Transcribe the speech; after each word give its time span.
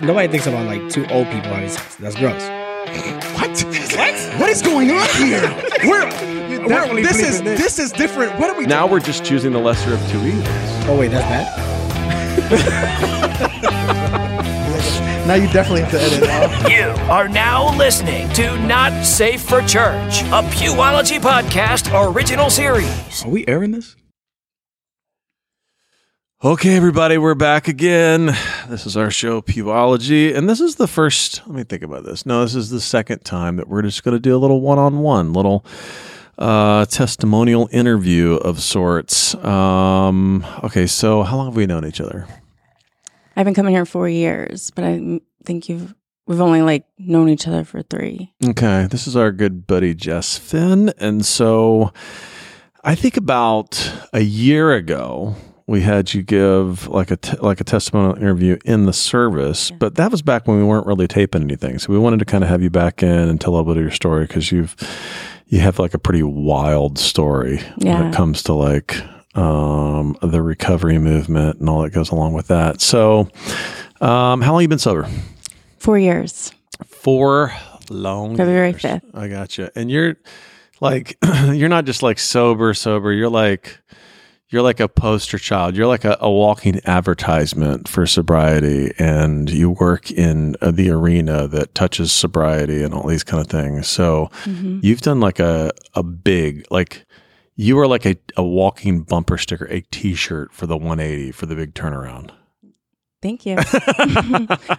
nobody 0.00 0.28
thinks 0.28 0.46
about 0.46 0.66
like 0.66 0.88
two 0.90 1.06
old 1.06 1.26
people 1.26 1.50
having 1.50 1.68
sex. 1.68 1.96
That's 1.96 2.16
gross. 2.16 2.42
What? 3.38 3.50
What? 3.60 4.40
What 4.40 4.48
is 4.48 4.62
going 4.62 4.90
on 4.90 5.06
here? 5.16 5.42
We're, 5.84 6.06
we're 6.66 7.02
this 7.02 7.20
is 7.20 7.42
this. 7.42 7.60
this 7.60 7.78
is 7.78 7.92
different. 7.92 8.36
What 8.38 8.50
are 8.50 8.58
we 8.58 8.66
Now 8.66 8.86
we're 8.86 8.98
just 8.98 9.24
choosing 9.24 9.52
the 9.52 9.58
lesser 9.58 9.94
of 9.94 10.00
two 10.10 10.18
evils. 10.26 10.46
Oh 10.88 10.96
wait, 10.98 11.08
that's 11.08 11.46
bad. 12.48 12.94
Now 15.28 15.34
you 15.34 15.46
definitely 15.48 15.82
have 15.82 15.90
to 15.90 16.00
edit 16.00 16.22
it 16.22 16.30
out. 16.30 16.70
You 16.70 16.84
are 17.12 17.28
now 17.28 17.76
listening 17.76 18.30
to 18.30 18.58
Not 18.60 19.04
Safe 19.04 19.42
for 19.42 19.60
Church, 19.60 20.22
a 20.22 20.40
Pewology 20.56 21.20
podcast 21.20 21.92
original 21.92 22.48
series. 22.48 23.26
Are 23.26 23.28
we 23.28 23.46
airing 23.46 23.72
this? 23.72 23.94
Okay, 26.44 26.76
everybody, 26.76 27.18
we're 27.18 27.34
back 27.34 27.66
again. 27.66 28.26
This 28.68 28.86
is 28.86 28.96
our 28.96 29.10
show, 29.10 29.42
Pewology, 29.42 30.32
and 30.32 30.48
this 30.48 30.60
is 30.60 30.76
the 30.76 30.86
first. 30.86 31.44
Let 31.48 31.56
me 31.56 31.64
think 31.64 31.82
about 31.82 32.04
this. 32.04 32.24
No, 32.24 32.42
this 32.42 32.54
is 32.54 32.70
the 32.70 32.80
second 32.80 33.24
time 33.24 33.56
that 33.56 33.66
we're 33.66 33.82
just 33.82 34.04
going 34.04 34.14
to 34.14 34.20
do 34.20 34.36
a 34.36 34.38
little 34.38 34.60
one-on-one, 34.60 35.32
little 35.32 35.66
uh, 36.38 36.84
testimonial 36.84 37.68
interview 37.72 38.34
of 38.34 38.60
sorts. 38.60 39.34
Um, 39.34 40.46
okay, 40.62 40.86
so 40.86 41.24
how 41.24 41.38
long 41.38 41.46
have 41.46 41.56
we 41.56 41.66
known 41.66 41.84
each 41.84 42.00
other? 42.00 42.28
I've 43.34 43.44
been 43.44 43.52
coming 43.54 43.74
here 43.74 43.84
four 43.84 44.08
years, 44.08 44.70
but 44.70 44.84
I 44.84 45.20
think 45.42 45.68
you've 45.68 45.92
we've 46.28 46.40
only 46.40 46.62
like 46.62 46.84
known 46.98 47.28
each 47.30 47.48
other 47.48 47.64
for 47.64 47.82
three. 47.82 48.32
Okay, 48.46 48.86
this 48.88 49.08
is 49.08 49.16
our 49.16 49.32
good 49.32 49.66
buddy 49.66 49.92
Jess 49.92 50.38
Finn, 50.38 50.92
and 50.98 51.26
so 51.26 51.92
I 52.84 52.94
think 52.94 53.16
about 53.16 53.92
a 54.12 54.20
year 54.20 54.72
ago 54.72 55.34
we 55.68 55.82
had 55.82 56.14
you 56.14 56.22
give 56.22 56.88
like 56.88 57.10
a 57.10 57.18
like 57.40 57.60
a 57.60 57.64
testimonial 57.64 58.16
interview 58.16 58.58
in 58.64 58.86
the 58.86 58.92
service, 58.92 59.70
but 59.70 59.96
that 59.96 60.10
was 60.10 60.22
back 60.22 60.48
when 60.48 60.56
we 60.56 60.64
weren't 60.64 60.86
really 60.86 61.06
taping 61.06 61.42
anything. 61.42 61.78
So 61.78 61.92
we 61.92 61.98
wanted 61.98 62.18
to 62.20 62.24
kind 62.24 62.42
of 62.42 62.48
have 62.48 62.62
you 62.62 62.70
back 62.70 63.02
in 63.02 63.10
and 63.10 63.38
tell 63.38 63.52
a 63.52 63.54
little 63.56 63.72
bit 63.72 63.76
of 63.76 63.82
your 63.82 63.92
story 63.92 64.26
because 64.26 64.50
you've 64.50 64.74
you 65.46 65.60
have 65.60 65.78
like 65.78 65.92
a 65.92 65.98
pretty 65.98 66.22
wild 66.22 66.98
story 66.98 67.58
when 67.76 68.06
it 68.06 68.14
comes 68.14 68.42
to 68.44 68.54
like 68.54 68.96
um, 69.34 70.16
the 70.22 70.40
recovery 70.40 70.98
movement 70.98 71.60
and 71.60 71.68
all 71.68 71.82
that 71.82 71.90
goes 71.90 72.10
along 72.10 72.32
with 72.32 72.48
that. 72.48 72.80
So, 72.80 73.28
um, 74.00 74.40
how 74.40 74.52
long 74.52 74.62
you 74.62 74.68
been 74.68 74.78
sober? 74.78 75.06
Four 75.78 75.98
years. 75.98 76.50
Four 76.86 77.52
long 77.90 78.36
February 78.36 78.72
5th. 78.72 79.02
I 79.14 79.28
got 79.28 79.58
you. 79.58 79.68
And 79.74 79.90
you're 79.90 80.16
like, 80.80 81.18
you're 81.52 81.68
not 81.68 81.84
just 81.84 82.02
like 82.02 82.18
sober, 82.18 82.72
sober. 82.72 83.12
You're 83.12 83.28
like, 83.28 83.78
you're 84.50 84.62
like 84.62 84.80
a 84.80 84.88
poster 84.88 85.38
child. 85.38 85.76
You're 85.76 85.86
like 85.86 86.04
a, 86.04 86.16
a 86.20 86.30
walking 86.30 86.80
advertisement 86.84 87.88
for 87.88 88.06
sobriety, 88.06 88.92
and 88.98 89.50
you 89.50 89.70
work 89.70 90.10
in 90.10 90.56
uh, 90.60 90.70
the 90.70 90.90
arena 90.90 91.46
that 91.48 91.74
touches 91.74 92.12
sobriety 92.12 92.82
and 92.82 92.94
all 92.94 93.06
these 93.06 93.24
kind 93.24 93.40
of 93.40 93.48
things. 93.48 93.88
So 93.88 94.30
Mhm. 94.44 94.82
you've 94.82 95.00
done 95.02 95.20
like 95.20 95.38
a 95.40 95.70
a 95.94 96.02
big 96.02 96.64
like. 96.70 97.04
You 97.60 97.76
are 97.80 97.88
like 97.88 98.06
a, 98.06 98.16
a 98.36 98.44
walking 98.44 99.00
bumper 99.02 99.36
sticker, 99.36 99.64
a 99.64 99.80
T-shirt 99.80 100.52
for 100.52 100.68
the 100.68 100.76
180 100.76 101.32
for 101.32 101.46
the 101.46 101.56
big 101.56 101.74
turnaround. 101.74 102.30
Thank 103.20 103.44
you. 103.46 103.56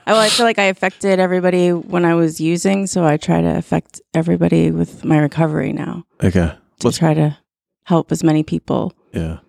Well, 0.07 0.17
I 0.19 0.29
feel 0.29 0.45
like 0.45 0.59
I 0.59 0.63
affected 0.65 1.19
everybody 1.19 1.73
when 1.73 2.05
I 2.05 2.15
was 2.15 2.39
using, 2.39 2.87
so 2.87 3.03
I 3.05 3.17
try 3.17 3.41
to 3.41 3.57
affect 3.57 3.99
everybody 4.13 4.71
with 4.71 5.03
my 5.03 5.17
recovery 5.17 5.73
now. 5.73 6.05
Okay, 6.23 6.53
To 6.79 6.87
let's 6.87 6.97
try 6.99 7.13
to 7.13 7.37
help 7.83 8.13
as 8.13 8.23
many 8.23 8.43
people. 8.43 8.93
Yeah. 9.13 9.39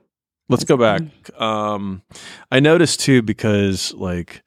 Let's 0.50 0.64
go 0.64 0.76
back. 0.76 1.02
Um 1.40 2.02
I 2.50 2.60
noticed 2.60 3.00
too 3.00 3.22
because 3.22 3.94
like 3.94 4.42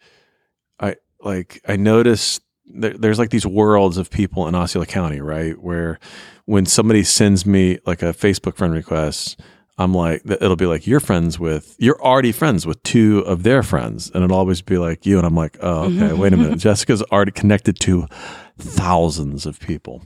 I 0.80 0.98
like 1.22 1.62
I 1.68 1.78
noticed 1.78 2.42
there, 2.66 2.98
there's 2.98 3.20
like 3.20 3.30
these 3.30 3.46
worlds 3.46 3.98
of 3.98 4.10
people 4.10 4.48
in 4.48 4.56
Osceola 4.56 4.86
County, 4.86 5.22
right? 5.22 5.58
Where 5.60 6.00
when 6.46 6.66
somebody 6.66 7.04
sends 7.04 7.46
me 7.46 7.80
like 7.86 8.02
a 8.02 8.14
Facebook 8.14 8.58
friend 8.58 8.74
request, 8.74 9.40
I'm 9.78 9.94
like 9.94 10.22
it'll 10.26 10.56
be 10.56 10.66
like 10.66 10.86
you're 10.86 11.00
friends 11.00 11.40
with 11.40 11.76
you're 11.80 12.02
already 12.02 12.32
friends 12.32 12.68
with 12.68 12.84
two 12.84 13.20
of 13.20 13.44
their 13.44 13.64
friends 13.64 14.12
and 14.14 14.24
it'll 14.24 14.38
always 14.38 14.62
be 14.62 14.78
like 14.78 15.06
you 15.06 15.18
and 15.18 15.26
I'm 15.26 15.36
like, 15.36 15.58
"Oh, 15.62 15.86
okay, 15.86 16.14
wait 16.14 16.34
a 16.34 16.38
minute. 16.38 16.60
Jessica's 16.68 17.02
already 17.04 17.32
connected 17.32 17.80
to 17.82 18.08
thousands 18.58 19.46
of 19.46 19.60
people." 19.60 20.04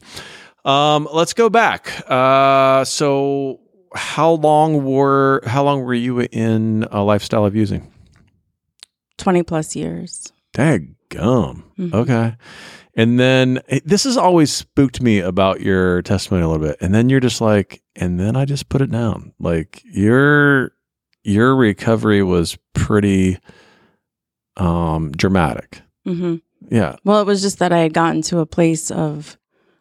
Um, 0.63 1.07
let's 1.11 1.33
go 1.33 1.49
back. 1.49 2.03
Uh, 2.09 2.83
so 2.85 3.59
how 3.95 4.31
long 4.33 4.83
were 4.83 5.41
how 5.45 5.63
long 5.63 5.83
were 5.83 5.93
you 5.93 6.21
in 6.21 6.85
a 6.91 7.01
lifestyle 7.03 7.45
of 7.45 7.55
using? 7.55 7.91
20 9.17 9.43
plus 9.43 9.75
years. 9.75 10.31
Dag 10.53 10.93
gum. 11.09 11.63
Mhm. 11.77 11.93
Okay. 11.93 12.35
And 12.95 13.19
then 13.19 13.59
eh, 13.69 13.79
this 13.85 14.03
has 14.05 14.17
always 14.17 14.51
spooked 14.53 15.01
me 15.01 15.19
about 15.19 15.61
your 15.61 16.01
testimony 16.01 16.43
a 16.43 16.47
little 16.47 16.65
bit. 16.65 16.77
And 16.81 16.93
then 16.93 17.09
you're 17.09 17.19
just 17.19 17.41
like, 17.41 17.81
and 17.95 18.19
then 18.19 18.35
I 18.35 18.45
just 18.45 18.69
put 18.69 18.81
it 18.81 18.91
down. 18.91 19.33
Like 19.39 19.81
your 19.85 20.71
your 21.23 21.55
recovery 21.55 22.23
was 22.23 22.57
pretty 22.73 23.37
um 24.55 25.11
dramatic. 25.11 25.81
Mm-hmm. 26.07 26.35
Yeah. 26.69 26.95
Well, 27.03 27.21
it 27.21 27.27
was 27.27 27.41
just 27.41 27.59
that 27.59 27.71
I 27.71 27.79
had 27.79 27.93
gotten 27.93 28.21
to 28.23 28.39
a 28.39 28.45
place 28.45 28.89
of 28.91 29.37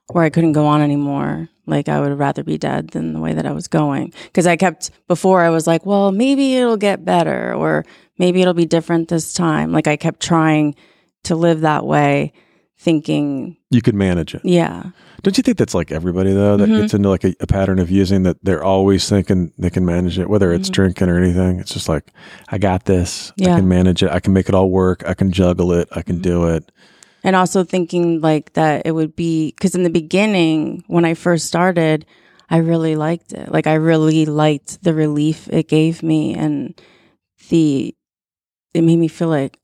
where 0.09 0.25
I 0.25 0.31
couldn't 0.31 0.53
go 0.53 0.67
on 0.67 0.81
anymore. 0.81 1.49
Like 1.67 1.89
I 1.89 2.01
would 2.01 2.17
rather 2.19 2.45
be 2.45 2.59
dead 2.59 2.89
than 2.91 3.13
the 3.13 3.21
way 3.21 3.33
that 3.35 3.47
I 3.47 3.53
was 3.53 3.67
going. 3.69 4.13
Because 4.25 4.47
I 4.47 4.57
kept 4.57 4.91
before 5.09 5.41
I 5.43 5.51
was 5.51 5.67
like, 5.67 5.85
well, 5.85 6.13
maybe 6.13 6.55
it'll 6.57 6.77
get 6.77 7.05
better 7.05 7.53
or 7.55 7.85
maybe 8.19 8.41
it'll 8.41 8.55
be 8.55 8.67
different 8.67 9.09
this 9.09 9.33
time. 9.35 9.73
Like 9.73 9.87
I 9.89 9.97
kept 9.97 10.21
trying 10.21 10.77
to 11.25 11.35
live 11.35 11.63
that 11.63 11.85
way, 11.85 12.33
thinking, 12.79 13.57
You 13.71 13.83
could 13.83 13.97
manage 13.97 14.35
it. 14.35 14.43
yeah, 14.45 14.85
Don't 15.23 15.37
you 15.37 15.43
think 15.43 15.59
that's 15.59 15.75
like 15.75 15.91
everybody 15.91 16.33
though 16.33 16.57
that 16.57 16.69
Mhm. 16.69 16.83
gets 16.83 16.95
into 16.95 17.09
like 17.09 17.25
a, 17.25 17.35
a 17.41 17.49
pattern 17.49 17.81
of 17.81 17.91
using 17.91 18.23
that 18.23 18.37
they're 18.45 18.63
always 18.63 19.09
thinking 19.09 19.51
they 19.59 19.71
can 19.71 19.85
manage 19.85 20.21
it, 20.21 20.31
whether 20.31 20.53
it's 20.53 20.69
Mhm. 20.71 20.75
drinking 20.75 21.09
or 21.09 21.19
anything. 21.19 21.59
It's 21.59 21.73
just 21.75 21.89
like 21.89 22.13
I 22.49 22.59
got 22.59 22.85
this. 22.85 23.33
Yeah. 23.37 23.55
I 23.55 23.59
can 23.59 23.67
manage 23.69 24.05
it. 24.05 24.11
I 24.13 24.21
can 24.21 24.33
make 24.33 24.49
it 24.49 24.55
all 24.55 24.71
work. 24.71 25.03
I 25.05 25.15
can 25.15 25.33
juggle 25.33 25.73
it. 25.73 25.89
I 25.91 26.03
can 26.03 26.19
Mhm. 26.19 26.23
do 26.23 26.45
it. 26.45 26.71
And 27.27 27.35
also 27.35 27.65
thinking 27.65 28.21
like 28.21 28.53
that 28.53 28.87
it 28.87 28.93
would 28.93 29.17
be 29.17 29.51
because 29.51 29.75
in 29.75 29.83
the 29.83 29.91
beginning 29.91 30.85
when 30.87 31.05
I 31.05 31.15
first 31.15 31.47
started, 31.47 32.07
I 32.49 32.59
really 32.59 32.95
liked 32.95 33.33
it. 33.33 33.51
Like 33.51 33.67
I 33.67 33.75
really 33.75 34.25
liked 34.27 34.83
the 34.85 34.95
relief 34.95 35.49
it 35.51 35.67
gave 35.69 36.03
me 36.05 36.35
and 36.35 36.81
the 37.49 37.95
it 38.73 38.83
made 38.83 38.97
me 38.99 39.09
feel 39.09 39.29
like 39.29 39.59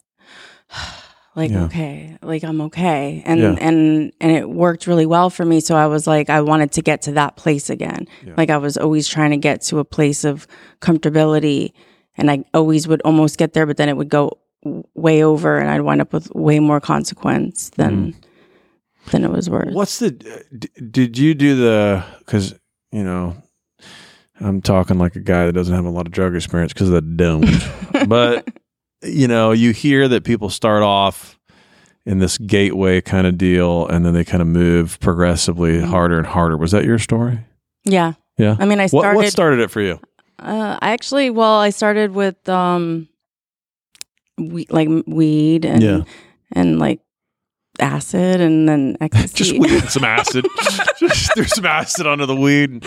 like 1.37 1.53
Yeah. 1.53 1.65
okay, 1.67 2.19
like 2.21 2.43
I'm 2.43 2.61
okay. 2.63 3.23
And 3.25 3.39
Yeah. 3.41 3.57
and 3.61 4.13
and 4.21 4.33
it 4.33 4.51
worked 4.51 4.89
really 4.89 5.07
well 5.07 5.31
for 5.31 5.45
me. 5.45 5.61
So 5.61 5.77
I 5.77 5.87
was 5.87 6.07
like 6.07 6.29
I 6.31 6.41
wanted 6.43 6.73
to 6.73 6.83
get 6.83 7.03
to 7.03 7.13
that 7.13 7.37
place 7.37 7.71
again. 7.71 8.09
Yeah. 8.27 8.35
Like 8.37 8.51
I 8.51 8.59
was 8.59 8.77
always 8.77 9.07
trying 9.07 9.31
to 9.31 9.37
get 9.39 9.63
to 9.71 9.79
a 9.79 9.85
place 9.85 10.25
of 10.25 10.47
comfortability 10.81 11.73
and 12.17 12.29
I 12.29 12.45
always 12.53 12.89
would 12.89 13.03
almost 13.03 13.39
get 13.39 13.53
there 13.53 13.67
but 13.67 13.77
then 13.77 13.89
it 13.89 13.97
would 13.97 14.09
go 14.11 14.39
way 14.95 15.23
over 15.25 15.59
and 15.59 15.69
I'd 15.71 15.81
wind 15.83 16.01
up 16.01 16.13
with 16.13 16.31
way 16.35 16.61
more 16.61 16.81
consequence 16.81 17.71
than 17.71 18.15
than 19.11 19.25
it 19.25 19.31
was 19.31 19.51
worth. 19.51 19.73
What's 19.75 19.99
the? 19.99 20.11
d- 20.13 20.69
Did 20.91 21.19
you 21.19 21.35
do 21.35 21.57
the? 21.57 22.05
Because 22.21 22.55
you 22.93 23.03
know, 23.03 23.37
I'm 24.41 24.61
talking 24.63 24.99
like 24.99 25.17
a 25.17 25.21
guy 25.21 25.47
that 25.47 25.53
doesn't 25.53 25.75
have 25.75 25.85
a 25.85 25.91
lot 25.91 26.07
of 26.07 26.13
drug 26.13 26.35
experience 26.37 26.73
because 26.73 26.93
I 26.93 27.01
don't. 27.01 27.47
but 28.09 28.47
you 29.03 29.27
know, 29.29 29.51
you 29.53 29.73
hear 29.73 30.07
that 30.09 30.25
people 30.25 30.49
start 30.51 30.83
off 30.83 31.39
in 32.07 32.19
this 32.19 32.39
gateway 32.39 33.01
kind 33.01 33.27
of 33.27 33.39
deal, 33.39 33.87
and 33.89 34.05
then 34.05 34.15
they 34.15 34.25
kind 34.25 34.41
of 34.43 34.49
move 34.49 34.99
progressively 35.01 35.75
Mhm. 35.81 35.85
harder 35.87 36.19
and 36.19 36.27
harder. 36.27 36.57
Was 36.57 36.71
that 36.73 36.85
your 36.85 36.99
story? 36.99 37.39
Yeah. 37.85 38.15
Yeah. 38.39 38.57
I 38.59 38.65
mean 38.67 38.79
I 38.81 38.85
What, 38.89 39.03
started 39.03 39.17
what 39.17 39.29
started 39.31 39.61
it 39.61 39.71
for 39.71 39.81
you? 39.81 39.99
uh 40.39 40.79
I 40.81 40.93
actually 40.93 41.31
well 41.31 41.59
I 41.59 41.71
started 41.71 42.13
with 42.13 42.49
um 42.49 43.09
we, 44.49 44.67
like 44.71 44.89
weed 45.07 45.65
and 45.65 45.83
Yeah. 45.83 46.01
and 46.53 46.79
like 46.79 47.01
acid 47.81 48.41
and 48.41 48.69
then 48.69 48.97
ecstasy. 49.01 49.35
Just 49.35 49.59
weed 49.59 49.71
and 49.73 49.91
some 49.91 50.05
acid. 50.05 50.47
Just 50.99 51.35
threw 51.35 51.45
some 51.45 51.67
acid 51.67 52.07
onto 52.07 52.27
the 52.27 52.37
weed. 52.37 52.85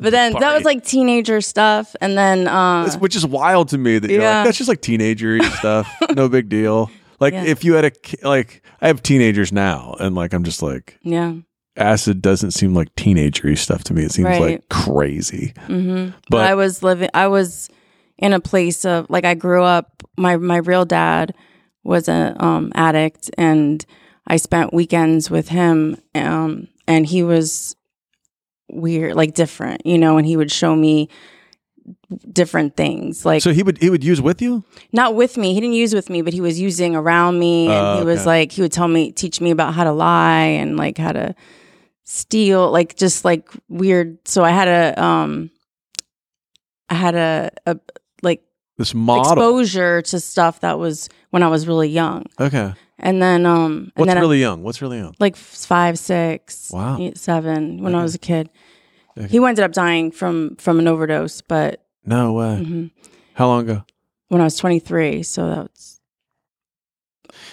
but 0.00 0.10
then 0.10 0.32
that 0.32 0.54
was 0.54 0.64
like 0.64 0.84
teenager 0.84 1.40
stuff 1.40 1.94
and 2.00 2.18
then 2.18 2.48
uh 2.48 2.82
It's- 2.82 2.96
which 3.00 3.14
is 3.14 3.24
wild 3.24 3.68
to 3.68 3.78
me 3.78 3.98
that 3.98 4.10
you're 4.10 4.22
Yeah. 4.22 4.38
like 4.38 4.46
that's 4.46 4.58
just 4.58 4.68
like 4.68 4.80
teenager 4.80 5.40
stuff 5.58 5.88
no 6.16 6.28
big 6.28 6.48
deal 6.48 6.90
like 7.20 7.32
Yeah. 7.32 7.44
if 7.44 7.62
you 7.64 7.74
had 7.74 7.84
a 7.84 7.92
like 8.26 8.62
i 8.80 8.88
have 8.88 9.02
teenagers 9.04 9.52
now 9.52 9.94
and 10.00 10.16
like 10.16 10.34
i'm 10.34 10.42
just 10.42 10.62
like 10.62 10.98
yeah. 11.02 11.34
acid 11.76 12.20
doesn't 12.20 12.50
seem 12.50 12.74
like 12.74 12.92
teenagery 12.96 13.56
stuff 13.56 13.84
to 13.84 13.94
me 13.94 14.02
it 14.02 14.10
seems 14.10 14.26
Right. 14.26 14.40
like 14.40 14.68
crazy 14.68 15.52
Mhm. 15.68 16.12
But, 16.28 16.38
But- 16.38 16.50
I 16.50 16.54
was 16.56 16.82
living. 16.82 17.08
I 17.14 17.28
was 17.28 17.68
in 18.18 18.32
a 18.32 18.40
place 18.40 18.84
of 18.84 19.08
like 19.10 19.24
I 19.24 19.34
grew 19.34 19.62
up. 19.64 20.02
My 20.16 20.36
my 20.36 20.58
real 20.58 20.84
dad 20.84 21.34
was 21.82 22.08
a 22.08 22.34
um, 22.42 22.72
addict, 22.74 23.30
and 23.36 23.84
I 24.26 24.36
spent 24.36 24.72
weekends 24.72 25.30
with 25.30 25.48
him. 25.48 25.98
Um, 26.14 26.68
and 26.86 27.06
he 27.06 27.22
was 27.22 27.76
weird, 28.70 29.14
like 29.16 29.34
different, 29.34 29.84
you 29.86 29.98
know. 29.98 30.16
And 30.16 30.26
he 30.26 30.36
would 30.36 30.50
show 30.52 30.74
me 30.76 31.08
different 32.32 32.76
things. 32.76 33.24
Like 33.26 33.42
So 33.42 33.52
he 33.52 33.62
would 33.62 33.78
he 33.78 33.90
would 33.90 34.04
use 34.04 34.20
with 34.22 34.40
you? 34.40 34.64
not 34.92 35.14
with 35.14 35.36
me. 35.36 35.52
He 35.54 35.60
didn't 35.60 35.74
use 35.74 35.94
with 35.94 36.08
me, 36.08 36.22
but 36.22 36.32
he 36.32 36.40
was 36.40 36.58
using 36.60 36.94
around 36.96 37.38
me. 37.38 37.66
And 37.66 37.74
Oh, 37.86 37.98
he 37.98 38.04
was 38.04 38.20
okay. 38.20 38.26
like, 38.26 38.52
he 38.52 38.62
would 38.62 38.72
tell 38.72 38.88
me, 38.88 39.12
teach 39.12 39.40
me 39.40 39.50
about 39.50 39.74
how 39.74 39.84
to 39.84 39.92
lie 39.92 40.44
and 40.60 40.76
like 40.76 40.96
how 40.98 41.12
to 41.12 41.34
steal, 42.04 42.70
like 42.70 42.96
just 42.96 43.24
like 43.24 43.48
weird. 43.68 44.18
So 44.26 44.44
I 44.44 44.50
had 44.50 44.68
a, 44.68 45.02
um, 45.02 45.50
I 46.88 46.94
had 46.94 47.14
a, 47.14 47.50
a 47.66 47.76
This 48.76 48.94
model. 48.94 49.32
exposure 49.32 50.02
to 50.02 50.18
stuff 50.20 50.60
that 50.60 50.78
was 50.78 51.08
when 51.30 51.42
I 51.42 51.48
was 51.48 51.66
really 51.68 51.88
young. 51.88 52.24
okay. 52.40 52.74
And 52.98 53.20
then, 53.20 53.44
um, 53.44 53.62
and 53.64 53.92
What's 53.96 54.08
then 54.08 54.18
I- 54.18 54.20
really 54.20 54.40
young? 54.40 54.62
What's 54.62 54.80
really 54.80 54.98
young? 54.98 55.14
like 55.18 55.36
five, 55.36 55.98
six, 55.98 56.70
Wow. 56.72 56.96
eight, 57.00 57.18
seven 57.18 57.82
when 57.82 57.94
I 57.94 58.02
was 58.02 58.14
a 58.14 58.18
kid. 58.18 58.50
Okay. 59.18 59.28
He 59.28 59.36
ended 59.38 59.64
up 59.64 59.72
dying 59.72 60.10
from 60.12 60.56
from 60.56 60.78
an 60.78 60.88
overdose, 60.88 61.40
but 61.42 61.84
No 62.04 62.32
way. 62.32 62.64
mhm, 62.64 62.90
How 63.34 63.46
long 63.48 63.62
ago? 63.68 63.84
when 64.28 64.40
I 64.40 64.44
was 64.44 64.56
23, 64.56 65.22
so 65.22 65.48
that's 65.48 66.00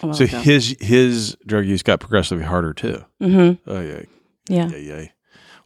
So 0.01 0.23
ago. 0.25 0.39
his 0.39 0.75
his 0.79 1.35
drug 1.45 1.65
use 1.65 1.83
got 1.83 1.99
progressively 1.99 2.45
harder 2.45 2.73
too. 2.73 3.03
Mm-hmm. 3.21 3.69
Oh 3.69 3.81
yeah, 3.81 4.01
yeah. 4.49 4.69
yeah, 4.69 4.77
yeah. 4.77 5.07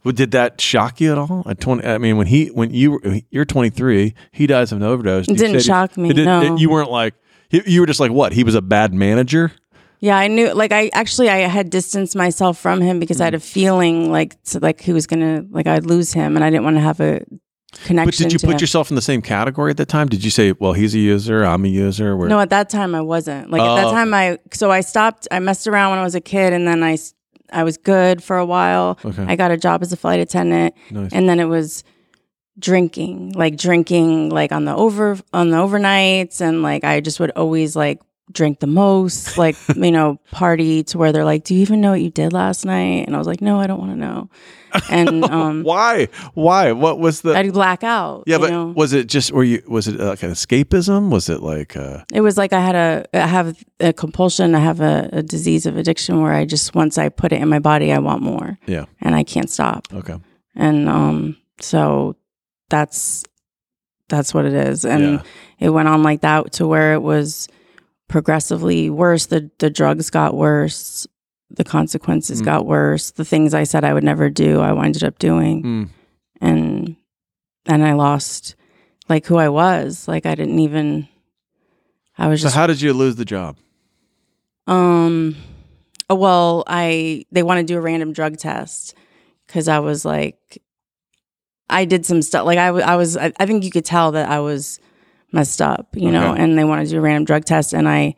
Well, 0.06 0.12
did 0.12 0.30
that 0.30 0.60
shock 0.60 1.00
you 1.00 1.10
at 1.10 1.18
all? 1.18 1.42
At 1.46 1.58
twenty, 1.60 1.84
I 1.84 1.98
mean, 1.98 2.16
when 2.16 2.28
he 2.28 2.46
when 2.46 2.72
you 2.72 2.92
were 2.92 3.00
you're 3.30 3.44
23, 3.44 4.14
he 4.30 4.46
dies 4.46 4.70
of 4.70 4.78
an 4.78 4.84
overdose. 4.84 5.26
It 5.26 5.32
You 5.32 5.36
didn't 5.36 5.60
said- 5.60 5.66
shock 5.66 5.96
me. 5.96 6.10
It 6.10 6.14
didn't, 6.14 6.26
no. 6.44 6.54
it- 6.54 6.60
you 6.60 6.70
weren't 6.70 6.92
like 6.92 7.14
you 7.50 7.62
you 7.66 7.80
were 7.80 7.86
just 7.88 7.98
like 7.98 8.12
what? 8.12 8.32
He 8.32 8.44
was 8.44 8.54
a 8.54 8.62
bad 8.62 8.94
manager. 8.94 9.50
yeah, 9.98 10.16
I 10.16 10.28
knew. 10.28 10.52
Like, 10.52 10.70
I 10.70 10.90
actually 10.92 11.28
I 11.28 11.38
had 11.38 11.70
distanced 11.70 12.14
myself 12.14 12.56
from 12.56 12.80
him 12.80 13.00
because 13.00 13.20
I 13.20 13.24
had 13.24 13.34
a 13.34 13.38
Mm-hmm. 13.38 13.52
feeling 13.52 14.12
like 14.12 14.40
to, 14.44 14.60
like 14.60 14.80
he 14.80 14.92
was 14.92 15.08
gonna 15.08 15.44
like 15.50 15.66
I'd 15.66 15.86
lose 15.86 16.12
him, 16.12 16.36
and 16.36 16.44
I 16.44 16.50
didn't 16.50 16.62
want 16.64 16.76
to 16.76 16.82
have 16.82 17.00
a 17.00 17.20
connection. 17.84 18.04
But 18.06 18.14
did 18.16 18.32
you 18.32 18.38
to 18.38 18.46
put 18.46 18.54
him. 18.54 18.60
yourself 18.60 18.90
in 18.90 18.94
the 18.94 19.02
same 19.02 19.22
category 19.22 19.70
at 19.72 19.76
the 19.76 19.86
time? 19.86 20.06
Did 20.08 20.22
you 20.22 20.30
say, 20.30 20.52
well, 20.52 20.72
he's 20.72 20.94
a 20.94 20.98
user, 21.00 21.42
I'm 21.44 21.64
a 21.64 21.68
user? 21.68 22.16
No, 22.28 22.38
at 22.38 22.50
that 22.50 22.70
time 22.70 22.94
I 22.94 23.00
wasn't. 23.00 23.50
Like 23.50 23.60
at 23.60 23.68
Oh, 23.68 23.74
that 23.76 23.90
time 23.90 24.14
I 24.14 24.38
so 24.52 24.70
I 24.70 24.82
stopped. 24.82 25.26
I 25.32 25.40
messed 25.40 25.66
around 25.66 25.90
when 25.90 25.98
I 25.98 26.04
was 26.04 26.14
a 26.14 26.20
kid, 26.20 26.52
and 26.52 26.66
then 26.68 26.84
I 26.84 26.92
s- 26.92 27.12
I 27.52 27.64
was 27.64 27.76
good 27.76 28.22
for 28.22 28.36
a 28.38 28.44
while. 28.46 28.98
Okay. 29.04 29.24
I 29.26 29.36
got 29.36 29.50
a 29.50 29.56
job 29.56 29.82
as 29.82 29.92
a 29.92 29.96
flight 29.96 30.20
attendant, 30.20 30.74
Nice. 30.90 31.12
and 31.12 31.28
then 31.28 31.38
it 31.40 31.44
was 31.46 31.84
drinking, 32.58 33.32
like 33.32 33.56
drinking, 33.56 34.30
like 34.30 34.52
on 34.52 34.64
the 34.64 34.74
over 34.74 35.18
on 35.32 35.50
the 35.50 35.56
overnights, 35.58 36.40
and 36.40 36.62
like 36.62 36.84
I 36.84 37.00
just 37.00 37.20
would 37.20 37.30
always 37.32 37.76
like 37.76 38.00
drink 38.32 38.60
the 38.60 38.66
most, 38.66 39.38
like 39.38 39.56
you 39.76 39.90
know, 39.90 40.18
party 40.30 40.82
to 40.84 40.98
where 40.98 41.12
they're 41.12 41.24
like, 41.24 41.44
"Do 41.44 41.54
you 41.54 41.60
even 41.60 41.80
know 41.80 41.90
what 41.92 42.00
you 42.00 42.10
did 42.10 42.32
last 42.32 42.64
night?" 42.64 43.06
And 43.06 43.14
I 43.14 43.18
was 43.18 43.26
like, 43.26 43.40
"No, 43.40 43.60
I 43.60 43.66
don't 43.66 43.78
want 43.78 43.92
to 43.92 43.96
know." 43.96 44.30
And 44.90 45.24
um, 45.30 45.62
Why? 45.62 46.08
Why? 46.34 46.72
What 46.72 46.98
was 46.98 47.22
the? 47.22 47.34
I'd 47.36 47.52
black 47.52 47.82
out. 47.84 48.24
yeah, 48.26 48.38
but 48.38 48.50
know? 48.50 48.66
was 48.66 48.92
it 48.92 49.06
just? 49.06 49.32
Were 49.32 49.44
you? 49.44 49.62
Was 49.66 49.88
it 49.88 49.98
like 49.98 50.22
an 50.22 50.30
escapism? 50.32 51.10
Was 51.10 51.28
it 51.28 51.40
like? 51.42 51.76
Uh, 51.76 52.04
It 52.12 52.20
was 52.20 52.36
like 52.36 52.52
I 52.52 52.60
had 52.60 52.74
a 52.74 53.06
I 53.14 53.26
have 53.26 53.56
a 53.80 53.92
compulsion. 53.92 54.54
I 54.54 54.60
have 54.60 54.80
a, 54.80 55.08
a 55.12 55.22
disease 55.22 55.64
of 55.66 55.76
addiction 55.76 56.20
where 56.22 56.32
I 56.32 56.44
just 56.44 56.74
once 56.74 56.98
I 56.98 57.08
put 57.08 57.32
it 57.32 57.40
in 57.40 57.48
my 57.48 57.58
body, 57.60 57.92
I 57.92 57.98
want 57.98 58.22
more, 58.22 58.58
yeah. 58.66 58.84
and 59.00 59.14
I 59.14 59.22
can't 59.24 59.48
stop. 59.50 59.86
Okay. 59.92 60.16
And 60.54 60.88
um, 60.88 61.36
so 61.60 62.16
that's 62.68 63.24
that's 64.08 64.34
what 64.34 64.44
it 64.44 64.52
is. 64.54 64.84
And 64.84 65.02
Yeah. 65.04 65.22
it 65.58 65.70
went 65.70 65.88
on 65.88 66.02
like 66.02 66.20
that 66.20 66.52
to 66.54 66.66
where 66.66 66.94
it 66.94 67.02
was 67.02 67.48
progressively 68.08 68.90
worse. 68.90 69.26
The 69.26 69.50
the 69.58 69.70
drugs 69.70 70.10
got 70.10 70.34
worse. 70.36 71.06
The 71.50 71.64
consequences 71.64 72.42
Mm. 72.42 72.44
got 72.44 72.66
worse. 72.66 73.12
The 73.12 73.24
things 73.24 73.54
I 73.54 73.64
said 73.64 73.84
I 73.84 73.94
would 73.94 74.04
never 74.04 74.28
do, 74.30 74.60
I 74.60 74.84
ended 74.84 75.04
up 75.04 75.18
doing, 75.18 75.62
Mm. 75.62 75.88
and 76.40 76.96
and 77.66 77.84
I 77.84 77.92
lost 77.92 78.56
like 79.08 79.26
who 79.26 79.36
I 79.36 79.48
was. 79.48 80.06
Like 80.08 80.26
I 80.26 80.34
didn't 80.34 80.58
even. 80.58 81.08
I 82.18 82.28
was 82.28 82.40
So 82.40 82.46
just 82.46 82.56
how 82.56 82.66
did 82.66 82.80
you 82.80 82.92
lose 82.92 83.16
the 83.16 83.24
job? 83.24 83.56
Um, 84.66 85.36
well, 86.10 86.64
I 86.66 87.24
they 87.30 87.42
want 87.42 87.58
to 87.60 87.64
do 87.72 87.76
a 87.78 87.80
random 87.80 88.12
drug 88.12 88.36
test 88.38 88.94
because 89.46 89.68
I 89.68 89.78
was 89.80 90.04
like, 90.04 90.58
I 91.70 91.84
did 91.84 92.04
some 92.06 92.22
stuff. 92.22 92.44
Like 92.46 92.58
I, 92.58 92.68
I 92.68 92.96
was, 92.96 93.16
I, 93.16 93.32
I 93.38 93.46
think 93.46 93.64
you 93.64 93.70
could 93.70 93.84
tell 93.84 94.12
that 94.12 94.28
I 94.28 94.40
was 94.40 94.80
messed 95.36 95.62
up, 95.62 95.86
you 95.94 96.10
know. 96.10 96.32
Okay. 96.32 96.42
And 96.42 96.58
they 96.58 96.64
want 96.64 96.84
to 96.84 96.90
do 96.90 96.98
a 96.98 97.00
random 97.00 97.24
drug 97.24 97.44
test, 97.44 97.72
and 97.72 97.88
I 97.88 98.16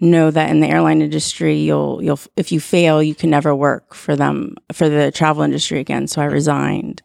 know 0.00 0.30
that 0.32 0.50
in 0.50 0.60
the 0.60 0.66
airline 0.68 1.02
industry, 1.02 1.56
you'll, 1.56 2.02
you'll, 2.02 2.18
if 2.36 2.50
you 2.52 2.58
fail, 2.60 3.02
you 3.02 3.14
can 3.14 3.30
never 3.30 3.54
work 3.54 3.94
for 3.94 4.16
them 4.16 4.54
for 4.72 4.88
the 4.88 5.10
travel 5.12 5.42
industry 5.42 5.78
again. 5.80 6.06
So 6.08 6.20
I 6.22 6.24
resigned. 6.26 7.02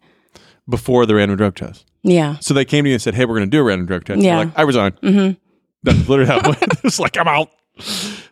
Before 0.69 1.05
the 1.05 1.15
random 1.15 1.37
drug 1.37 1.55
test. 1.55 1.85
Yeah. 2.03 2.37
So 2.39 2.53
they 2.53 2.65
came 2.65 2.85
to 2.85 2.89
you 2.89 2.93
and 2.95 3.01
said, 3.01 3.15
"Hey, 3.15 3.25
we're 3.25 3.35
going 3.37 3.49
to 3.49 3.55
do 3.57 3.59
a 3.59 3.63
random 3.63 3.85
drug 3.85 4.05
test." 4.05 4.21
Yeah. 4.21 4.37
like, 4.37 4.57
I 4.57 4.61
resign. 4.63 4.91
Mm-hmm. 5.03 5.33
That's 5.83 6.07
literally 6.09 6.31
how 6.31 6.49
it. 6.51 6.57
It's 6.85 6.99
like 6.99 7.17
I'm 7.17 7.27
out. 7.27 7.49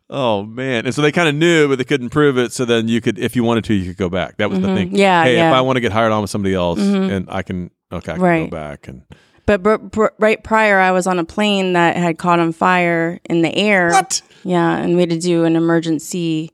Oh 0.10 0.44
man! 0.44 0.86
And 0.86 0.94
so 0.94 1.02
they 1.02 1.12
kind 1.12 1.28
of 1.30 1.36
knew, 1.36 1.68
but 1.70 1.78
they 1.78 1.84
couldn't 1.84 2.10
prove 2.10 2.38
it. 2.38 2.52
So 2.54 2.64
then 2.66 2.88
you 2.88 3.02
could, 3.02 3.18
if 3.18 3.36
you 3.36 3.44
wanted 3.44 3.64
to, 3.66 3.74
you 3.74 3.86
could 3.90 3.98
go 3.98 4.10
back. 4.10 4.38
That 4.38 4.50
was 4.50 4.60
the 4.60 4.68
Mhm. 4.68 4.76
thing. 4.76 4.96
Yeah, 4.96 5.24
Hey, 5.24 5.38
if. 5.40 5.54
I 5.54 5.62
want 5.62 5.78
to 5.78 5.82
get 5.82 5.92
hired 5.92 6.12
on 6.12 6.22
with 6.22 6.30
somebody 6.30 6.54
else, 6.54 6.80
Mhm. 6.80 7.12
and 7.12 7.28
I 7.30 7.42
can, 7.42 7.72
okay, 7.92 8.12
I 8.12 8.16
can 8.16 8.22
Right. 8.24 8.50
go 8.50 8.56
back 8.56 8.88
and 8.88 9.04
But 9.46 9.64
br- 9.64 9.76
br- 9.78 10.08
right 10.20 10.44
prior, 10.44 10.80
I 10.80 10.92
was 10.92 11.08
on 11.08 11.20
a 11.20 11.24
plane 11.26 11.74
that 11.74 11.96
had 11.98 12.18
caught 12.18 12.40
on 12.40 12.52
fire 12.54 13.20
in 13.26 13.42
the 13.42 13.54
air. 13.56 13.90
what? 13.90 14.22
Yeah, 14.44 14.76
and 14.78 14.96
we 14.96 15.02
had 15.02 15.10
to 15.12 15.20
do 15.20 15.44
an 15.46 15.56
emergency 15.56 16.52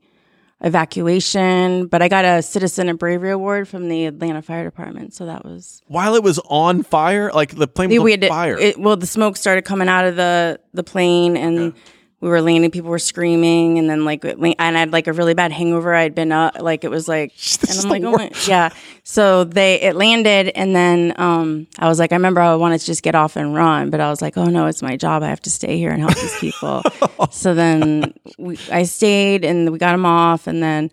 evacuation. 0.60 1.86
But 1.86 2.02
I 2.02 2.08
got 2.08 2.24
a 2.24 2.42
Citizen 2.42 2.88
of 2.88 2.98
Bravery 2.98 3.30
Award 3.30 3.68
from 3.68 3.88
the 3.88 4.06
Atlanta 4.06 4.42
Fire 4.42 4.64
Department, 4.64 5.14
so 5.14 5.26
that 5.26 5.44
was 5.44 5.82
While 5.86 6.14
it 6.14 6.22
was 6.22 6.38
on 6.48 6.82
fire, 6.82 7.30
like 7.32 7.54
the 7.54 7.66
plane 7.68 7.90
was 7.90 7.98
we 8.00 8.12
on 8.12 8.20
had 8.20 8.20
to, 8.22 8.28
fire. 8.28 8.58
It, 8.58 8.78
well, 8.78 8.96
the 8.96 9.06
smoke 9.06 9.36
started 9.36 9.62
coming 9.64 9.88
out 9.88 10.04
of 10.04 10.16
the 10.16 10.60
the 10.74 10.82
plane, 10.84 11.36
and 11.36 11.74
we 12.20 12.28
were 12.28 12.40
landing. 12.42 12.70
People 12.70 12.90
were 12.90 12.98
screaming, 12.98 13.78
and 13.78 13.88
then 13.88 14.04
like, 14.04 14.24
and 14.24 14.54
I 14.58 14.72
had 14.72 14.92
like 14.92 15.06
a 15.06 15.12
really 15.12 15.34
bad 15.34 15.52
hangover. 15.52 15.94
I'd 15.94 16.14
been 16.14 16.32
up, 16.32 16.60
like 16.60 16.82
it 16.82 16.90
was 16.90 17.06
like, 17.06 17.32
This 17.36 17.84
and 17.84 17.86
I'm 17.86 17.90
like, 17.90 18.02
oh 18.02 18.16
my, 18.16 18.30
yeah. 18.46 18.70
So 19.04 19.44
they 19.44 19.80
it 19.80 19.94
landed, 19.94 20.48
and 20.48 20.74
then 20.74 21.14
um, 21.16 21.66
I 21.78 21.88
was 21.88 21.98
like, 21.98 22.12
I 22.12 22.16
remember 22.16 22.40
I 22.40 22.54
wanted 22.56 22.80
to 22.80 22.86
just 22.86 23.02
get 23.02 23.14
off 23.14 23.36
and 23.36 23.54
run, 23.54 23.90
but 23.90 24.00
I 24.00 24.10
was 24.10 24.20
like, 24.20 24.36
oh 24.36 24.46
no, 24.46 24.66
it's 24.66 24.82
my 24.82 24.96
job. 24.96 25.22
I 25.22 25.28
have 25.28 25.42
to 25.42 25.50
stay 25.50 25.78
here 25.78 25.90
and 25.90 26.00
help 26.00 26.14
these 26.16 26.38
people. 26.38 26.82
so 27.30 27.54
then 27.54 28.12
we, 28.36 28.58
I 28.72 28.82
stayed, 28.82 29.44
and 29.44 29.70
we 29.70 29.78
got 29.78 29.92
them 29.92 30.06
off, 30.06 30.46
and 30.46 30.62
then. 30.62 30.90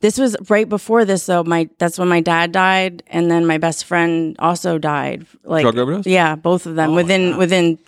This 0.00 0.16
was 0.16 0.36
right 0.48 0.68
before 0.68 1.04
this 1.04 1.26
though. 1.26 1.42
My 1.42 1.68
that's 1.78 1.98
when 1.98 2.06
my 2.06 2.20
dad 2.20 2.52
died, 2.52 3.02
and 3.08 3.28
then 3.28 3.46
my 3.46 3.58
best 3.58 3.84
friend 3.84 4.36
also 4.38 4.78
died. 4.78 5.26
Like 5.42 5.62
Drug 5.64 5.76
overdose? 5.76 6.06
yeah, 6.06 6.36
both 6.36 6.66
of 6.66 6.76
them 6.76 6.90
Oh, 6.90 6.94
within 6.94 7.36
within 7.36 7.80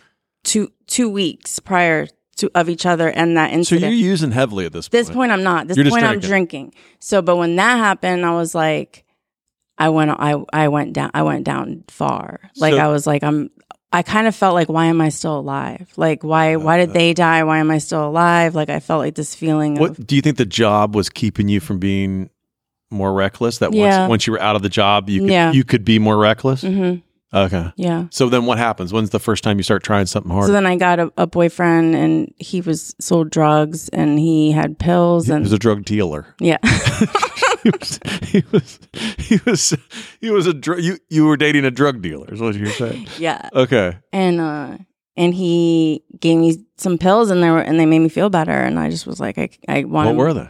two 0.42 0.72
two 0.88 1.08
weeks 1.08 1.60
prior 1.60 2.08
to 2.40 2.50
of 2.54 2.68
each 2.68 2.84
other 2.84 3.08
and 3.08 3.36
that 3.36 3.52
incident. 3.52 3.82
so 3.82 3.88
you're 3.88 4.10
using 4.10 4.30
heavily 4.32 4.66
at 4.66 4.72
this 4.72 4.88
point. 4.88 4.92
this 5.06 5.10
point, 5.10 5.32
I'm 5.32 5.42
not. 5.42 5.68
This 5.68 5.76
You're 5.76 5.88
point, 5.88 6.04
I'm 6.04 6.20
drinking. 6.20 6.74
So, 6.98 7.22
but 7.22 7.36
when 7.36 7.56
that 7.56 7.76
happened, 7.78 8.26
I 8.26 8.32
was 8.34 8.54
like, 8.54 9.04
I 9.78 9.88
went, 9.88 10.10
I 10.10 10.36
I 10.52 10.68
went 10.68 10.92
down, 10.92 11.10
I 11.14 11.22
went 11.22 11.44
down 11.44 11.84
far. 11.88 12.40
Like 12.56 12.74
So- 12.74 12.78
I 12.78 12.88
was 12.88 13.06
like, 13.06 13.22
I'm. 13.22 13.50
I 13.92 14.02
kind 14.02 14.28
of 14.28 14.36
felt 14.36 14.54
like, 14.54 14.68
why 14.68 14.86
am 14.86 15.00
I 15.00 15.08
still 15.08 15.36
alive? 15.36 15.92
Like, 15.96 16.22
why 16.22 16.54
why 16.54 16.76
did 16.78 16.92
they 16.92 17.12
die? 17.12 17.42
Why 17.42 17.58
am 17.58 17.72
I 17.72 17.78
still 17.78 18.06
alive? 18.06 18.54
Like, 18.54 18.68
I 18.70 18.78
felt 18.78 19.00
like 19.00 19.16
this 19.16 19.34
feeling 19.34 19.78
of 19.78 19.80
What 19.80 20.06
do 20.06 20.14
you 20.14 20.22
think 20.22 20.36
the 20.36 20.46
job 20.46 20.94
was 20.94 21.08
keeping 21.10 21.48
you 21.48 21.58
from 21.58 21.80
being 21.80 22.30
more 22.92 23.12
reckless? 23.12 23.58
That 23.58 23.72
Yeah. 23.72 24.02
once 24.02 24.10
once 24.10 24.26
you 24.28 24.32
were 24.34 24.40
out 24.40 24.54
of 24.54 24.62
the 24.62 24.68
job, 24.68 25.08
you 25.10 25.22
could, 25.22 25.30
Yeah. 25.30 25.50
you 25.50 25.64
could 25.64 25.84
be 25.84 25.98
more 25.98 26.16
reckless. 26.16 26.62
hmm 26.62 26.96
Okay. 27.32 27.72
yeah. 27.76 28.06
So 28.10 28.28
then 28.28 28.44
what 28.44 28.58
happens? 28.58 28.92
When's 28.92 29.10
the 29.10 29.20
first 29.20 29.44
time 29.44 29.56
you 29.58 29.62
start 29.62 29.82
trying 29.84 30.06
something 30.06 30.32
hard? 30.32 30.46
So 30.46 30.52
then 30.52 30.66
I 30.66 30.76
got 30.76 30.98
a, 30.98 31.12
a 31.16 31.26
boyfriend, 31.26 31.94
and 31.94 32.34
he 32.38 32.60
was 32.60 32.94
sold 33.00 33.30
drugs, 33.30 33.88
and 33.90 34.18
he 34.18 34.50
had 34.50 34.78
pills, 34.80 35.28
and 35.28 35.38
he 35.38 35.42
was 35.44 35.52
a 35.52 35.58
drug 35.58 35.84
dealer. 35.84 36.34
yeah. 36.40 36.58
he 37.62 37.70
was 37.70 38.00
he 38.28 38.42
was 38.52 38.78
he 39.18 39.40
was 39.44 39.76
he 40.20 40.30
was 40.30 40.46
a 40.46 40.54
dr- 40.54 40.80
you 40.80 40.98
you 41.08 41.26
were 41.26 41.36
dating 41.36 41.64
a 41.64 41.70
drug 41.70 42.02
dealer 42.02 42.32
is 42.32 42.40
what 42.40 42.54
you're 42.54 42.66
saying. 42.70 43.06
yeah. 43.18 43.48
Okay. 43.54 43.96
and 44.12 44.40
uh 44.40 44.78
and 45.16 45.34
he 45.34 46.02
gave 46.18 46.38
me 46.38 46.64
some 46.78 46.96
pills 46.98 47.30
and 47.30 47.42
they 47.42 47.50
were 47.50 47.60
and 47.60 47.78
they 47.78 47.86
made 47.86 47.98
me 47.98 48.08
feel 48.08 48.30
better 48.30 48.52
and 48.52 48.78
I 48.78 48.88
just 48.90 49.06
was 49.06 49.20
like 49.20 49.38
I 49.38 49.50
I 49.68 49.84
want 49.84 50.08
What 50.08 50.16
were 50.16 50.32
they? 50.34 50.48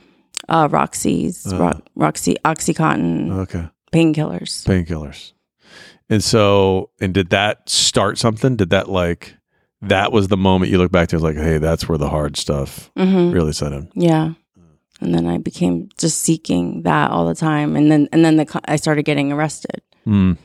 uh 0.48 0.68
Roxy's 0.70 1.52
Uh. 1.52 1.58
Ro- 1.58 1.80
Roxy 1.96 2.36
Oxycontin 2.44 3.32
Okay. 3.40 3.68
painkillers. 3.92 4.64
Painkillers. 4.64 5.32
And 6.10 6.22
so 6.22 6.90
and 7.00 7.14
did 7.14 7.30
that 7.30 7.68
start 7.70 8.18
something? 8.18 8.56
Did 8.56 8.70
that 8.70 8.88
like 8.90 9.36
that 9.82 10.12
was 10.12 10.28
the 10.28 10.36
moment 10.36 10.70
you 10.70 10.76
look 10.76 10.92
back 10.92 11.08
to 11.08 11.18
like, 11.18 11.36
hey, 11.36 11.56
that's 11.56 11.88
where 11.88 11.96
the 11.96 12.10
hard 12.10 12.36
stuff 12.36 12.90
hmm 12.96 13.30
really 13.30 13.52
set 13.52 13.72
in. 13.72 13.90
Yeah. 13.94 14.32
And 15.00 15.14
then 15.14 15.26
I 15.26 15.38
became 15.38 15.88
just 15.96 16.18
seeking 16.18 16.82
that 16.82 17.10
all 17.10 17.26
the 17.26 17.34
time 17.34 17.76
and 17.76 17.90
then 17.90 18.08
and 18.12 18.22
then 18.24 18.36
the 18.36 18.60
I 18.66 18.76
started 18.76 19.04
getting 19.04 19.32
arrested. 19.32 19.80
Mm. 20.06 20.36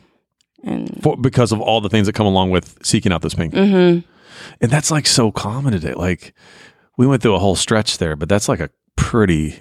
And 0.62 1.02
For, 1.02 1.16
because 1.16 1.52
of 1.52 1.60
all 1.60 1.80
the 1.80 1.90
things 1.90 2.06
that 2.06 2.14
come 2.14 2.26
along 2.26 2.50
with 2.50 2.78
seeking 2.82 3.12
out 3.12 3.22
this 3.22 3.34
pain. 3.34 3.50
mhm. 3.50 4.04
And 4.60 4.70
that's 4.70 4.90
like 4.90 5.06
so 5.06 5.30
common 5.32 5.72
today. 5.72 5.92
Like 5.94 6.32
we 6.96 7.06
went 7.06 7.22
through 7.22 7.34
a 7.34 7.38
whole 7.38 7.56
stretch 7.56 7.98
there, 7.98 8.16
but 8.16 8.28
that's 8.28 8.48
like 8.48 8.60
a 8.60 8.70
pretty 8.96 9.60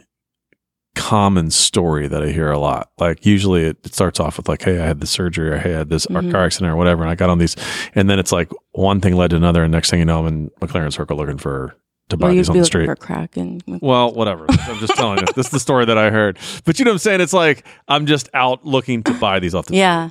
common 0.96 1.52
story 1.52 2.08
that 2.08 2.24
I 2.24 2.30
hear 2.32 2.50
a 2.52 2.58
lot. 2.58 2.90
Like 2.98 3.26
usually 3.26 3.64
it, 3.66 3.78
it 3.84 3.94
starts 3.94 4.20
off 4.20 4.38
with 4.38 4.48
like, 4.50 4.64
"Hey, 4.64 4.80
I 4.80 4.86
had 4.88 5.00
the 5.02 5.08
surgery," 5.08 5.50
or 5.50 5.58
"Hey, 5.58 5.76
I 5.76 5.78
had 5.80 5.90
this 5.90 6.06
Mm-hmm. 6.08 6.32
car 6.32 6.46
accident," 6.46 6.72
or 6.72 6.76
whatever, 6.76 7.04
and 7.04 7.12
I 7.12 7.16
got 7.16 7.30
on 7.30 7.38
these, 7.38 7.56
and 7.94 8.10
then 8.10 8.18
it's 8.20 8.32
like 8.32 8.50
one 8.72 9.02
thing 9.02 9.16
led 9.16 9.30
to 9.32 9.36
another, 9.36 9.64
and 9.64 9.72
next 9.72 9.90
thing 9.90 10.00
you 10.00 10.06
know, 10.06 10.20
I'm 10.20 10.28
in 10.28 10.50
McLaren 10.62 10.92
Circle 10.94 11.18
looking 11.18 11.38
for 11.38 11.76
to 12.10 12.18
buy 12.18 12.28
Well, 12.28 12.36
these 12.36 12.50
on 12.50 12.58
the 12.58 12.66
street. 12.66 12.88
crack 13.00 13.36
and 13.36 13.64
Well, 13.82 14.14
whatever. 14.14 14.46
I'm 14.50 14.78
just 14.80 14.96
telling 14.96 15.20
you. 15.20 15.26
This 15.36 15.48
is 15.48 15.52
the 15.52 15.60
story 15.60 15.86
that 15.86 15.98
I 15.98 16.12
heard. 16.12 16.38
But 16.64 16.78
you 16.78 16.86
know 16.86 16.92
what 16.92 16.96
I'm 16.96 17.00
saying? 17.00 17.22
It's 17.22 17.34
like 17.34 17.66
I'm 17.88 18.06
just 18.06 18.30
out 18.34 18.64
looking 18.66 19.02
to 19.04 19.14
buy 19.16 19.40
these 19.40 19.56
off 19.56 19.66
the 19.66 19.76
yeah, 19.76 20.10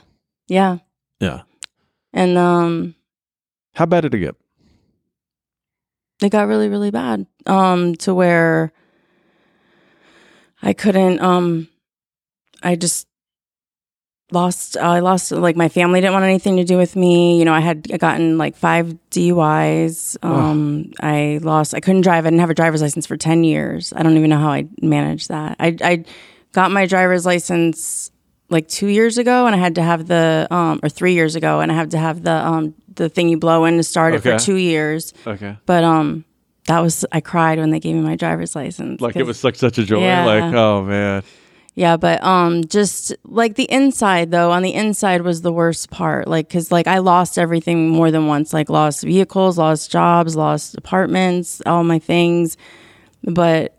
yeah, 0.49 0.79
Yeah. 1.21 1.43
and 2.13 2.37
um, 2.37 2.95
How 3.75 3.87
bad 3.87 4.01
did 4.03 4.15
it 4.15 4.19
get? 4.19 4.35
it 6.23 6.31
got 6.31 6.47
really 6.49 6.69
really 6.69 6.91
bad 6.91 7.27
um 7.47 7.95
to 7.97 8.15
where 8.15 8.73
i 10.65 10.73
couldn't 10.73 11.21
um 11.21 11.69
i 12.63 12.75
just 12.75 13.07
lost 14.33 14.77
i 14.79 14.99
lost 15.01 15.31
like 15.31 15.55
my 15.55 15.69
family 15.69 16.01
didn't 16.01 16.15
want 16.15 16.25
anything 16.25 16.57
to 16.57 16.65
do 16.65 16.77
with 16.77 16.97
me. 16.97 17.39
You 17.39 17.45
know 17.45 17.53
i 17.53 17.61
had 17.61 17.87
gotten 18.01 18.39
like 18.39 18.57
five 18.57 18.97
duis 19.11 20.17
um 20.23 20.93
i 21.01 21.39
lost 21.43 21.75
i 21.75 21.81
couldn't 21.81 22.01
drive. 22.01 22.25
I 22.27 22.31
didn't 22.31 22.41
have 22.41 22.51
a 22.51 22.55
driver's 22.55 22.83
license 22.83 23.07
for 23.07 23.17
10 23.17 23.45
years. 23.45 23.93
I 23.95 24.03
don't 24.03 24.17
even 24.17 24.31
know 24.31 24.39
how 24.39 24.51
i 24.51 24.67
managed 24.81 25.29
that. 25.29 25.57
I 25.61 25.77
i 25.83 26.05
got 26.53 26.71
my 26.73 26.87
driver's 26.87 27.25
license 27.27 28.11
like 28.49 28.67
two 28.69 28.89
years 28.89 29.19
ago 29.19 29.47
and 29.47 29.55
i 29.55 29.59
had 29.59 29.75
to 29.77 29.83
have 29.83 30.07
the 30.07 30.49
um 30.51 30.81
or 30.83 30.89
three 30.89 31.15
years 31.15 31.37
ago 31.37 31.61
and 31.61 31.71
i 31.71 31.75
had 31.75 31.91
to 31.93 31.99
have 31.99 32.23
the 32.23 32.33
um 32.33 32.75
the 32.97 33.09
thing 33.09 33.29
you 33.29 33.37
blow 33.37 33.65
in 33.65 33.77
to 33.77 33.83
start 33.83 34.15
it 34.15 34.23
for 34.23 34.39
two 34.39 34.57
years. 34.57 35.13
Okay. 35.27 35.57
but 35.67 35.85
um, 35.85 36.25
that 36.67 36.81
was 36.81 37.05
I 37.13 37.21
cried 37.21 37.59
when 37.59 37.71
they 37.71 37.81
gave 37.81 37.95
me 37.95 38.01
my 38.03 38.17
driver's 38.17 38.55
license. 38.57 39.01
Like 39.01 39.17
it 39.17 39.25
was 39.25 39.45
like 39.45 39.57
such 39.57 39.79
a 39.79 39.85
joy. 39.85 40.01
Yeah. 40.01 40.25
Like, 40.25 40.55
oh 40.55 40.83
man. 40.85 41.23
yeah, 41.75 41.97
but 41.97 42.23
um, 42.25 42.65
just 42.65 43.15
like 43.25 43.55
the 43.57 43.71
inside 43.71 44.31
though, 44.31 44.51
on 44.51 44.63
the 44.63 44.73
inside 44.75 45.23
was 45.23 45.43
the 45.43 45.53
worst 45.53 45.91
part. 45.91 46.27
Like, 46.29 46.49
cause 46.49 46.73
like 46.73 46.87
I 46.87 46.99
lost 46.99 47.39
everything 47.39 47.89
more 47.91 48.11
than 48.11 48.27
once. 48.27 48.53
Like 48.53 48.69
lost 48.71 49.03
vehicles, 49.03 49.59
lost 49.59 49.91
jobs, 49.91 50.37
lost 50.37 50.75
apartments, 50.77 51.61
all 51.67 51.85
my 51.85 51.99
things. 51.99 52.57
But 53.23 53.77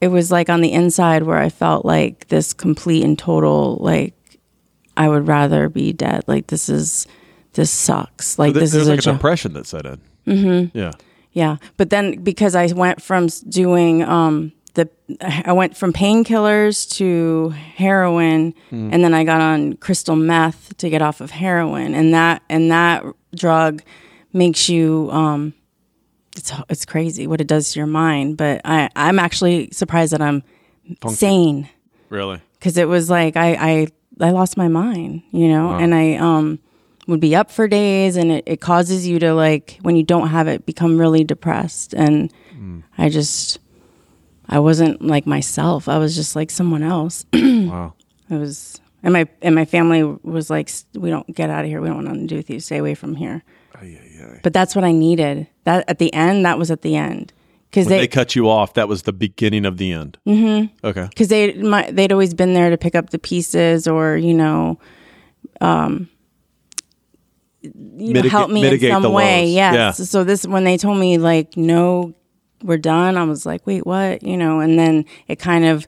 it 0.00 0.08
was 0.08 0.30
like 0.30 0.48
on 0.50 0.60
the 0.60 0.72
inside 0.72 1.22
where 1.22 1.38
I 1.38 1.48
felt 1.48 1.84
like 1.84 2.28
this 2.28 2.52
complete 2.52 3.04
and 3.04 3.18
total 3.18 3.76
like 3.80 4.14
I 4.96 5.08
would 5.08 5.26
rather 5.28 5.68
be 5.68 5.92
dead. 5.92 6.24
Like 6.26 6.48
this 6.48 6.68
is 6.68 7.06
this 7.54 7.70
sucks. 7.70 8.38
Like 8.38 8.54
There- 8.54 8.60
this 8.62 8.74
is 8.74 8.86
a 8.88 8.90
like 8.90 8.98
a 8.98 9.02
joke. 9.02 9.14
depression 9.16 9.52
that 9.54 9.66
set 9.66 9.86
in. 9.86 10.00
Mm-hmm. 10.26 10.76
Yeah. 10.78 10.92
Yeah, 11.34 11.56
but 11.76 11.90
then 11.90 12.22
because 12.22 12.54
I 12.54 12.66
went 12.72 13.02
from 13.02 13.26
doing 13.48 14.02
um 14.02 14.52
the 14.74 14.88
I 15.46 15.52
went 15.52 15.76
from 15.76 15.92
painkillers 15.92 16.88
to 16.96 17.50
heroin, 17.50 18.54
and 18.70 19.04
then 19.04 19.12
I 19.14 19.24
got 19.24 19.40
on 19.40 19.74
crystal 19.74 20.16
meth 20.16 20.76
to 20.78 20.88
get 20.88 21.02
off 21.02 21.20
of 21.20 21.30
heroin, 21.32 21.94
and 21.94 22.14
that 22.14 22.42
and 22.48 22.70
that 22.70 23.04
drug 23.34 23.82
makes 24.32 24.68
you 24.68 25.08
um 25.12 25.54
it's 26.36 26.52
it's 26.68 26.84
crazy 26.84 27.26
what 27.26 27.40
it 27.40 27.46
does 27.48 27.72
to 27.72 27.80
your 27.80 27.86
mind. 27.88 28.36
But 28.36 28.60
I 28.64 28.88
I'm 28.96 29.18
actually 29.18 29.70
surprised 29.72 30.12
that 30.12 30.22
I'm 30.22 30.42
sane 31.08 31.68
Really. 32.10 32.40
because 32.54 32.76
it 32.76 32.86
was 32.88 33.10
like 33.10 33.36
I, 33.36 33.54
I 33.54 33.86
I 34.20 34.30
lost 34.30 34.56
my 34.56 34.68
mind, 34.68 35.22
you 35.32 35.48
know, 35.48 35.72
and 35.74 35.94
I 35.94 36.14
um 36.14 36.58
would 37.06 37.20
be 37.20 37.36
up 37.36 37.50
for 37.50 37.68
days, 37.68 38.16
and 38.16 38.32
it, 38.32 38.44
it 38.46 38.60
causes 38.60 39.06
you 39.06 39.18
to 39.18 39.34
like 39.34 39.78
when 39.82 39.96
you 39.96 40.02
don't 40.02 40.28
have 40.28 40.48
it 40.48 40.66
become 40.66 40.98
really 40.98 41.24
depressed, 41.24 41.94
and 41.94 42.32
I 42.98 43.08
just 43.08 43.58
I 44.48 44.58
wasn't 44.58 45.02
like 45.02 45.26
myself. 45.26 45.88
I 45.88 45.98
was 45.98 46.14
just 46.14 46.36
like 46.36 46.50
someone 46.50 46.82
else. 46.82 47.24
wow. 47.32 47.94
I 48.30 48.36
was. 48.36 48.80
And 49.02 49.12
my 49.12 49.28
and 49.42 49.54
my 49.54 49.66
family 49.66 50.02
was 50.02 50.48
like, 50.48 50.70
"We 50.94 51.10
don't 51.10 51.34
get 51.34 51.50
out 51.50 51.64
of 51.64 51.70
here. 51.70 51.80
We 51.82 51.88
don't 51.88 51.96
want 51.96 52.08
nothing 52.08 52.22
to 52.22 52.26
do 52.26 52.36
with 52.36 52.48
you. 52.48 52.58
Stay 52.58 52.78
away 52.78 52.94
from 52.94 53.16
here." 53.16 53.42
But 54.42 54.54
that's 54.54 54.74
what 54.74 54.84
I 54.84 54.92
needed. 54.92 55.46
That 55.64 55.84
at 55.88 55.98
the 55.98 56.12
end, 56.14 56.46
that 56.46 56.58
was 56.58 56.70
at 56.70 56.80
the 56.80 56.96
end, 56.96 57.34
because 57.74 57.88
they, 57.88 57.98
they 57.98 58.08
cut 58.08 58.36
you 58.36 58.48
off, 58.48 58.74
that 58.74 58.88
was 58.88 59.02
the 59.02 59.12
beginning 59.12 59.66
of 59.66 59.78
the 59.78 59.92
end. 59.92 60.16
Mm-hmm. 60.26 60.86
Okay. 60.86 61.06
because 61.08 61.28
they 61.28 61.54
my, 61.54 61.90
they'd 61.90 62.12
always 62.12 62.32
been 62.32 62.54
there 62.54 62.70
to 62.70 62.78
pick 62.78 62.94
up 62.94 63.10
the 63.10 63.18
pieces 63.18 63.88
or 63.88 64.16
you 64.16 64.32
know 64.32 64.78
um 65.60 66.08
you 67.96 68.12
know, 68.12 68.22
help 68.28 68.50
me 68.50 68.60
in 68.66 68.80
some 69.02 69.02
way 69.12 69.46
yes 69.48 69.74
Yeah. 69.74 69.90
so 69.92 70.24
this 70.24 70.46
when 70.46 70.64
they 70.64 70.76
told 70.76 70.98
me 70.98 71.18
like 71.18 71.56
no 71.56 72.12
we're 72.62 72.76
done 72.78 73.16
i 73.16 73.24
was 73.24 73.44
like 73.46 73.66
wait 73.66 73.86
what 73.86 74.22
you 74.22 74.36
know 74.36 74.60
and 74.60 74.78
then 74.78 75.04
it 75.28 75.38
kind 75.38 75.64
of 75.64 75.86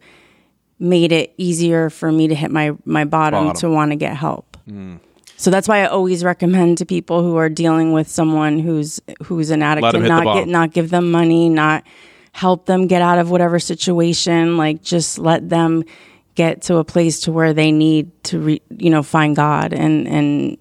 made 0.79 1.13
it 1.13 1.33
easier 1.39 1.89
for 1.91 2.11
me 2.13 2.29
to 2.29 2.35
hit 2.35 2.51
my 2.51 2.73
my 2.85 3.05
bottom, 3.05 3.47
Bottom. 3.47 3.61
to 3.61 3.71
want 3.71 3.93
to 3.93 3.97
get 3.97 4.17
help 4.17 4.57
so 5.39 5.51
that's 5.51 5.69
why 5.69 5.83
I 5.83 5.87
always 5.87 6.25
recommend 6.25 6.79
to 6.79 6.87
people 6.87 7.23
who 7.23 7.37
are 7.37 7.49
dealing 7.51 7.93
with 7.93 8.09
someone 8.09 8.59
who's 8.59 9.01
who's 9.25 9.51
an 9.51 9.63
addict 9.63 9.83
to 9.93 9.99
not 10.09 10.25
get 10.41 10.49
not 10.49 10.73
give 10.73 10.89
them 10.91 11.11
money, 11.11 11.49
not 11.51 11.85
help 12.33 12.67
them 12.67 12.87
get 12.87 13.01
out 13.03 13.19
of 13.19 13.31
whatever 13.31 13.59
situation. 13.59 14.57
Like 14.57 14.83
just 14.83 15.19
let 15.19 15.49
them 15.49 15.85
get 16.35 16.63
to 16.63 16.77
a 16.77 16.85
place 16.85 17.21
to 17.21 17.33
where 17.33 17.53
they 17.55 17.71
need 17.71 18.11
to 18.25 18.39
re, 18.41 18.63
you 18.71 18.91
know 18.91 19.03
find 19.03 19.37
God 19.37 19.73
and 19.73 20.09
and 20.09 20.57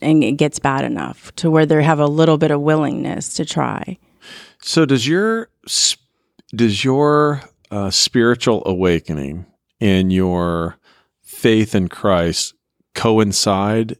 and 0.00 0.22
it 0.22 0.32
gets 0.32 0.58
bad 0.58 0.84
enough 0.84 1.34
to 1.36 1.50
where 1.50 1.66
they 1.66 1.82
have 1.82 1.98
a 1.98 2.06
little 2.06 2.38
bit 2.38 2.50
of 2.50 2.60
willingness 2.60 3.34
to 3.34 3.44
try. 3.44 3.98
So 4.60 4.84
does 4.84 5.06
your 5.06 5.48
does 6.54 6.84
your 6.84 7.42
uh, 7.70 7.90
spiritual 7.90 8.62
awakening 8.66 9.46
and 9.80 10.12
your 10.12 10.76
faith 11.22 11.74
in 11.74 11.88
Christ 11.88 12.54
coincide? 12.94 13.98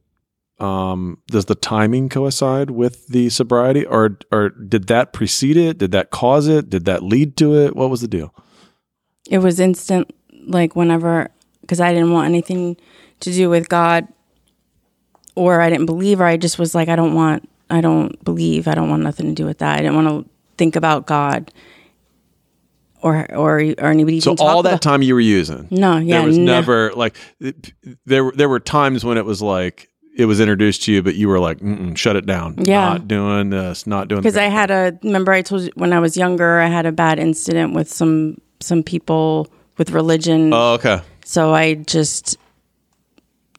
Um, 0.59 1.19
does 1.27 1.45
the 1.45 1.55
timing 1.55 2.09
coincide 2.09 2.71
with 2.71 3.09
the 3.09 3.29
sobriety, 3.29 3.85
or 3.85 4.19
or 4.33 4.51
did 4.51 4.87
that 4.87 5.13
precede 5.13 5.57
it? 5.57 5.79
Did 5.79 5.93
that 5.93 6.11
cause 6.11 6.49
it? 6.49 6.71
Did 6.71 6.87
that 6.87 7.03
lead 7.03 7.37
to 7.39 7.55
it? 7.55 7.77
What 7.77 7.91
was 7.91 8.01
the 8.01 8.09
deal? 8.09 8.35
It 9.29 9.39
was 9.39 9.61
instant 9.61 10.15
like 10.47 10.75
whenever 10.75 11.31
because 11.61 11.81
I 11.81 11.93
didn't 11.93 12.13
want 12.13 12.29
anything 12.29 12.77
to 13.21 13.33
do 13.33 13.51
with 13.51 13.69
God 13.69 14.09
or 15.37 15.61
I 15.61 15.71
didn't 15.71 15.87
believe 15.87 16.21
or 16.21 16.25
I 16.25 16.37
just 16.37 16.59
was 16.59 16.75
like 16.75 16.89
I 16.89 16.97
don't 16.97 17.15
want 17.15 17.49
I 17.71 17.81
don't 17.81 18.23
believe 18.25 18.67
I 18.67 18.75
don't 18.75 18.91
want 18.91 19.03
nothing 19.05 19.27
to 19.27 19.33
do 19.35 19.45
with 19.47 19.59
that. 19.59 19.79
I 19.79 19.83
didn't 19.83 19.95
want 19.95 20.09
to 20.27 20.31
think 20.57 20.75
about 20.77 21.07
God 21.07 21.53
or 23.03 23.31
or 23.35 23.61
or 23.79 23.87
anybody 23.91 24.21
So 24.21 24.35
all 24.41 24.63
that 24.63 24.69
about- 24.71 24.83
time 24.83 25.03
you 25.03 25.15
were 25.15 25.21
using, 25.21 25.69
No, 25.71 25.99
yeah, 25.99 26.19
there 26.19 26.27
was 26.27 26.39
no. 26.39 26.45
never 26.45 26.93
like 26.95 27.17
there. 28.05 28.33
There 28.35 28.49
were 28.49 28.61
times 28.61 29.05
when 29.05 29.19
it 29.19 29.25
was 29.25 29.43
like 29.43 29.89
it 30.17 30.25
was 30.25 30.41
introduced 30.41 30.83
to 30.85 30.93
you, 30.93 31.03
but 31.03 31.15
you 31.15 31.29
were 31.29 31.39
like, 31.39 31.59
"Shut 31.95 32.17
it 32.17 32.25
down! 32.25 32.55
Yeah. 32.59 32.81
not 32.89 33.07
doing 33.07 33.51
this, 33.51 33.87
not 33.87 34.09
doing." 34.09 34.23
because 34.23 34.37
I 34.39 34.45
had 34.45 34.71
a 34.71 34.99
remember 35.03 35.33
I 35.33 35.43
told 35.43 35.63
you 35.63 35.71
when 35.75 35.93
I 35.93 36.01
was 36.01 36.17
younger 36.17 36.59
I 36.61 36.69
had 36.69 36.87
a 36.87 36.93
bad 36.93 37.19
incident 37.19 37.75
with 37.75 37.93
some 37.93 38.39
some 38.61 38.83
people 38.83 39.49
with 39.77 39.91
religion 39.91 40.53
Oh, 40.55 40.73
okay, 40.75 41.01
so 41.25 41.55
I 41.55 41.75
just 41.75 42.39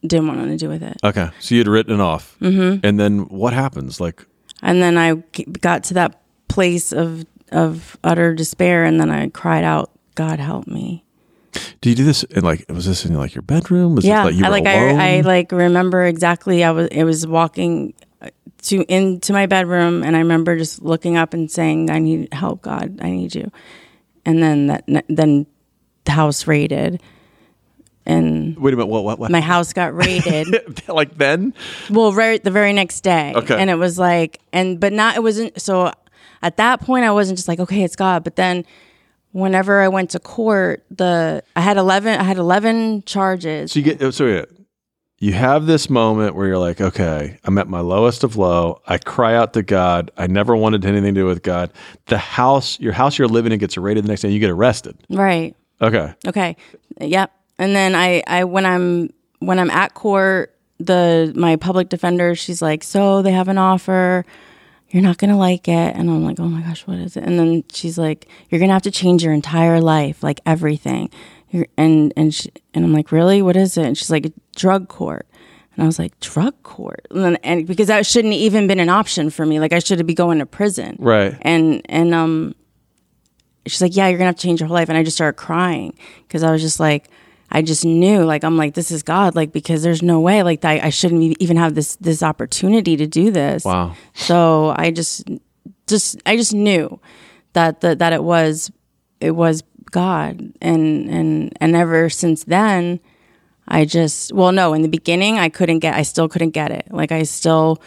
didn't 0.05 0.27
want 0.27 0.39
to 0.41 0.57
do 0.57 0.69
with 0.69 0.83
it 0.83 0.97
okay. 1.03 1.29
So 1.39 1.55
you'd 1.55 1.67
written 1.67 1.93
it 1.93 2.01
off, 2.01 2.35
mm-hmm. 2.39 2.85
and 2.85 2.99
then 2.99 3.27
what 3.29 3.53
happens? 3.53 3.99
Like, 3.99 4.25
and 4.61 4.81
then 4.81 4.97
I 4.97 5.15
got 5.61 5.83
to 5.85 5.93
that 5.95 6.21
place 6.47 6.91
of 6.91 7.25
of 7.51 7.97
utter 8.03 8.33
despair 8.33 8.83
and 8.83 8.99
then 8.99 9.09
I 9.09 9.29
cried 9.29 9.63
out 9.63 9.91
God 10.15 10.39
help 10.39 10.67
me 10.67 11.05
do 11.81 11.89
you 11.89 11.95
do 11.95 12.03
this? 12.03 12.23
In 12.23 12.43
like, 12.43 12.65
was 12.69 12.85
this 12.85 13.05
in 13.05 13.13
like 13.15 13.35
your 13.35 13.41
bedroom? 13.41 13.95
Was 13.95 14.05
yeah 14.05 14.23
this 14.23 14.33
like 14.33 14.39
you 14.39 14.45
I 14.45 14.49
were 14.49 14.55
like 14.55 14.65
alone? 14.65 14.99
I, 14.99 15.17
I 15.17 15.21
like 15.21 15.51
remember 15.51 16.05
exactly 16.05 16.63
I 16.63 16.71
was 16.71 16.87
it 16.87 17.03
was 17.03 17.25
walking 17.25 17.93
uh, 18.21 18.29
to 18.63 18.83
into 18.83 19.33
my 19.33 19.45
bedroom 19.45 20.03
and 20.03 20.15
I 20.15 20.19
remember 20.19 20.57
just 20.57 20.81
looking 20.81 21.17
up 21.17 21.33
and 21.33 21.49
saying 21.49 21.89
I 21.89 21.99
need 21.99 22.33
help 22.33 22.61
God 22.61 22.99
I 23.01 23.09
need 23.09 23.35
you 23.35 23.51
and 24.25 24.41
then 24.41 24.67
that 24.67 24.85
then 25.07 25.45
the 26.05 26.11
house 26.11 26.47
raided 26.47 27.01
and 28.07 28.57
Wait 28.57 28.73
a 28.73 28.77
minute. 28.77 28.87
What? 28.87 29.03
What? 29.03 29.19
what? 29.19 29.29
my 29.29 29.41
house 29.41 29.73
got 29.73 29.93
raided 29.95 30.83
like 30.87 31.15
then? 31.17 31.53
well 31.91 32.11
right 32.13 32.43
the 32.43 32.49
very 32.51 32.73
next 32.73 33.01
day 33.01 33.33
Okay. 33.35 33.55
and 33.59 33.69
it 33.69 33.75
was 33.75 33.99
like 33.99 34.39
and 34.51 34.79
but 34.79 34.91
not 34.93 35.15
it 35.15 35.21
wasn't 35.21 35.61
so 35.61 35.91
at 36.41 36.57
that 36.57 36.81
point 36.81 37.03
i 37.05 37.11
wasn't 37.11 37.37
just 37.37 37.47
like 37.47 37.59
okay 37.59 37.83
it's 37.83 37.95
god 37.95 38.23
but 38.23 38.35
then 38.35 38.65
whenever 39.31 39.81
i 39.81 39.87
went 39.87 40.09
to 40.11 40.19
court 40.19 40.83
the 40.89 41.43
i 41.55 41.61
had 41.61 41.77
11 41.77 42.19
i 42.19 42.23
had 42.23 42.37
11 42.37 43.03
charges 43.03 43.71
So 43.73 43.79
you 43.79 43.85
get. 43.85 44.01
oh, 44.01 44.09
So 44.11 44.25
yeah, 44.25 44.45
you 45.19 45.33
have 45.33 45.65
this 45.65 45.89
moment 45.89 46.35
where 46.35 46.45
you're 46.47 46.59
like, 46.59 46.79
okay, 46.79 47.39
I'm 47.43 47.57
at 47.57 47.67
my 47.67 47.79
lowest 47.79 48.23
of 48.23 48.35
low. 48.35 48.81
I 48.85 48.99
cry 48.99 49.33
out 49.35 49.53
to 49.53 49.63
God. 49.63 50.11
I 50.15 50.27
never 50.27 50.55
wanted 50.55 50.85
anything 50.85 51.15
to 51.15 51.21
do 51.21 51.25
with 51.25 51.41
God. 51.41 51.71
The 52.05 52.19
house, 52.19 52.79
your 52.79 52.93
house 52.93 53.17
you're 53.17 53.27
living 53.27 53.51
in, 53.51 53.57
gets 53.57 53.77
raided 53.79 54.03
the 54.03 54.09
next 54.09 54.21
day. 54.21 54.27
and 54.27 54.33
You 54.35 54.39
get 54.39 54.51
arrested. 54.51 54.95
right 55.09 55.55
Okay. 55.81 56.13
okay 56.27 56.55
yep 57.01 57.31
and 57.59 57.75
then 57.75 57.95
i 57.95 58.21
i 58.27 58.43
when 58.43 58.65
i'm 58.65 59.09
when 59.39 59.59
i'm 59.59 59.69
at 59.71 59.93
court 59.93 60.55
the 60.79 61.31
my 61.35 61.55
public 61.55 61.89
defender 61.89 62.35
she's 62.35 62.61
like 62.61 62.83
so 62.83 63.21
they 63.21 63.31
have 63.31 63.47
an 63.47 63.57
offer 63.57 64.25
you're 64.89 65.03
not 65.03 65.17
gonna 65.17 65.37
like 65.37 65.67
it 65.67 65.95
and 65.95 66.09
i'm 66.09 66.23
like 66.23 66.39
oh 66.39 66.47
my 66.47 66.61
gosh 66.61 66.85
what 66.87 66.97
is 66.97 67.17
it 67.17 67.23
and 67.23 67.39
then 67.39 67.63
she's 67.71 67.97
like 67.97 68.27
you're 68.49 68.59
gonna 68.59 68.73
have 68.73 68.81
to 68.81 68.91
change 68.91 69.23
your 69.23 69.33
entire 69.33 69.81
life 69.81 70.21
like 70.23 70.39
everything 70.45 71.09
You're, 71.49 71.67
and 71.77 72.13
and 72.15 72.33
she, 72.33 72.51
and 72.73 72.83
I'm 72.83 72.93
like, 72.93 73.11
really? 73.11 73.41
What 73.41 73.55
is 73.55 73.77
it? 73.77 73.85
And 73.85 73.97
she's 73.97 74.11
like, 74.11 74.33
drug 74.55 74.89
court. 74.89 75.25
And 75.73 75.83
I 75.83 75.85
was 75.85 75.97
like, 75.97 76.19
drug 76.19 76.61
court, 76.63 77.07
and, 77.09 77.23
then, 77.23 77.35
and 77.37 77.65
because 77.65 77.87
that 77.87 78.05
shouldn't 78.05 78.33
even 78.33 78.67
been 78.67 78.79
an 78.81 78.89
option 78.89 79.29
for 79.29 79.45
me. 79.45 79.59
Like 79.59 79.71
I 79.71 79.79
should 79.79 80.05
be 80.05 80.13
going 80.13 80.39
to 80.39 80.45
prison. 80.45 80.97
Right. 80.99 81.37
And 81.41 81.81
and 81.85 82.13
um, 82.13 82.53
she's 83.65 83.81
like, 83.81 83.95
yeah, 83.95 84.07
you're 84.09 84.17
gonna 84.17 84.27
have 84.27 84.35
to 84.35 84.41
change 84.41 84.59
your 84.59 84.67
whole 84.67 84.75
life. 84.75 84.89
And 84.89 84.97
I 84.97 85.03
just 85.03 85.15
started 85.15 85.37
crying 85.37 85.97
because 86.27 86.43
I 86.43 86.51
was 86.51 86.61
just 86.61 86.79
like, 86.81 87.09
I 87.49 87.61
just 87.61 87.85
knew, 87.85 88.23
like, 88.23 88.43
I'm 88.43 88.57
like, 88.57 88.73
this 88.73 88.91
is 88.91 89.03
God, 89.03 89.35
like, 89.35 89.53
because 89.53 89.81
there's 89.81 90.03
no 90.03 90.19
way, 90.19 90.43
like, 90.43 90.65
I, 90.65 90.79
I 90.79 90.89
shouldn't 90.89 91.37
even 91.39 91.55
have 91.57 91.75
this 91.75 91.95
this 91.97 92.21
opportunity 92.21 92.97
to 92.97 93.07
do 93.07 93.31
this. 93.31 93.63
Wow. 93.63 93.95
So 94.13 94.73
I 94.77 94.91
just, 94.91 95.29
just, 95.87 96.21
I 96.25 96.35
just 96.35 96.53
knew 96.53 96.99
that 97.53 97.79
the, 97.81 97.95
that 97.95 98.11
it 98.11 98.23
was, 98.23 98.71
it 99.21 99.31
was 99.31 99.63
God, 99.91 100.51
and 100.61 101.09
and 101.09 101.57
and 101.61 101.75
ever 101.75 102.09
since 102.09 102.43
then, 102.43 102.99
I 103.67 103.85
just, 103.85 104.33
well, 104.33 104.51
no, 104.51 104.73
in 104.73 104.81
the 104.81 104.89
beginning, 104.89 105.39
I 105.39 105.47
couldn't 105.47 105.79
get, 105.79 105.95
I 105.95 106.03
still 106.03 106.27
couldn't 106.27 106.51
get 106.51 106.71
it. 106.71 106.87
Like, 106.91 107.13
I 107.13 107.23
still 107.23 107.81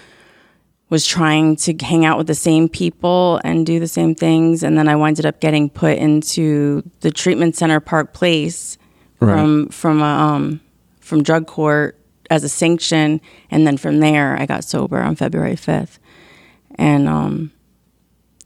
was 0.89 1.07
trying 1.07 1.55
to 1.57 1.75
hang 1.85 2.05
out 2.05 2.19
with 2.19 2.27
the 2.27 2.35
same 2.35 2.69
people 2.69 3.41
and 3.45 3.65
do 3.65 3.79
the 3.79 3.87
same 3.87 4.15
things, 4.15 4.63
and 4.63 4.77
then 4.79 4.89
I 4.89 4.99
ended 5.07 5.27
up 5.27 5.41
getting 5.41 5.69
put 5.69 5.99
into 5.99 6.83
the 7.01 7.11
treatment 7.11 7.55
center, 7.57 7.79
Park 7.79 8.15
Place, 8.15 8.79
from 9.27 9.69
from 9.69 10.01
a, 10.03 10.05
um 10.05 10.61
from 11.01 11.23
drug 11.23 11.47
court 11.47 11.97
as 12.31 12.45
a 12.45 12.49
sanction, 12.49 13.21
and 13.51 13.67
then 13.67 13.77
from 13.77 13.99
there, 14.01 14.37
I 14.39 14.47
got 14.47 14.65
sober 14.65 15.01
on 15.01 15.17
February 15.17 15.57
fifth, 15.57 15.99
and 16.77 17.09
um, 17.09 17.51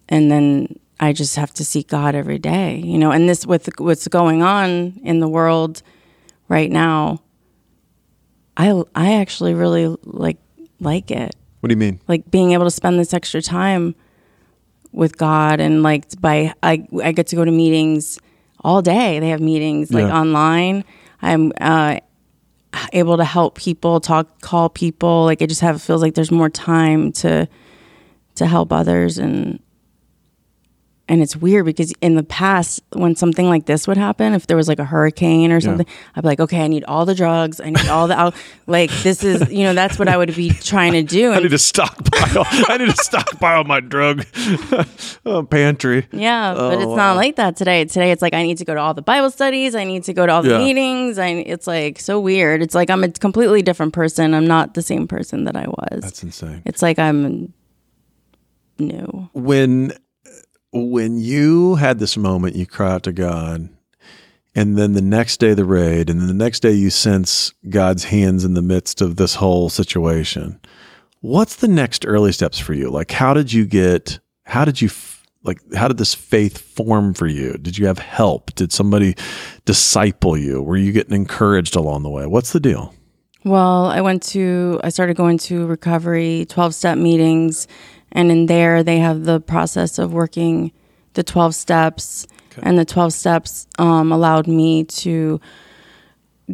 and 0.08 0.30
then 0.30 0.78
I 1.00 1.12
just 1.12 1.36
have 1.36 1.52
to 1.54 1.64
seek 1.64 1.88
God 1.88 2.14
every 2.14 2.38
day, 2.38 2.76
you 2.78 2.98
know. 2.98 3.10
And 3.10 3.28
this 3.28 3.46
with 3.46 3.68
what's 3.78 4.08
going 4.08 4.42
on 4.42 5.00
in 5.04 5.20
the 5.20 5.28
world 5.28 5.82
right 6.48 6.70
now, 6.70 7.20
I 8.56 8.82
I 8.94 9.14
actually 9.14 9.54
really 9.54 9.94
like 10.04 10.38
like 10.80 11.10
it, 11.10 11.34
What 11.60 11.68
do 11.68 11.72
you 11.74 11.78
mean? 11.78 12.00
like 12.08 12.30
being 12.30 12.52
able 12.52 12.64
to 12.64 12.70
spend 12.70 12.98
this 12.98 13.12
extra 13.12 13.42
time 13.42 13.94
with 14.92 15.18
God, 15.18 15.60
and 15.60 15.82
like 15.82 16.20
by 16.20 16.54
I 16.62 16.86
I 17.02 17.12
get 17.12 17.26
to 17.28 17.36
go 17.36 17.44
to 17.44 17.50
meetings 17.50 18.18
all 18.64 18.82
day. 18.82 19.20
They 19.20 19.28
have 19.28 19.40
meetings 19.40 19.92
like 19.92 20.06
Yeah. 20.06 20.18
online. 20.20 20.84
I'm 21.22 21.52
uh, 21.60 21.98
able 22.92 23.16
to 23.18 23.24
help 23.24 23.56
people, 23.56 24.00
talk, 24.00 24.40
call 24.40 24.68
people. 24.68 25.24
Like 25.24 25.40
it 25.42 25.48
just 25.48 25.60
have 25.60 25.80
feels 25.80 26.02
like 26.02 26.14
there's 26.14 26.32
more 26.32 26.50
time 26.50 27.12
to 27.12 27.46
to 28.36 28.46
help 28.46 28.72
others 28.72 29.16
and 29.18 29.60
and 31.06 31.20
it's 31.20 31.36
weird 31.36 31.66
because 31.66 31.92
in 32.00 32.14
the 32.14 32.22
past 32.22 32.80
when 32.94 33.14
something 33.14 33.46
like 33.46 33.66
this 33.66 33.86
would 33.86 33.98
happen 33.98 34.32
if 34.32 34.46
there 34.46 34.56
was 34.56 34.68
like 34.68 34.78
a 34.78 34.84
hurricane 34.86 35.52
or 35.52 35.60
something 35.60 35.86
i'd 36.14 36.22
be 36.22 36.26
like 36.28 36.40
okay 36.40 36.62
i 36.64 36.66
need 36.66 36.82
all 36.84 37.04
the 37.04 37.14
drugs 37.14 37.60
i 37.60 37.68
need 37.68 37.86
all 37.88 38.08
the 38.08 38.18
al-. 38.18 38.32
like 38.66 38.90
this 39.02 39.22
is 39.22 39.50
you 39.52 39.64
know 39.64 39.74
that's 39.74 39.98
what 39.98 40.08
i 40.08 40.16
would 40.16 40.34
be 40.34 40.48
trying 40.50 40.92
to 40.92 41.02
do 41.02 41.30
I 41.34 41.40
need 41.40 41.50
to 41.50 41.58
stockpile. 41.58 42.44
I 42.68 42.78
need 42.78 42.88
to 42.88 42.96
stockpile 43.04 43.64
my 43.64 43.80
drug 43.80 44.24
oh, 45.26 45.42
pantry. 45.42 46.06
yeah 46.10 46.54
but 46.54 46.60
Oh, 46.74 46.78
it's 46.78 46.86
wow. 46.86 46.96
not 46.96 47.16
like 47.16 47.36
that 47.36 47.56
today 47.56 47.84
today 47.84 48.10
it's 48.10 48.22
like 48.22 48.32
i 48.32 48.42
need 48.42 48.56
to 48.58 48.64
go 48.64 48.74
to 48.74 48.80
all 48.80 48.94
the 48.94 49.02
bible 49.02 49.30
studies 49.30 49.74
i 49.74 49.84
need 49.84 50.04
to 50.04 50.14
go 50.14 50.24
to 50.24 50.32
all 50.32 50.42
the 50.42 50.50
Yeah. 50.50 50.58
meetings 50.58 51.18
I, 51.18 51.28
it's 51.28 51.66
like 51.66 51.98
so 52.00 52.18
weird 52.18 52.62
it's 52.62 52.74
like 52.74 52.88
i'm 52.88 53.04
a 53.04 53.10
completely 53.10 53.60
different 53.60 53.92
person 53.92 54.32
i'm 54.32 54.46
not 54.46 54.72
the 54.74 54.82
same 54.82 55.06
person 55.06 55.44
that 55.44 55.56
i 55.56 55.66
was 55.66 56.00
That's 56.02 56.22
insane. 56.22 56.62
it's 56.64 56.80
like 56.80 56.98
i'm 56.98 57.52
new 58.78 59.28
when 59.34 59.92
when 60.74 61.18
you 61.18 61.76
had 61.76 62.00
this 62.00 62.16
moment, 62.16 62.56
you 62.56 62.66
cry 62.66 62.92
out 62.92 63.04
to 63.04 63.12
God, 63.12 63.68
and 64.56 64.76
then 64.76 64.92
the 64.92 65.02
next 65.02 65.38
day 65.38 65.54
the 65.54 65.64
raid, 65.64 66.10
and 66.10 66.20
then 66.20 66.26
the 66.26 66.34
next 66.34 66.60
day 66.60 66.72
you 66.72 66.90
sense 66.90 67.52
God's 67.68 68.04
hands 68.04 68.44
in 68.44 68.54
the 68.54 68.62
midst 68.62 69.00
of 69.00 69.16
this 69.16 69.36
whole 69.36 69.68
situation. 69.68 70.60
What's 71.20 71.56
the 71.56 71.68
next 71.68 72.04
early 72.04 72.32
steps 72.32 72.58
for 72.58 72.74
you? 72.74 72.90
Like, 72.90 73.12
how 73.12 73.34
did 73.34 73.52
you 73.52 73.64
get? 73.66 74.18
How 74.44 74.64
did 74.64 74.80
you? 74.80 74.90
Like, 75.44 75.60
how 75.74 75.88
did 75.88 75.98
this 75.98 76.14
faith 76.14 76.58
form 76.58 77.14
for 77.14 77.26
you? 77.26 77.58
Did 77.58 77.78
you 77.78 77.86
have 77.86 77.98
help? 77.98 78.54
Did 78.54 78.72
somebody 78.72 79.14
disciple 79.66 80.36
you? 80.36 80.62
Were 80.62 80.76
you 80.76 80.90
getting 80.90 81.14
encouraged 81.14 81.76
along 81.76 82.02
the 82.02 82.10
way? 82.10 82.26
What's 82.26 82.52
the 82.52 82.60
deal? 82.60 82.94
Well, 83.44 83.86
I 83.86 84.00
went 84.00 84.22
to, 84.28 84.80
I 84.82 84.88
started 84.88 85.16
going 85.16 85.36
to 85.38 85.66
recovery 85.66 86.46
12 86.48 86.74
step 86.74 86.96
meetings. 86.96 87.68
And 88.14 88.30
in 88.30 88.46
there, 88.46 88.82
they 88.82 88.98
have 88.98 89.24
the 89.24 89.40
process 89.40 89.98
of 89.98 90.12
working 90.12 90.72
the 91.14 91.22
12 91.22 91.54
steps. 91.54 92.26
And 92.62 92.78
the 92.78 92.84
12 92.84 93.12
steps 93.12 93.66
um, 93.78 94.12
allowed 94.12 94.46
me 94.46 94.84
to 94.84 95.40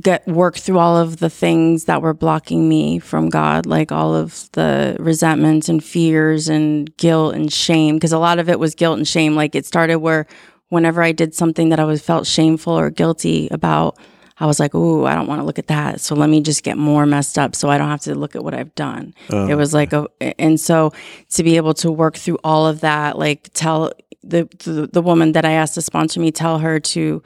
get 0.01 0.27
work 0.27 0.57
through 0.57 0.79
all 0.79 0.97
of 0.97 1.19
the 1.19 1.29
things 1.29 1.85
that 1.85 2.01
were 2.01 2.15
blocking 2.15 2.69
me 2.69 2.99
from 2.99 3.29
God, 3.29 3.67
like 3.67 3.93
all 3.93 4.15
of 4.15 4.49
the 4.53 4.97
resentments 4.99 5.69
and 5.69 5.83
fears 5.83 6.49
and 6.49 6.97
guilt 6.97 7.35
and 7.35 7.53
shame. 7.53 7.97
Because 7.97 8.13
a 8.13 8.19
lot 8.19 8.39
of 8.39 8.49
it 8.49 8.59
was 8.59 8.75
guilt 8.75 8.97
and 8.97 9.07
shame. 9.07 9.35
Like 9.35 9.55
it 9.55 9.67
started 9.67 9.97
where 9.97 10.27
whenever 10.69 11.03
I 11.03 11.13
did 11.13 11.35
something 11.35 11.69
that 11.69 11.81
I 11.81 11.85
was 11.85 12.01
felt 12.01 12.27
shameful 12.27 12.73
or 12.73 12.91
guilty 12.91 13.49
about, 13.51 13.99
I 14.41 14.47
was 14.47 14.59
like, 14.59 14.75
"Ooh, 14.75 15.05
I 15.05 15.15
don't 15.15 15.27
want 15.27 15.41
to 15.41 15.45
look 15.45 15.59
at 15.59 15.67
that. 15.69 16.01
So 16.01 16.15
let 16.15 16.31
me 16.31 16.41
just 16.41 16.63
get 16.63 16.77
more 16.79 17.07
messed 17.07 17.39
up, 17.39 17.55
so 17.55 17.69
I 17.69 17.79
don't 17.79 17.89
have 17.89 18.01
to 18.03 18.15
look 18.15 18.35
at 18.35 18.43
what 18.43 18.55
I've 18.55 18.75
done." 18.75 19.15
it 19.29 19.35
oh, 19.35 19.57
was 19.57 19.75
like 19.75 19.93
a, 19.93 20.09
and 20.41 20.59
so 20.59 20.93
to 21.35 21.43
be 21.43 21.57
able 21.57 21.75
to 21.75 21.93
work 21.93 22.17
through 22.17 22.39
all 22.43 22.67
of 22.67 22.81
that, 22.81 23.19
like 23.19 23.51
tell 23.55 23.93
the, 24.25 24.49
the 24.65 24.89
the 24.93 25.03
woman 25.03 25.33
that 25.33 25.45
I 25.45 25.53
asked 25.53 25.75
to 25.75 25.83
sponsor 25.83 26.21
me, 26.21 26.33
tell 26.33 26.59
her 26.59 26.81
to 26.81 27.23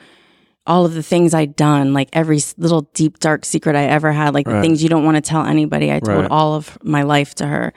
all 0.67 0.87
of 0.87 0.95
the 0.95 1.03
things 1.03 1.35
I'd 1.35 1.57
done, 1.57 1.93
like 1.93 2.09
every 2.13 2.41
little 2.57 2.83
deep 2.95 3.19
dark 3.21 3.45
secret 3.45 3.77
I 3.77 3.85
ever 3.85 4.13
had, 4.13 4.33
like 4.35 4.47
the 4.47 4.61
things 4.63 4.83
you 4.83 4.89
don't 4.89 5.05
want 5.05 5.17
to 5.17 5.21
tell 5.21 5.45
anybody. 5.45 5.93
I 5.93 6.01
told 6.01 6.23
Right. 6.23 6.31
all 6.31 6.55
of 6.55 6.79
my 6.83 7.03
life 7.03 7.35
to 7.37 7.47
her, 7.47 7.73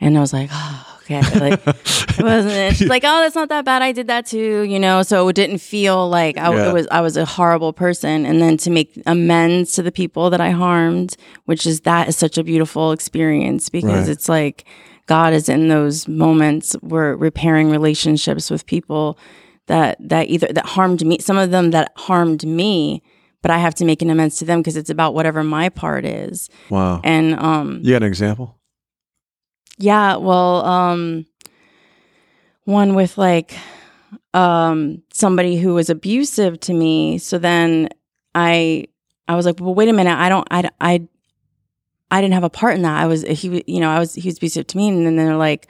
and 0.00 0.16
I 0.16 0.20
was 0.20 0.32
like, 0.32 0.48
"Oh, 0.52 0.89
okay." 1.10 1.40
Like 1.40 1.60
it 1.66 2.22
wasn't. 2.22 2.76
She's 2.76 2.88
like, 2.88 3.02
"Oh, 3.04 3.20
that's 3.20 3.34
not 3.34 3.48
that 3.48 3.64
bad. 3.64 3.82
I 3.82 3.92
did 3.92 4.06
that 4.06 4.26
too," 4.26 4.62
you 4.62 4.78
know. 4.78 5.02
So 5.02 5.26
it 5.28 5.34
didn't 5.34 5.58
feel 5.58 6.08
like 6.08 6.38
I 6.38 6.54
Yeah. 6.54 6.70
it 6.70 6.72
was. 6.74 6.86
I 6.90 7.00
was 7.00 7.16
a 7.16 7.24
horrible 7.24 7.72
person, 7.72 8.24
and 8.26 8.40
then 8.40 8.56
to 8.58 8.70
make 8.70 9.00
amends 9.06 9.72
to 9.74 9.82
the 9.82 9.92
people 9.92 10.30
that 10.30 10.40
I 10.40 10.50
harmed, 10.50 11.16
which 11.46 11.66
is 11.66 11.80
that 11.82 12.08
is 12.08 12.16
such 12.16 12.38
a 12.38 12.44
beautiful 12.44 12.92
experience 12.92 13.68
because 13.68 14.06
Right. 14.06 14.08
it's 14.08 14.28
like 14.28 14.64
God 15.06 15.32
is 15.32 15.48
in 15.48 15.68
those 15.68 16.06
moments 16.08 16.74
where 16.80 17.16
repairing 17.16 17.70
relationships 17.70 18.50
with 18.50 18.64
people 18.66 19.18
that 19.66 19.96
that 20.00 20.28
either 20.28 20.48
that 20.48 20.66
harmed 20.66 21.04
me 21.04 21.18
some 21.18 21.36
of 21.36 21.50
them 21.50 21.70
that 21.70 21.92
harmed 21.96 22.44
me 22.44 23.02
but 23.42 23.50
i 23.52 23.58
have 23.58 23.74
to 23.74 23.84
make 23.84 24.02
an 24.02 24.10
amends 24.10 24.36
to 24.36 24.44
them 24.44 24.58
because 24.60 24.76
it's 24.76 24.90
about 24.90 25.14
whatever 25.14 25.44
my 25.44 25.68
part 25.68 26.04
is 26.04 26.48
Wow. 26.70 27.00
and 27.04 27.34
um 27.38 27.78
You 27.82 27.92
got 27.94 28.02
an 28.02 28.08
example? 28.08 28.56
Yeah 29.80 30.16
well 30.16 30.64
um 30.66 31.26
one 32.64 32.94
with 32.94 33.16
like 33.18 33.56
um 34.34 35.02
somebody 35.12 35.56
who 35.56 35.74
was 35.74 35.90
abusive 35.90 36.60
to 36.60 36.72
me. 36.72 37.18
So 37.18 37.38
then 37.38 37.88
i 38.34 38.86
i 39.26 39.34
was 39.34 39.46
like 39.46 39.58
well 39.60 39.74
wait 39.74 39.88
a 39.88 39.92
minute. 39.92 40.16
I 40.16 40.28
don't 40.28 40.46
i 40.50 40.68
i 40.80 41.08
i 42.10 42.20
didn't 42.20 42.34
have 42.34 42.44
a 42.44 42.50
part 42.50 42.76
in 42.76 42.82
that. 42.82 43.02
I 43.02 43.06
was 43.06 43.22
he 43.22 43.64
you 43.66 43.80
know 43.80 43.90
i 43.90 43.98
was 43.98 44.14
he 44.14 44.28
was 44.28 44.36
abusive 44.36 44.66
to 44.68 44.76
me. 44.76 44.88
And 44.88 45.06
then 45.06 45.16
they're 45.16 45.36
like 45.36 45.66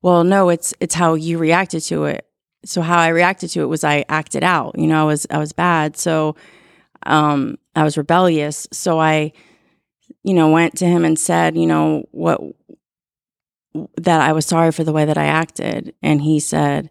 well 0.00 0.24
no 0.24 0.48
it's 0.48 0.72
it's 0.80 0.94
how 0.94 1.14
you 1.14 1.38
reacted 1.38 1.82
to 1.84 2.04
it. 2.04 2.26
So 2.64 2.80
how 2.80 2.98
i 2.98 3.08
reacted 3.08 3.50
to 3.50 3.62
it 3.62 3.66
was 3.66 3.82
i 3.84 4.04
acted 4.08 4.44
out. 4.44 4.78
You 4.78 4.86
know 4.86 5.02
i 5.02 5.04
was 5.04 5.26
i 5.30 5.38
was 5.38 5.52
bad. 5.52 5.96
So 5.96 6.36
um 7.04 7.58
i 7.74 7.82
was 7.82 7.98
rebellious. 7.98 8.68
So 8.72 9.00
i 9.00 9.32
you 10.22 10.34
know 10.34 10.50
went 10.50 10.76
to 10.76 10.86
him 10.86 11.04
and 11.04 11.18
said 11.18 11.56
you 11.56 11.66
know 11.66 12.04
what 12.12 12.40
that 13.96 14.20
i 14.20 14.32
was 14.32 14.46
sorry 14.46 14.72
for 14.72 14.84
the 14.84 14.92
way 14.92 15.04
that 15.04 15.18
i 15.18 15.24
acted. 15.24 15.94
And 16.02 16.22
he 16.22 16.40
said 16.40 16.90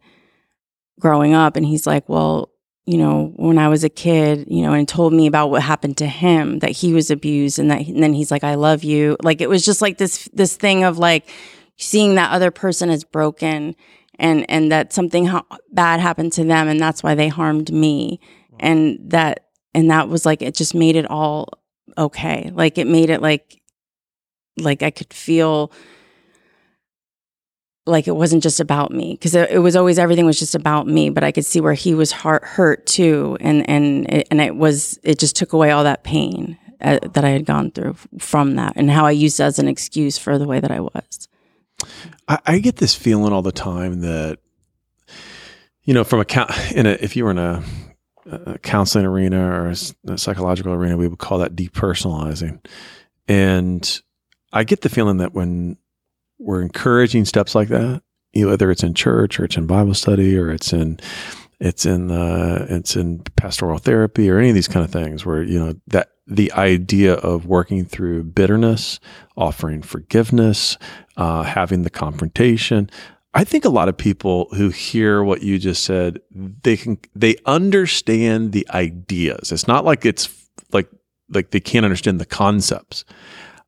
growing 1.00 1.34
up 1.34 1.56
and 1.56 1.66
he's 1.66 1.88
like 1.88 2.08
well 2.10 2.52
you 2.86 2.98
know 2.98 3.34
when 3.36 3.58
i 3.58 3.68
was 3.68 3.84
a 3.84 3.90
kid 3.90 4.46
you 4.50 4.62
know 4.62 4.74
and 4.74 4.88
told 4.88 5.14
me 5.14 5.28
about 5.28 5.50
what 5.50 5.62
happened 5.62 5.98
to 5.98 6.08
him 6.08 6.60
that 6.60 6.72
he 6.72 6.94
was 6.94 7.12
abused 7.12 7.60
and 7.60 7.70
that 7.72 7.88
and 7.88 8.02
then 8.02 8.14
he's 8.14 8.32
like 8.32 8.44
i 8.44 8.56
love 8.56 8.84
you. 8.84 9.18
Like 9.24 9.42
it 9.42 9.50
was 9.50 9.66
just 9.66 9.82
like 9.82 9.98
this 9.98 10.30
this 10.34 10.56
thing 10.56 10.84
of 10.84 10.98
like 10.98 11.30
seeing 11.78 12.16
that 12.16 12.32
other 12.32 12.52
person 12.52 12.90
is 12.90 13.04
broken 13.04 13.76
and 14.20 14.46
and 14.50 14.72
that 14.72 14.94
something 14.94 15.26
ha- 15.26 15.46
bad 15.72 16.00
happened 16.00 16.34
to 16.34 16.44
them 16.44 16.68
and 16.68 16.80
that's 16.80 17.04
why 17.04 17.16
they 17.16 17.28
harmed 17.28 17.72
me. 17.72 18.20
And 18.60 19.00
that 19.12 19.48
and 19.74 19.90
that 19.90 20.10
was 20.10 20.26
like 20.26 20.42
it 20.42 20.56
just 20.56 20.76
made 20.76 20.96
it 20.96 21.10
all 21.10 21.50
okay. 21.98 22.52
Like 22.54 22.78
it 22.78 22.88
made 22.88 23.10
it 23.10 23.22
like 23.22 23.62
like 24.58 24.84
i 24.84 24.92
could 24.92 25.14
feel 25.14 25.72
like 27.86 28.08
it 28.08 28.16
wasn't 28.16 28.44
just 28.44 28.60
about 28.60 28.92
me 28.92 29.14
because 29.14 29.34
it, 29.34 29.50
it 29.50 29.60
was 29.60 29.76
always 29.76 29.98
everything 29.98 30.26
was 30.26 30.40
just 30.40 30.56
about 30.56 30.88
me 30.88 31.10
but 31.10 31.24
i 31.24 31.32
could 31.32 31.46
see 31.46 31.60
where 31.60 31.74
he 31.74 31.94
was 31.94 32.12
heart 32.12 32.44
hurt 32.44 32.86
too 32.86 33.38
and 33.42 33.68
and 33.70 34.08
it, 34.12 34.28
and 34.30 34.40
it 34.40 34.56
was 34.56 35.00
it 35.04 35.18
just 35.18 35.36
took 35.36 35.54
away 35.54 35.72
all 35.72 35.84
that 35.84 36.04
pain 36.04 36.58
uh, 36.82 37.00
that 37.14 37.26
i 37.26 37.30
had 37.30 37.46
gone 37.46 37.72
through 37.72 37.96
from 38.20 38.56
that 38.56 38.74
and 38.76 38.92
how 38.92 39.06
i 39.06 39.12
used 39.12 39.40
it 39.40 39.44
as 39.44 39.58
an 39.58 39.68
excuse 39.68 40.18
for 40.18 40.38
the 40.38 40.48
way 40.48 40.60
that 40.60 40.72
i 40.72 40.80
was 40.80 41.28
I, 42.28 42.40
I 42.46 42.60
get 42.60 42.78
this 42.78 42.96
feeling 42.96 43.34
all 43.34 43.42
the 43.42 43.52
time 43.52 44.02
that, 44.02 44.40
you 45.84 45.94
know, 45.94 46.04
from 46.04 46.20
a 46.20 46.26
in 46.76 46.86
a 46.86 46.92
if 46.92 47.16
you 47.16 47.26
were 47.26 47.32
in 47.32 47.38
a 47.38 47.64
uh, 48.30 48.58
counseling 48.62 49.06
arena 49.06 49.44
or 49.44 49.74
a 50.08 50.18
psychological 50.18 50.74
arena, 50.74 50.98
we 50.98 51.08
would 51.08 51.20
call 51.20 51.40
that 51.40 51.56
depersonalizing. 51.56 52.64
And 53.28 54.02
I 54.54 54.64
get 54.64 54.82
the 54.82 54.90
feeling 54.90 55.18
that 55.18 55.34
when 55.34 55.78
we're 56.42 56.62
encouraging 56.62 57.26
steps 57.26 57.56
like 57.56 57.70
that, 57.70 58.02
whether 58.36 58.72
it's 58.72 58.84
in 58.84 58.94
church 58.94 59.40
or 59.40 59.46
it's 59.46 59.58
in 59.58 59.68
Bible 59.68 59.94
study 59.94 60.38
or 60.38 60.52
it's 60.52 60.74
in 60.74 61.00
it's 61.60 61.86
in 61.86 62.10
uh, 62.10 62.66
it's 62.70 62.96
in 62.96 63.20
pastoral 63.36 63.78
therapy 63.78 64.30
or 64.30 64.40
any 64.40 64.50
of 64.50 64.56
these 64.56 64.68
kind 64.68 64.84
of 64.84 64.92
things 64.92 65.26
where 65.26 65.44
you 65.44 65.60
know 65.60 65.76
that 65.88 66.10
the 66.26 66.52
idea 66.54 67.14
of 67.16 67.46
working 67.46 67.86
through 67.86 68.24
bitterness, 68.24 69.00
offering 69.38 69.82
forgiveness, 69.82 70.78
uh, 71.18 71.44
having 71.44 71.84
the 71.84 71.90
confrontation. 71.90 72.90
I 73.34 73.44
think 73.44 73.64
a 73.64 73.70
lot 73.70 73.88
of 73.88 73.98
people 73.98 74.48
who 74.56 74.70
hear 74.70 75.24
what 75.24 75.42
you 75.42 75.58
just 75.58 75.84
said, 75.84 76.20
they 76.32 76.76
can 76.78 76.98
they 77.16 77.36
understand 77.46 78.52
the 78.52 78.68
ideas. 78.72 79.52
It's 79.52 79.68
not 79.68 79.86
like 79.86 80.06
it's 80.06 80.30
like 80.74 80.90
like 81.30 81.52
they 81.52 81.60
can't 81.60 81.86
understand 81.86 82.20
the 82.20 82.26
concepts. 82.26 83.06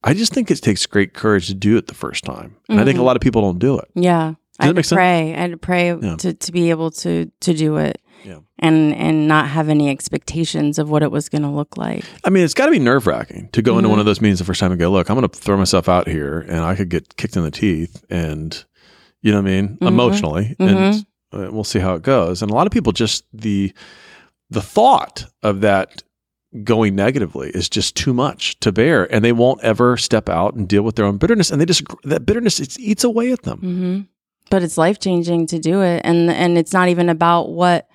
I 0.04 0.14
just 0.14 0.34
think 0.34 0.52
it 0.52 0.58
takes 0.62 0.86
great 0.86 1.14
courage 1.14 1.48
to 1.48 1.54
do 1.54 1.78
it 1.78 1.88
the 1.88 1.94
first 1.94 2.24
time. 2.26 2.58
And 2.70 2.80
I 2.80 2.84
think 2.86 2.98
a 2.98 3.02
Mhm. 3.02 3.06
lot 3.06 3.16
of 3.16 3.22
people 3.22 3.42
don't 3.42 3.60
do 3.60 3.78
it. 3.80 3.90
Yeah. 3.96 4.34
I 4.60 4.68
that 4.68 4.68
had 4.68 4.76
to 4.76 4.84
sense? 4.84 4.98
pray. 4.98 5.34
I 5.34 5.38
had 5.38 5.52
to 5.52 5.58
pray 5.58 5.98
to, 6.20 6.34
to 6.34 6.52
be 6.52 6.70
able 6.70 6.92
to 6.92 7.32
to 7.42 7.54
do 7.54 7.78
it. 7.78 8.00
Yeah. 8.26 8.40
And 8.60 8.94
and 8.96 9.28
not 9.28 9.48
have 9.48 9.68
any 9.70 9.90
expectations 9.90 10.78
of 10.80 10.90
what 10.90 11.04
it 11.04 11.12
was 11.12 11.28
gonna 11.30 11.54
look 11.54 11.76
like. 11.78 12.04
I 12.24 12.30
mean, 12.30 12.44
it's 12.44 12.54
got 12.54 12.66
to 12.68 12.72
be 12.72 12.80
nerve 12.80 13.08
wracking 13.08 13.50
to 13.54 13.62
go 13.62 13.78
into 13.78 13.88
Mhm. 13.88 13.92
one 13.92 14.00
of 14.00 14.06
those 14.06 14.22
meetings 14.22 14.40
the 14.40 14.46
first 14.46 14.60
time 14.60 14.72
and 14.72 14.80
go, 14.80 14.92
look, 14.92 15.10
I'm 15.10 15.18
going 15.18 15.28
to 15.28 15.38
throw 15.40 15.58
myself 15.58 15.90
out 15.90 16.08
here 16.08 16.46
and 16.48 16.60
I 16.60 16.76
could 16.76 16.90
get 16.90 17.18
kicked 17.18 17.36
in 17.36 17.44
the 17.44 17.52
teeth 17.52 18.04
and, 18.10 18.64
you 19.22 19.32
know 19.32 19.42
what 19.42 19.48
I 19.50 19.52
mean? 19.62 19.78
Mhm. 19.82 19.88
Emotionally. 19.88 20.56
And 20.60 21.06
uh, 21.34 21.50
we'll 21.52 21.64
see 21.64 21.80
how 21.80 21.96
it 21.96 22.04
goes. 22.04 22.42
And 22.42 22.52
a 22.52 22.54
lot 22.54 22.68
of 22.68 22.72
people 22.74 22.92
just, 22.94 23.26
the, 23.34 23.74
the 24.52 24.62
thought 24.62 25.26
of 25.42 25.62
that 25.62 26.04
going 26.64 26.96
negatively 26.96 27.50
is 27.50 27.68
just 27.70 27.96
too 27.96 28.14
much 28.14 28.60
to 28.60 28.72
bear 28.72 29.12
and 29.14 29.26
they 29.26 29.32
won't 29.32 29.62
ever 29.62 29.98
step 29.98 30.30
out 30.30 30.54
and 30.54 30.68
deal 30.68 30.84
with 30.84 30.96
their 30.96 31.06
own 31.06 31.18
bitterness 31.18 31.50
and 31.50 31.60
they 31.60 31.66
just 31.66 31.84
that 32.04 32.26
bitterness 32.26 32.60
it 32.60 32.80
eats 32.80 33.04
away 33.04 33.32
at 33.32 33.42
them 33.44 33.60
hmm 33.60 34.02
But 34.50 34.62
it's 34.62 34.78
life 34.78 35.00
changing 35.00 35.48
to 35.48 35.58
do 35.58 35.82
it, 35.82 36.02
and 36.04 36.30
and 36.30 36.58
it's 36.58 36.74
not 36.74 36.90
even 36.90 37.10
about 37.10 37.50
what. 37.50 37.88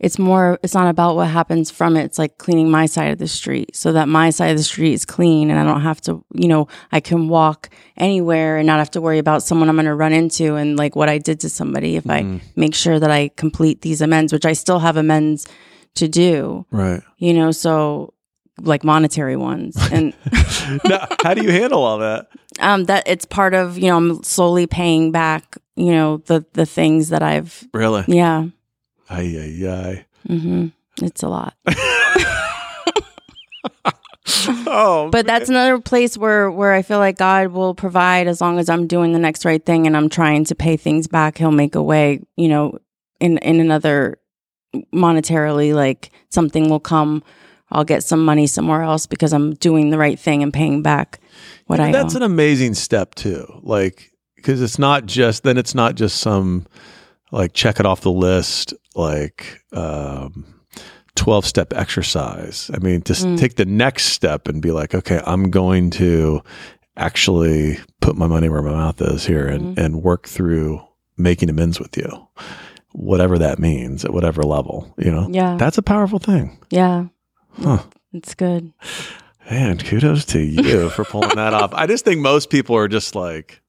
It's 0.00 0.18
more. 0.18 0.58
It's 0.64 0.74
not 0.74 0.88
about 0.88 1.14
what 1.14 1.28
happens 1.28 1.70
from 1.70 1.96
it. 1.96 2.04
It's 2.04 2.18
like 2.18 2.36
cleaning 2.38 2.68
my 2.70 2.86
side 2.86 3.12
of 3.12 3.18
the 3.18 3.28
street, 3.28 3.76
so 3.76 3.92
that 3.92 4.08
my 4.08 4.30
side 4.30 4.50
of 4.50 4.56
the 4.56 4.64
street 4.64 4.94
is 4.94 5.04
clean, 5.04 5.48
and 5.50 5.60
I 5.60 5.64
don't 5.64 5.82
have 5.82 6.00
to. 6.00 6.24
You 6.34 6.48
know, 6.48 6.66
I 6.90 6.98
can 6.98 7.28
walk 7.28 7.70
anywhere 7.96 8.56
and 8.56 8.66
not 8.66 8.78
have 8.78 8.90
to 8.92 9.00
worry 9.00 9.18
about 9.18 9.44
someone 9.44 9.68
I'm 9.68 9.76
going 9.76 9.86
to 9.86 9.94
run 9.94 10.12
into 10.12 10.56
and 10.56 10.76
like 10.76 10.96
what 10.96 11.08
I 11.08 11.18
did 11.18 11.38
to 11.40 11.48
somebody. 11.48 11.94
If 11.94 12.10
I 12.10 12.40
make 12.56 12.74
sure 12.74 12.98
that 12.98 13.12
I 13.12 13.30
complete 13.36 13.82
these 13.82 14.00
amends, 14.02 14.32
which 14.32 14.46
I 14.46 14.54
still 14.54 14.80
have 14.80 14.96
amends 14.96 15.46
to 15.96 16.08
do. 16.08 16.66
right 16.70 17.02
You 17.18 17.34
know, 17.34 17.50
so 17.50 18.14
like 18.60 18.84
monetary 18.84 19.36
ones, 19.36 19.76
and 19.92 20.14
now, 20.84 21.06
how 21.22 21.34
do 21.34 21.42
you 21.42 21.50
handle 21.50 21.82
all 21.82 21.98
that 21.98 22.28
um, 22.60 22.84
that 22.84 23.04
it's 23.06 23.24
part 23.24 23.54
of. 23.54 23.78
You 23.78 23.88
know, 23.88 23.96
I'm 23.96 24.22
slowly 24.22 24.66
paying 24.66 25.12
back. 25.12 25.56
You 25.76 25.92
know, 25.92 26.18
the 26.18 26.44
the 26.52 26.66
things 26.66 27.08
that 27.10 27.22
I've 27.22 27.66
really 27.72 28.04
yeah. 28.08 28.46
ay, 29.08 29.36
ay, 29.38 29.66
ay. 29.68 30.04
hmm 30.26 30.66
It's 31.00 31.22
a 31.22 31.28
lot. 31.28 31.54
oh 34.66 35.08
But 35.10 35.26
that's 35.26 35.48
another 35.48 35.78
place 35.80 36.18
where 36.18 36.50
where 36.50 36.72
I 36.72 36.82
feel 36.82 36.98
like 36.98 37.16
God 37.16 37.48
will 37.48 37.74
provide 37.74 38.26
as 38.26 38.40
long 38.40 38.58
as 38.58 38.68
I'm 38.68 38.86
doing 38.86 39.12
the 39.12 39.18
next 39.18 39.44
right 39.44 39.64
thing 39.64 39.86
and 39.86 39.96
I'm 39.96 40.08
trying 40.10 40.44
to 40.46 40.54
pay 40.54 40.76
things 40.76 41.08
back. 41.08 41.38
He'll 41.38 41.50
make 41.50 41.74
a 41.74 41.82
way, 41.82 42.20
you 42.36 42.48
know, 42.48 42.78
in 43.18 43.38
in 43.38 43.60
another 43.60 44.18
monetarily 44.94 45.74
like 45.74 46.10
something 46.30 46.68
will 46.68 46.80
come. 46.80 47.22
I'll 47.70 47.84
get 47.84 48.02
some 48.02 48.24
money 48.24 48.46
somewhere 48.46 48.82
else 48.82 49.06
because 49.06 49.32
I'm 49.32 49.54
doing 49.54 49.90
the 49.90 49.98
right 49.98 50.18
thing 50.18 50.42
and 50.42 50.52
paying 50.52 50.82
back 50.82 51.20
what 51.66 51.80
I 51.80 51.90
that's 51.90 52.14
owe. 52.14 52.18
an 52.18 52.22
amazing 52.22 52.74
step 52.74 53.14
too 53.14 53.46
like 53.62 54.10
because 54.36 54.60
it's 54.60 54.78
not 54.78 55.06
just 55.06 55.42
then 55.42 55.56
it's 55.56 55.74
not 55.74 55.94
just 55.94 56.18
some 56.18 56.66
like 57.30 57.54
check 57.54 57.80
it 57.80 57.86
off 57.86 58.02
the 58.02 58.12
list 58.12 58.74
like 58.94 59.62
um 59.72 60.44
12 61.14 61.46
step 61.46 61.72
exercise 61.72 62.70
i 62.74 62.78
mean 62.78 63.02
just 63.04 63.24
Mm. 63.24 63.38
take 63.38 63.56
the 63.56 63.64
next 63.64 64.06
step 64.06 64.48
and 64.48 64.60
be 64.60 64.70
like 64.70 64.94
okay 64.94 65.22
i'm 65.26 65.48
going 65.50 65.88
to 65.92 66.42
actually 66.98 67.78
put 68.02 68.16
my 68.16 68.26
money 68.26 68.48
where 68.50 68.60
my 68.62 68.72
mouth 68.72 69.00
is 69.00 69.24
here 69.24 69.46
and 69.46 69.62
Mm-hmm. 69.76 69.80
and 69.80 70.02
work 70.02 70.26
through 70.28 70.82
making 71.16 71.48
amends 71.48 71.80
with 71.80 71.96
you 71.96 72.28
whatever 72.92 73.38
that 73.38 73.58
means 73.58 74.04
at 74.04 74.12
whatever 74.12 74.42
level 74.42 74.92
you 74.98 75.10
know 75.10 75.28
yeah. 75.30 75.56
that's 75.56 75.78
a 75.78 75.82
powerful 75.82 76.18
thing 76.18 76.58
yeah. 76.70 77.06
Huh. 77.60 77.82
It's 78.12 78.34
good. 78.34 78.72
Man, 79.50 79.78
kudos 79.78 80.24
to 80.26 80.40
you 80.40 80.88
for 80.90 81.04
pulling 81.04 81.36
that 81.36 81.54
off. 81.54 81.72
I 81.74 81.86
just 81.86 82.04
think 82.04 82.20
most 82.20 82.50
people 82.50 82.76
are 82.76 82.88
just 82.88 83.14
like, 83.14 83.60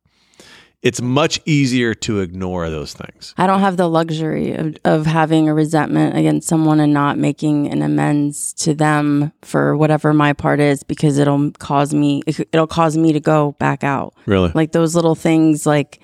it's 0.81 1.01
much 1.01 1.39
easier 1.45 1.93
to 1.93 2.19
ignore 2.19 2.69
those 2.69 2.93
things. 2.93 3.33
I 3.37 3.47
don't 3.47 3.61
have 3.61 3.77
the 3.77 3.89
luxury 3.89 4.53
of, 4.53 4.75
of 4.83 5.05
having 5.05 5.47
a 5.47 5.53
resentment 5.53 6.17
against 6.17 6.47
someone 6.47 6.81
and 6.81 6.93
not 6.93 7.17
making 7.17 7.71
an 7.71 7.81
amends 7.81 8.53
to 8.55 8.73
them 8.73 9.31
for 9.41 9.77
whatever 9.77 10.13
my 10.13 10.33
part 10.33 10.59
is 10.59 10.83
because 10.83 11.17
it'll 11.17 11.51
cause 11.51 11.93
me 11.93 12.21
it'll 12.27 12.67
cause 12.67 12.97
me 12.97 13.13
to 13.13 13.21
go 13.21 13.55
back 13.59 13.83
out. 13.83 14.13
Really? 14.25 14.51
Like 14.53 14.73
those 14.73 14.93
little 14.93 15.15
things 15.15 15.65
like 15.65 16.01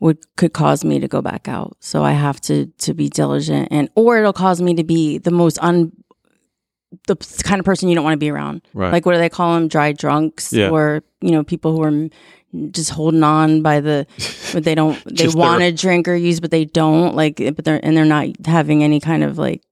would 0.00 0.18
could 0.36 0.52
cause 0.52 0.84
me 0.84 0.98
to 1.00 1.08
go 1.08 1.20
back 1.22 1.48
out. 1.48 1.76
So 1.80 2.04
I 2.04 2.12
have 2.12 2.40
to 2.42 2.66
to 2.66 2.94
be 2.94 3.08
diligent 3.08 3.68
and 3.70 3.88
or 3.94 4.18
it'll 4.18 4.32
cause 4.32 4.60
me 4.60 4.74
to 4.74 4.84
be 4.84 5.18
the 5.18 5.30
most 5.30 5.58
un 5.60 5.92
the 7.06 7.16
kind 7.44 7.58
of 7.58 7.66
person 7.66 7.88
you 7.88 7.94
don't 7.94 8.04
want 8.04 8.14
to 8.14 8.18
be 8.18 8.30
around. 8.30 8.62
right. 8.72 8.92
Like 8.92 9.04
what 9.04 9.12
do 9.12 9.18
they 9.18 9.28
call 9.28 9.54
them? 9.54 9.68
Dry 9.68 9.92
drunks 9.92 10.52
Yeah. 10.52 10.70
or 10.70 11.02
you 11.20 11.30
know 11.32 11.42
people 11.44 11.72
who 11.76 11.82
are 11.82 12.08
just 12.70 12.90
holding 12.90 13.22
on 13.22 13.60
by 13.60 13.80
the 13.80 14.06
but 14.54 14.64
they 14.64 14.74
don't 14.74 14.98
they 15.14 15.28
want 15.28 15.60
to 15.60 15.70
drink 15.72 16.08
or 16.08 16.14
use 16.14 16.40
but 16.40 16.50
they 16.50 16.64
don't 16.64 17.14
like 17.14 17.36
but 17.36 17.64
they're 17.64 17.80
and 17.84 17.94
they're 17.96 18.06
not 18.06 18.28
having 18.46 18.82
any 18.82 19.00
kind 19.00 19.22
of 19.22 19.36
like 19.36 19.62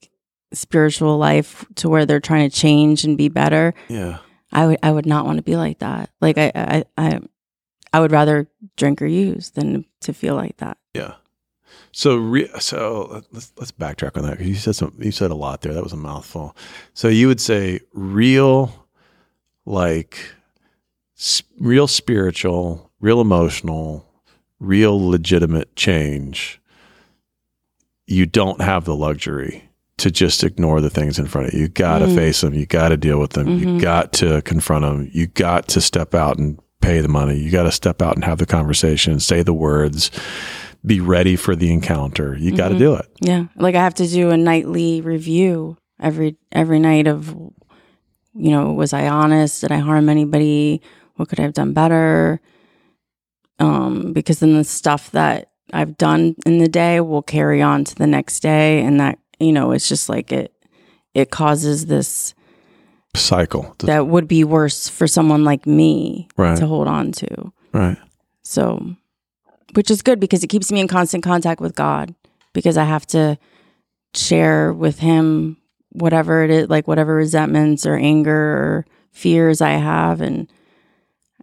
spiritual 0.53 1.17
life 1.19 1.65
to 1.77 1.89
where 1.89 2.05
they're 2.05 2.21
trying 2.21 2.49
to 2.49 2.55
change 2.55 3.05
and 3.05 3.17
be 3.17 3.29
better. 3.29 3.75
yeah. 3.89 4.19
I 4.53 4.67
would 4.67 4.79
I 4.83 4.91
would 4.93 5.07
not 5.07 5.25
want 5.27 5.39
to 5.39 5.43
be 5.43 5.57
like 5.57 5.79
that. 5.81 6.11
Like 6.21 6.37
I 6.39 6.53
I 6.55 6.85
I 6.97 7.21
I 7.97 8.01
would 8.01 8.13
rather 8.13 8.47
drink 8.77 9.01
or 9.01 9.07
use 9.07 9.51
than 9.51 9.87
to 10.01 10.13
feel 10.13 10.35
like 10.35 10.59
that. 10.59 10.77
Yeah. 10.93 11.15
So, 11.93 12.17
re- 12.17 12.51
so 12.59 13.23
let's 13.33 13.53
let's 13.57 13.73
backtrack 13.73 14.19
on 14.19 14.25
that 14.25 14.33
because 14.33 14.49
you 14.49 14.55
said 14.55 14.77
some, 14.77 14.95
you 14.99 15.11
said 15.11 15.31
a 15.31 15.35
lot 15.35 15.63
there. 15.63 15.73
That 15.73 15.83
was 15.83 15.95
a 15.95 15.97
mouthful. 15.97 16.55
So 16.93 17.09
you 17.09 17.27
would 17.27 17.41
say 17.41 17.81
real, 17.95 18.87
like, 19.65 20.19
s- 21.17 21.43
real 21.59 21.87
spiritual, 21.87 22.91
real 23.01 23.19
emotional, 23.23 24.05
real 24.61 25.09
legitimate 25.09 25.75
change. 25.75 26.61
You 28.07 28.27
don't 28.27 28.61
have 28.61 28.85
the 28.85 28.95
luxury 28.95 29.71
to 29.97 30.11
just 30.11 30.45
ignore 30.45 30.83
the 30.83 30.91
things 30.91 31.19
in 31.19 31.27
front 31.27 31.49
of 31.49 31.55
you. 31.55 31.61
You 31.61 31.69
got 31.69 32.01
to 32.01 32.07
Mm. 32.07 32.15
face 32.15 32.43
them. 32.43 32.53
You 32.53 32.67
got 32.67 32.91
to 32.91 32.99
deal 32.99 33.19
with 33.19 33.31
them. 33.31 33.49
You 33.59 33.67
Mhm. 33.69 33.81
got 33.81 34.13
to 34.15 34.43
confront 34.43 34.83
them. 34.83 35.09
You 35.15 35.29
got 35.29 35.67
to 35.69 35.81
step 35.81 36.15
out 36.15 36.37
and 36.37 36.59
pay 36.87 37.01
the 37.01 37.09
money. 37.09 37.37
You 37.37 37.51
got 37.51 37.65
to 37.65 37.73
step 37.73 38.01
out 38.01 38.15
and 38.15 38.25
have 38.25 38.39
the 38.39 38.47
conversation, 38.47 39.19
say 39.19 39.43
the 39.43 39.53
words, 39.53 40.11
be 40.85 41.01
ready 41.01 41.35
for 41.37 41.57
the 41.57 41.73
encounter. 41.73 42.37
You 42.39 42.53
got 42.57 42.69
to 42.69 42.75
Mhm. 42.77 42.79
do 42.79 42.95
it. 42.95 43.07
Yeah, 43.21 43.45
like 43.57 43.75
I 43.75 43.83
have 43.83 43.95
to 43.95 44.07
do 44.07 44.31
a 44.31 44.37
nightly 44.37 45.01
review 45.01 45.77
every 46.01 46.37
every 46.53 46.79
night 46.79 47.07
of, 47.09 47.29
you 48.35 48.51
know, 48.51 48.73
was 48.73 48.93
I 48.93 49.09
honest? 49.09 49.63
Did 49.63 49.73
I 49.73 49.79
harm 49.79 50.09
anybody? 50.09 50.81
What 51.17 51.29
could 51.29 51.41
I 51.41 51.43
have 51.43 51.55
done 51.55 51.73
better? 51.73 52.41
Um, 53.59 54.13
because 54.13 54.39
then 54.41 54.55
the 54.55 54.65
stuff 54.65 55.11
that 55.13 55.51
I've 55.73 55.97
done 55.97 56.37
in 56.45 56.59
the 56.59 56.69
day 56.69 57.01
will 57.01 57.23
carry 57.23 57.63
on 57.63 57.85
to 57.85 57.95
the 57.97 58.07
next 58.07 58.41
day, 58.41 58.81
and 58.83 59.01
that 59.01 59.19
you 59.41 59.53
know, 59.53 59.73
it's 59.73 59.89
just 59.89 60.09
like 60.09 60.31
it 60.31 60.53
it 61.15 61.31
causes 61.31 61.87
this 61.87 62.35
Cycle. 63.17 63.75
that 63.81 64.07
would 64.07 64.29
be 64.29 64.45
worse 64.45 64.89
for 64.89 65.07
someone 65.07 65.45
like 65.45 65.67
me 65.67 66.29
Right. 66.37 66.57
to 66.59 66.67
hold 66.67 66.89
on 66.89 67.13
to. 67.13 67.53
right. 67.73 67.97
So, 68.43 68.95
which 69.75 69.91
is 69.91 70.03
good 70.03 70.21
because 70.21 70.45
it 70.45 70.49
keeps 70.49 70.71
me 70.71 70.81
in 70.81 70.87
constant 70.89 71.25
contact 71.25 71.61
with 71.61 71.75
God 71.75 72.15
because 72.53 72.77
I 72.77 72.85
have 72.85 73.07
to 73.09 73.37
share 74.15 74.73
with 74.73 75.01
Him 75.01 75.57
whatever 75.91 76.45
it 76.45 76.51
is, 76.51 76.69
like 76.69 76.87
whatever 76.87 77.15
resentments 77.15 77.85
or 77.87 77.97
anger 77.97 78.33
or 78.33 78.87
fears 79.11 79.61
I 79.61 79.73
have, 79.73 80.21
and 80.21 80.49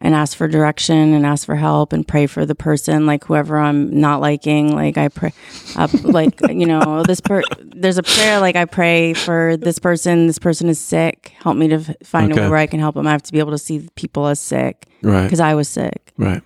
and 0.04 0.14
ask 0.14 0.38
for 0.38 0.48
direction 0.48 1.14
and 1.14 1.26
ask 1.26 1.46
for 1.46 1.56
help 1.56 1.94
and 1.94 2.08
pray 2.08 2.28
for 2.28 2.46
the 2.46 2.54
person, 2.54 3.06
like 3.08 3.24
whoever 3.24 3.58
I'm 3.58 4.00
not 4.00 4.20
liking. 4.22 4.76
Like 4.76 4.98
I 4.98 5.08
pray, 5.08 5.34
uh, 5.78 5.88
like 6.04 6.40
you 6.50 6.66
know, 6.68 7.04
this 7.04 7.22
per 7.22 7.42
there's 7.62 7.98
a 7.98 8.04
prayer 8.04 8.40
like 8.40 8.56
I 8.56 8.66
pray 8.66 9.14
for 9.14 9.58
this 9.58 9.80
person. 9.80 10.28
This 10.28 10.38
person 10.40 10.68
is 10.70 10.80
sick. 10.80 11.34
Help 11.42 11.58
me 11.58 11.70
to 11.70 11.80
find 12.04 12.32
Okay. 12.32 12.40
a 12.42 12.44
way 12.44 12.50
where 12.50 12.60
I 12.60 12.68
can 12.68 12.80
help 12.80 12.96
them. 12.96 13.08
I 13.08 13.12
have 13.12 13.24
to 13.24 13.32
be 13.32 13.40
able 13.40 13.52
to 13.52 13.58
see 13.58 13.88
people 13.96 14.28
as 14.28 14.40
sick 14.40 14.88
Right. 15.02 15.24
because 15.24 15.40
I 15.40 15.56
was 15.56 15.68
sick. 15.70 16.12
Right. 16.18 16.42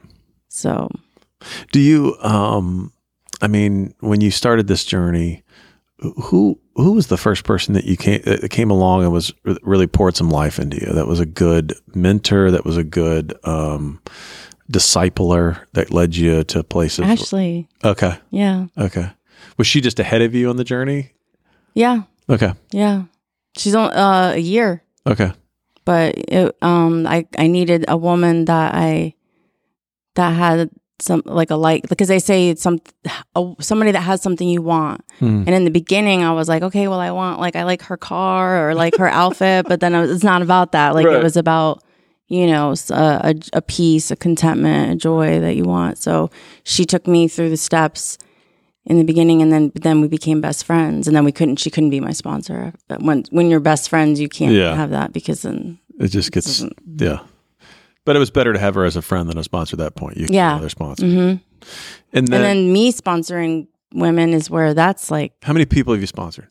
So 0.50 0.90
Do 1.72 1.80
you, 1.80 2.16
um, 2.22 2.92
I 3.42 3.48
mean, 3.48 3.94
when 4.00 4.22
you 4.22 4.32
started 4.32 4.68
this 4.68 4.84
journey, 4.86 5.44
who 6.00 6.60
who 6.76 6.92
was 6.94 7.08
the 7.08 7.18
first 7.18 7.44
person 7.44 7.74
that 7.74 7.86
you 7.86 7.98
came 7.98 8.22
that 8.24 8.50
came 8.52 8.70
along 8.70 9.04
and 9.04 9.12
was 9.12 9.34
really 9.64 9.88
poured 9.88 10.16
some 10.16 10.30
life 10.30 10.60
into 10.60 10.78
you? 10.80 10.94
That 10.94 11.08
was 11.08 11.20
a 11.20 11.26
good 11.26 11.74
mentor. 11.96 12.52
That 12.52 12.66
was 12.66 12.78
a 12.78 12.84
good 12.84 13.34
um, 13.44 14.00
discipler 14.72 15.60
that 15.74 15.92
led 15.92 16.16
you 16.16 16.44
to 16.46 16.64
places. 16.64 17.06
Ashley. 17.06 17.68
Okay, 17.84 18.18
Yeah. 18.30 18.68
okay. 18.78 19.12
Was 19.58 19.66
she 19.68 19.82
just 19.82 20.00
ahead 20.00 20.22
of 20.22 20.36
you 20.36 20.50
on 20.50 20.58
the 20.58 20.64
journey? 20.64 21.12
Yeah. 21.74 22.04
Okay, 22.30 22.54
Yeah. 22.72 23.04
She's 23.58 23.74
on 23.74 23.92
uh, 23.92 24.34
a 24.36 24.40
year, 24.40 24.84
okay, 25.08 25.32
but 25.84 26.14
it, 26.28 26.56
um, 26.62 27.08
I 27.08 27.26
I 27.40 27.48
needed 27.48 27.86
a 27.88 27.98
woman 27.98 28.46
that 28.46 28.76
I 28.76 29.16
that 30.14 30.30
had 30.32 30.70
some 31.00 31.22
like 31.26 31.52
a 31.52 31.56
like 31.56 31.88
because 31.90 32.08
they 32.08 32.20
say 32.20 32.50
it's 32.50 32.62
some 32.62 32.80
a, 33.36 33.54
somebody 33.60 33.92
that 33.92 34.02
has 34.02 34.22
something 34.22 34.48
you 34.50 34.62
want. 34.62 35.02
Hmm. 35.20 35.44
And 35.46 35.50
in 35.50 35.64
the 35.66 35.72
beginning, 35.72 36.24
I 36.24 36.32
was 36.32 36.48
like, 36.50 36.64
okay, 36.64 36.88
well, 36.88 37.00
I 37.00 37.12
want 37.12 37.40
like 37.40 37.56
I 37.56 37.64
like 37.64 37.82
her 37.84 37.98
car 37.98 38.70
or 38.70 38.74
like 38.76 38.96
her 38.98 39.08
outfit, 39.24 39.68
but 39.68 39.80
then 39.80 39.94
was, 39.94 40.10
it's 40.12 40.24
not 40.24 40.42
about 40.42 40.72
that. 40.72 40.96
Like 40.96 41.06
Right. 41.06 41.18
it 41.18 41.24
was 41.24 41.38
about 41.38 41.84
you 42.30 42.48
know 42.48 42.74
a, 42.90 43.36
a, 43.54 43.62
peace, 43.62 44.12
a 44.12 44.16
contentment, 44.16 44.92
a 44.92 44.96
joy 44.96 45.40
that 45.40 45.56
you 45.56 45.64
want. 45.64 45.98
So 45.98 46.30
she 46.64 46.84
took 46.86 47.08
me 47.08 47.28
through 47.28 47.50
the 47.52 47.58
steps 47.58 48.18
in 48.86 48.98
the 48.98 49.04
beginning, 49.04 49.42
and 49.42 49.52
then 49.52 49.72
then 49.76 50.02
we 50.02 50.08
became 50.08 50.42
best 50.42 50.66
friends, 50.66 51.08
and 51.08 51.16
then 51.16 51.26
we 51.26 51.32
couldn't. 51.32 51.58
She 51.60 51.70
couldn't 51.70 51.90
be 51.92 52.00
my 52.00 52.12
sponsor. 52.12 52.74
But 52.88 53.02
when 53.04 53.24
when 53.32 53.50
you're 53.50 53.60
best 53.60 53.90
friends, 53.90 54.20
you 54.20 54.30
can't 54.30 54.54
Yeah. 54.54 54.76
have 54.76 54.90
that 54.92 55.14
because 55.14 55.42
then 55.44 55.78
it 56.00 56.08
just 56.08 56.32
gets 56.32 56.64
yeah. 56.98 57.20
But 58.08 58.16
it 58.16 58.20
was 58.20 58.32
better 58.32 58.54
to 58.54 58.60
have 58.60 58.74
her 58.76 58.86
as 58.86 58.96
a 58.96 59.02
friend 59.02 59.28
than 59.30 59.38
a 59.38 59.44
sponsor 59.44 59.76
at 59.76 59.80
that 59.80 59.96
point. 59.96 60.16
You 60.16 60.28
Yeah. 60.30 60.54
another 60.54 60.70
sponsor, 60.70 61.04
Mm-hmm. 61.06 61.20
and 61.20 61.40
then, 62.14 62.22
and 62.24 62.30
then 62.32 62.72
me 62.72 62.94
sponsoring 62.94 63.68
women 63.94 64.34
is 64.34 64.50
where 64.50 64.74
that's 64.74 65.12
like, 65.12 65.34
how 65.44 65.52
many 65.52 65.66
people 65.66 65.92
have 65.94 66.00
you 66.00 66.08
sponsored? 66.08 66.48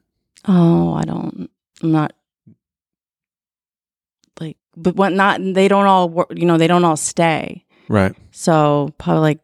oh, 0.46 0.92
I 0.92 1.02
don't, 1.04 1.50
I'm 1.82 1.92
not 1.92 2.12
like, 4.40 4.56
but 4.76 4.96
what 4.96 5.12
not? 5.12 5.40
They 5.42 5.66
don't 5.68 5.86
all 5.86 6.08
work. 6.10 6.28
You 6.36 6.44
know, 6.46 6.58
they 6.58 6.66
don't 6.66 6.84
all 6.84 6.96
stay. 6.96 7.64
Right. 7.88 8.14
So 8.32 8.92
probably 8.98 9.22
like 9.22 9.40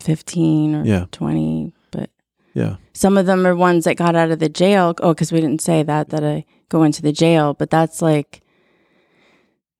fifteen 0.00 0.74
or 0.74 0.84
Yeah. 0.84 1.04
twenty, 1.12 1.74
but 1.90 2.10
Yeah. 2.54 2.76
some 2.92 3.18
of 3.18 3.26
them 3.26 3.46
are 3.46 3.54
ones 3.54 3.84
that 3.84 3.96
got 3.96 4.16
out 4.16 4.30
of 4.30 4.38
the 4.38 4.48
jail. 4.48 4.94
Oh, 5.00 5.12
because 5.12 5.32
we 5.32 5.40
didn't 5.40 5.60
say 5.60 5.82
that 5.82 6.08
that 6.10 6.24
I 6.24 6.44
go 6.70 6.82
into 6.82 7.02
the 7.02 7.12
jail, 7.12 7.54
but 7.54 7.70
that's 7.70 8.00
like 8.00 8.40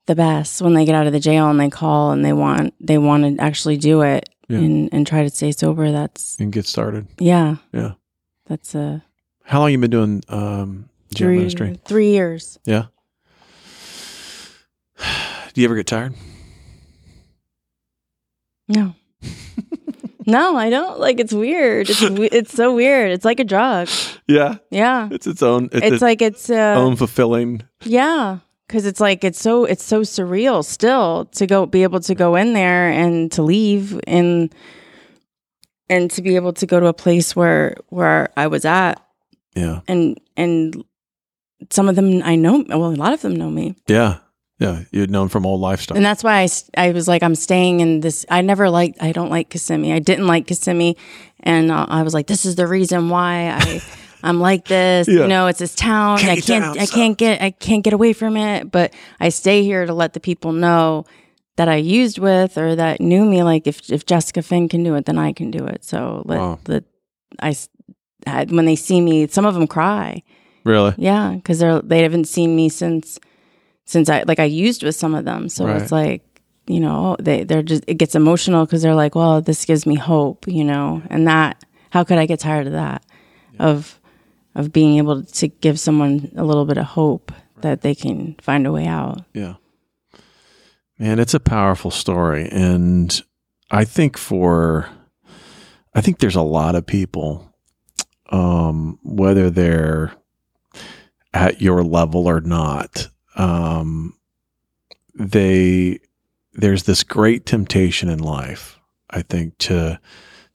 the 0.08 0.16
best 0.16 0.60
when 0.60 0.74
they 0.74 0.84
get 0.84 0.94
out 0.96 1.06
of 1.06 1.12
the 1.12 1.20
jail 1.20 1.48
and 1.48 1.60
they 1.60 1.70
call 1.70 2.10
and 2.10 2.24
they 2.24 2.32
want 2.32 2.74
they 2.80 2.98
want 2.98 3.22
to 3.38 3.42
actually 3.42 3.76
do 3.76 4.02
it 4.02 4.28
Yeah. 4.48 4.58
and 4.58 4.88
and 4.92 5.06
try 5.06 5.22
to 5.22 5.30
stay 5.30 5.52
sober. 5.52 5.92
That's 5.92 6.36
And 6.40 6.50
get 6.52 6.66
started. 6.66 7.06
yeah, 7.20 7.56
Yeah. 7.72 7.92
that's 8.46 8.74
a 8.74 9.04
How 9.44 9.60
long 9.60 9.70
you 9.70 9.78
been 9.78 9.90
doing 9.90 10.22
um, 10.28 10.88
jail 11.14 11.28
three 11.28 11.38
ministry? 11.38 11.78
three 11.84 12.10
years. 12.10 12.58
Yeah. 12.64 12.86
Do 15.54 15.60
you 15.60 15.66
ever 15.66 15.76
get 15.76 15.86
tired? 15.86 16.14
No. 18.68 18.94
no, 20.26 20.56
I 20.56 20.70
don't. 20.70 21.00
Like 21.00 21.20
it's 21.20 21.32
weird. 21.32 21.88
It's 21.90 22.02
it's 22.02 22.52
so 22.52 22.74
weird. 22.74 23.12
It's 23.12 23.24
like 23.24 23.40
a 23.40 23.44
drug. 23.44 23.88
Yeah. 24.26 24.56
Yeah. 24.70 25.08
It's 25.10 25.26
its 25.26 25.42
own. 25.42 25.66
It's, 25.72 25.74
It's 25.76 25.92
its 25.94 26.02
like 26.02 26.20
it's 26.22 26.50
uh, 26.50 26.74
own 26.76 26.96
fulfilling. 26.96 27.62
Yeah, 27.84 28.38
because 28.68 28.84
it's 28.86 29.00
like 29.00 29.24
it's 29.24 29.40
so 29.40 29.64
it's 29.64 29.82
so 29.82 30.02
surreal 30.02 30.62
still 30.64 31.24
to 31.32 31.46
go 31.46 31.66
be 31.66 31.82
able 31.82 32.00
to 32.00 32.14
go 32.14 32.36
in 32.36 32.52
there 32.52 32.90
and 32.90 33.32
to 33.32 33.42
leave 33.42 33.98
and 34.06 34.54
and 35.88 36.10
to 36.12 36.22
be 36.22 36.36
able 36.36 36.52
to 36.52 36.66
go 36.66 36.78
to 36.78 36.86
a 36.86 36.92
place 36.94 37.34
where 37.34 37.76
where 37.88 38.28
I 38.36 38.46
was 38.46 38.64
at 38.64 39.02
Yeah. 39.56 39.80
and 39.88 40.20
and 40.36 40.84
some 41.70 41.88
of 41.88 41.96
them 41.96 42.22
I 42.22 42.36
know 42.36 42.64
well 42.68 42.86
a 42.92 42.94
lot 42.94 43.12
of 43.12 43.22
them 43.22 43.34
know 43.34 43.50
me 43.50 43.74
Yeah. 43.88 44.18
Yeah. 44.60 44.82
You'd 44.90 45.10
known 45.10 45.28
from 45.28 45.46
old 45.46 45.60
lifestyle. 45.60 45.96
and 45.96 46.04
that's 46.04 46.22
why 46.24 46.42
I, 46.42 46.48
I 46.88 46.90
was 46.92 47.08
like 47.08 47.22
I'm 47.22 47.34
staying 47.34 47.80
in 47.80 48.00
this 48.00 48.26
I 48.28 48.42
never 48.42 48.68
liked 48.70 49.02
I 49.02 49.12
don't 49.12 49.30
like 49.30 49.48
Kissimmee 49.50 49.92
I 49.92 49.98
didn't 49.98 50.26
like 50.26 50.46
Kissimmee 50.46 50.96
and 51.40 51.70
uh, 51.70 51.86
I 51.88 52.02
was 52.02 52.12
like 52.12 52.26
this 52.26 52.44
is 52.44 52.56
the 52.56 52.66
reason 52.66 53.08
why 53.08 53.50
I 53.56 53.82
I'm 54.22 54.40
like 54.40 54.66
this 54.66 55.06
Yeah. 55.08 55.20
you 55.22 55.28
know 55.28 55.46
it's 55.46 55.58
this 55.60 55.74
town 55.74 56.18
I 56.18 56.36
can't 56.40 56.78
I 56.78 56.86
can't 56.86 57.16
get 57.18 57.40
I 57.42 57.50
can't 57.50 57.84
get 57.84 57.92
away 57.92 58.12
from 58.12 58.36
it 58.36 58.70
but 58.70 58.92
I 59.20 59.28
stay 59.30 59.62
here 59.62 59.86
to 59.86 59.94
let 59.94 60.12
the 60.12 60.20
people 60.20 60.52
know 60.52 61.04
that 61.56 61.68
I 61.68 61.76
used 61.76 62.18
with 62.18 62.56
or 62.58 62.76
that 62.76 63.00
knew 63.00 63.24
me 63.24 63.42
like 63.42 63.66
if 63.66 63.90
if 63.90 64.06
Jessica 64.06 64.42
Finn 64.42 64.68
can 64.68 64.82
do 64.82 64.94
it 64.96 65.04
then 65.06 65.18
I 65.18 65.32
can 65.32 65.50
do 65.50 65.64
it 65.66 65.84
so 65.84 66.22
let 66.26 66.38
Wow. 66.38 66.58
the 66.64 66.84
I 67.40 67.54
had- 68.26 68.50
when 68.50 68.64
they 68.64 68.76
see 68.76 69.00
me 69.00 69.26
some 69.28 69.46
of 69.46 69.54
them 69.54 69.66
cry 69.66 70.22
really? 70.64 70.94
yeah, 70.98 71.32
because 71.34 71.58
they're 71.60 71.80
they 71.80 72.02
haven't 72.02 72.26
seen 72.26 72.54
me 72.56 72.68
since 72.68 73.18
since 73.86 74.08
I 74.10 74.24
like 74.26 74.38
I 74.40 74.44
used 74.44 74.82
with 74.82 74.96
some 74.96 75.14
of 75.14 75.24
them. 75.24 75.48
So 75.48 75.64
Right. 75.64 75.80
it's 75.80 75.92
like 75.92 76.22
you 76.66 76.80
know 76.80 77.16
they 77.20 77.44
they're 77.44 77.62
just 77.62 77.84
it 77.86 77.94
gets 77.94 78.14
emotional 78.14 78.66
because 78.66 78.82
they're 78.82 78.94
like, 78.94 79.14
well, 79.14 79.40
this 79.40 79.64
gives 79.64 79.86
me 79.86 79.94
hope, 79.94 80.46
you 80.46 80.64
know, 80.64 81.00
and 81.08 81.26
that 81.26 81.64
how 81.90 82.04
could 82.04 82.18
I 82.18 82.26
get 82.26 82.40
tired 82.40 82.66
of 82.66 82.72
that 82.74 83.02
of 83.58 83.98
of 84.58 84.72
being 84.72 84.98
able 84.98 85.22
to 85.22 85.46
give 85.46 85.78
someone 85.78 86.32
a 86.36 86.42
little 86.42 86.64
bit 86.64 86.76
of 86.76 86.84
hope 86.84 87.30
that 87.60 87.82
they 87.82 87.94
can 87.94 88.34
find 88.42 88.66
a 88.66 88.72
way 88.72 88.86
out. 88.86 89.22
Yeah. 89.32 89.54
Man, 90.98 91.20
it's 91.20 91.32
a 91.32 91.40
powerful 91.40 91.92
story. 91.92 92.48
And 92.50 93.22
I 93.70 93.84
think 93.84 94.18
for, 94.18 94.88
I 95.94 96.00
think 96.00 96.18
there's 96.18 96.34
a 96.34 96.42
lot 96.42 96.74
of 96.74 96.86
people, 96.86 97.54
um, 98.30 98.98
whether 99.04 99.48
they're 99.48 100.12
at 101.32 101.62
your 101.62 101.84
level 101.84 102.26
or 102.26 102.40
not, 102.40 103.08
um, 103.36 104.18
they, 105.14 106.00
there's 106.54 106.82
this 106.82 107.04
great 107.04 107.46
temptation 107.46 108.08
in 108.08 108.18
life, 108.18 108.80
I 109.08 109.22
think, 109.22 109.56
to, 109.58 110.00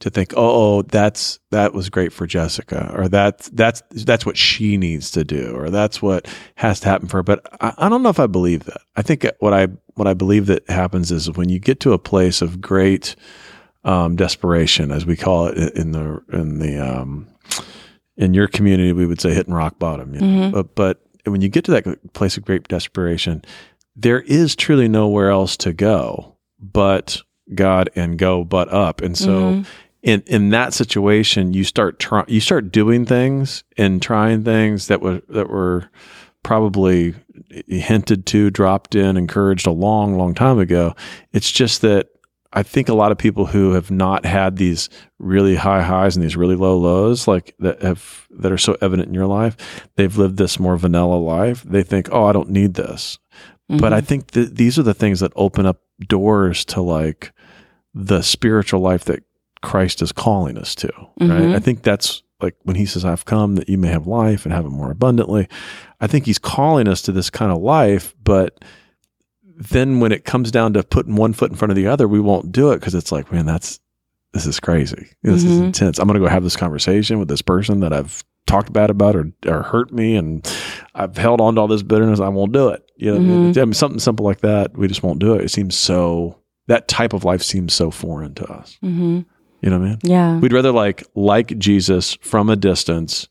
to 0.04 0.10
think, 0.10 0.34
oh, 0.36 0.76
oh, 0.78 0.82
that's 0.82 1.40
that 1.50 1.72
was 1.72 1.88
great 1.88 2.12
for 2.12 2.26
Jessica, 2.26 2.92
or 2.94 3.08
that's 3.08 3.48
that's 3.48 3.82
that's 4.04 4.26
what 4.26 4.36
she 4.36 4.76
needs 4.76 5.10
to 5.12 5.24
do, 5.24 5.56
or 5.56 5.70
that's 5.70 6.02
what 6.02 6.28
has 6.56 6.78
to 6.80 6.88
happen 6.90 7.08
for 7.08 7.16
her. 7.16 7.22
But 7.22 7.40
I, 7.62 7.72
I 7.78 7.88
don't 7.88 8.02
know 8.02 8.10
if 8.10 8.20
I 8.20 8.26
believe 8.26 8.64
that. 8.64 8.82
I 8.96 9.00
think 9.02 9.26
what 9.40 9.54
I 9.54 9.68
what 9.94 10.06
I 10.06 10.12
believe 10.12 10.44
that 10.46 10.68
happens 10.68 11.10
is 11.10 11.30
when 11.30 11.48
you 11.48 11.58
get 11.58 11.80
to 11.80 11.94
a 11.94 11.98
place 11.98 12.42
of 12.42 12.60
great 12.60 13.16
um, 13.84 14.14
desperation, 14.14 14.92
as 14.92 15.06
we 15.06 15.16
call 15.16 15.46
it 15.46 15.74
in 15.74 15.92
the 15.92 16.22
in 16.34 16.58
the 16.58 16.78
um, 16.78 17.26
in 18.18 18.34
your 18.34 18.46
community, 18.46 18.92
we 18.92 19.06
would 19.06 19.22
say 19.22 19.32
hitting 19.32 19.54
rock 19.54 19.78
bottom. 19.78 20.14
You 20.14 20.20
know? 20.20 20.50
Mhm. 20.50 20.52
But 20.52 20.74
but 20.74 21.00
when 21.24 21.40
you 21.40 21.48
get 21.48 21.64
to 21.64 21.70
that 21.70 22.12
place 22.12 22.36
of 22.36 22.44
great 22.44 22.68
desperation, 22.68 23.42
there 23.96 24.20
is 24.20 24.54
truly 24.54 24.86
nowhere 24.86 25.30
else 25.30 25.56
to 25.56 25.72
go 25.72 26.36
but 26.60 27.22
God 27.54 27.88
and 27.96 28.18
go 28.18 28.44
but 28.44 28.68
up. 28.72 29.00
And 29.00 29.16
so 29.16 29.30
Mhm. 29.32 29.66
In 30.04 30.22
in 30.26 30.50
that 30.50 30.74
situation, 30.74 31.54
you 31.54 31.64
start 31.64 31.98
try, 31.98 32.24
you 32.28 32.40
start 32.40 32.70
doing 32.70 33.06
things 33.06 33.64
and 33.78 34.02
trying 34.02 34.44
things 34.44 34.86
that 34.88 35.00
were 35.00 35.22
that 35.30 35.48
were 35.48 35.88
probably 36.42 37.14
hinted 37.66 38.26
to, 38.26 38.50
dropped 38.50 38.94
in, 38.94 39.16
encouraged 39.16 39.66
a 39.66 39.72
long, 39.72 40.18
long 40.18 40.34
time 40.34 40.58
ago. 40.58 40.94
It's 41.32 41.50
just 41.50 41.80
that 41.80 42.08
I 42.52 42.62
think 42.62 42.90
a 42.90 42.94
lot 42.94 43.12
of 43.12 43.18
people 43.18 43.46
who 43.46 43.72
have 43.72 43.90
not 43.90 44.26
had 44.26 44.58
these 44.58 44.90
really 45.18 45.56
high 45.56 45.82
highs 45.82 46.16
and 46.16 46.22
these 46.22 46.36
really 46.36 46.54
low 46.54 46.76
lows, 46.76 47.26
like 47.26 47.54
that 47.60 47.80
have 47.80 48.28
that 48.30 48.52
are 48.52 48.58
so 48.58 48.76
evident 48.82 49.08
in 49.08 49.14
your 49.14 49.26
life, 49.26 49.88
they've 49.96 50.18
lived 50.18 50.36
this 50.36 50.60
more 50.60 50.76
vanilla 50.76 51.16
life. 51.16 51.62
They 51.62 51.82
think, 51.82 52.10
"Oh, 52.12 52.26
I 52.26 52.32
don't 52.32 52.50
need 52.50 52.74
this." 52.74 53.18
But 53.70 53.94
I 53.94 54.00
mm-hmm. 54.00 54.06
think 54.06 54.32
that 54.32 54.56
these 54.56 54.78
are 54.78 54.82
the 54.82 54.92
things 54.92 55.20
that 55.20 55.32
open 55.34 55.64
up 55.64 55.80
doors 56.06 56.66
to 56.66 56.82
like 56.82 57.32
the 57.94 58.20
spiritual 58.20 58.80
life 58.80 59.06
that 59.06 59.22
Christ 59.64 60.02
is 60.02 60.12
calling 60.12 60.56
us 60.58 60.74
to. 60.76 60.88
Right. 61.20 61.30
Mhm. 61.30 61.54
I 61.56 61.58
think 61.60 61.82
that's 61.82 62.22
like 62.40 62.54
when 62.62 62.76
he 62.76 62.84
says, 62.86 63.04
I've 63.04 63.24
come 63.24 63.54
that 63.56 63.68
you 63.68 63.78
may 63.78 63.88
have 63.88 64.06
life 64.06 64.44
and 64.44 64.52
have 64.52 64.66
it 64.66 64.70
more 64.70 64.90
abundantly. 64.90 65.48
I 66.00 66.06
think 66.06 66.26
he's 66.26 66.38
calling 66.38 66.86
us 66.88 67.00
to 67.02 67.12
this 67.12 67.30
kind 67.30 67.50
of 67.50 67.62
life, 67.62 68.14
but 68.22 68.62
then 69.56 70.00
when 70.00 70.12
it 70.12 70.24
comes 70.24 70.50
down 70.50 70.72
to 70.74 70.82
putting 70.82 71.14
one 71.16 71.32
foot 71.32 71.50
in 71.50 71.56
front 71.56 71.70
of 71.70 71.76
the 71.76 71.86
other, 71.86 72.08
we 72.08 72.20
won't 72.20 72.52
do 72.52 72.70
it 72.72 72.80
because 72.80 72.94
it's 72.94 73.12
like, 73.12 73.32
man, 73.32 73.46
that's 73.46 73.80
this 74.32 74.46
is 74.46 74.58
crazy. 74.58 75.06
This 75.22 75.44
is 75.44 75.60
Mhm. 75.60 75.66
intense. 75.66 75.98
I'm 76.00 76.08
going 76.08 76.20
to 76.20 76.26
go 76.26 76.28
have 76.28 76.42
this 76.42 76.56
conversation 76.56 77.20
with 77.20 77.28
this 77.28 77.40
person 77.42 77.78
that 77.80 77.92
I've 77.92 78.24
talked 78.48 78.72
bad 78.72 78.90
about 78.90 79.14
or, 79.14 79.30
or 79.46 79.62
hurt 79.62 79.92
me, 79.92 80.16
and 80.16 80.44
I've 80.94 81.16
held 81.16 81.40
on 81.40 81.54
to 81.54 81.60
all 81.60 81.68
this 81.68 81.84
bitterness. 81.84 82.18
I 82.18 82.28
won't 82.30 82.50
do 82.52 82.68
it. 82.68 82.84
You 82.96 83.12
know, 83.12 83.20
Mhm. 83.52 83.56
I 83.56 83.64
mean, 83.64 83.72
something 83.74 84.00
simple 84.00 84.26
like 84.26 84.40
that. 84.40 84.76
We 84.76 84.88
just 84.88 85.04
won't 85.04 85.20
do 85.20 85.34
it. 85.34 85.44
It 85.44 85.50
seems 85.50 85.76
so. 85.76 86.36
That 86.66 86.88
type 86.88 87.12
of 87.12 87.24
life 87.24 87.42
seems 87.42 87.74
so 87.74 87.90
foreign 87.92 88.34
to 88.34 88.44
us. 88.50 88.76
hmm 88.82 89.20
You 89.64 89.70
know 89.70 89.78
what 89.78 89.86
I 89.86 89.88
mean? 89.88 89.98
Yeah. 90.02 90.38
We'd 90.40 90.52
rather 90.52 90.72
like 90.72 91.04
like 91.14 91.58
Jesus 91.58 92.18
from 92.20 92.50
a 92.50 92.56
distance 92.56 93.28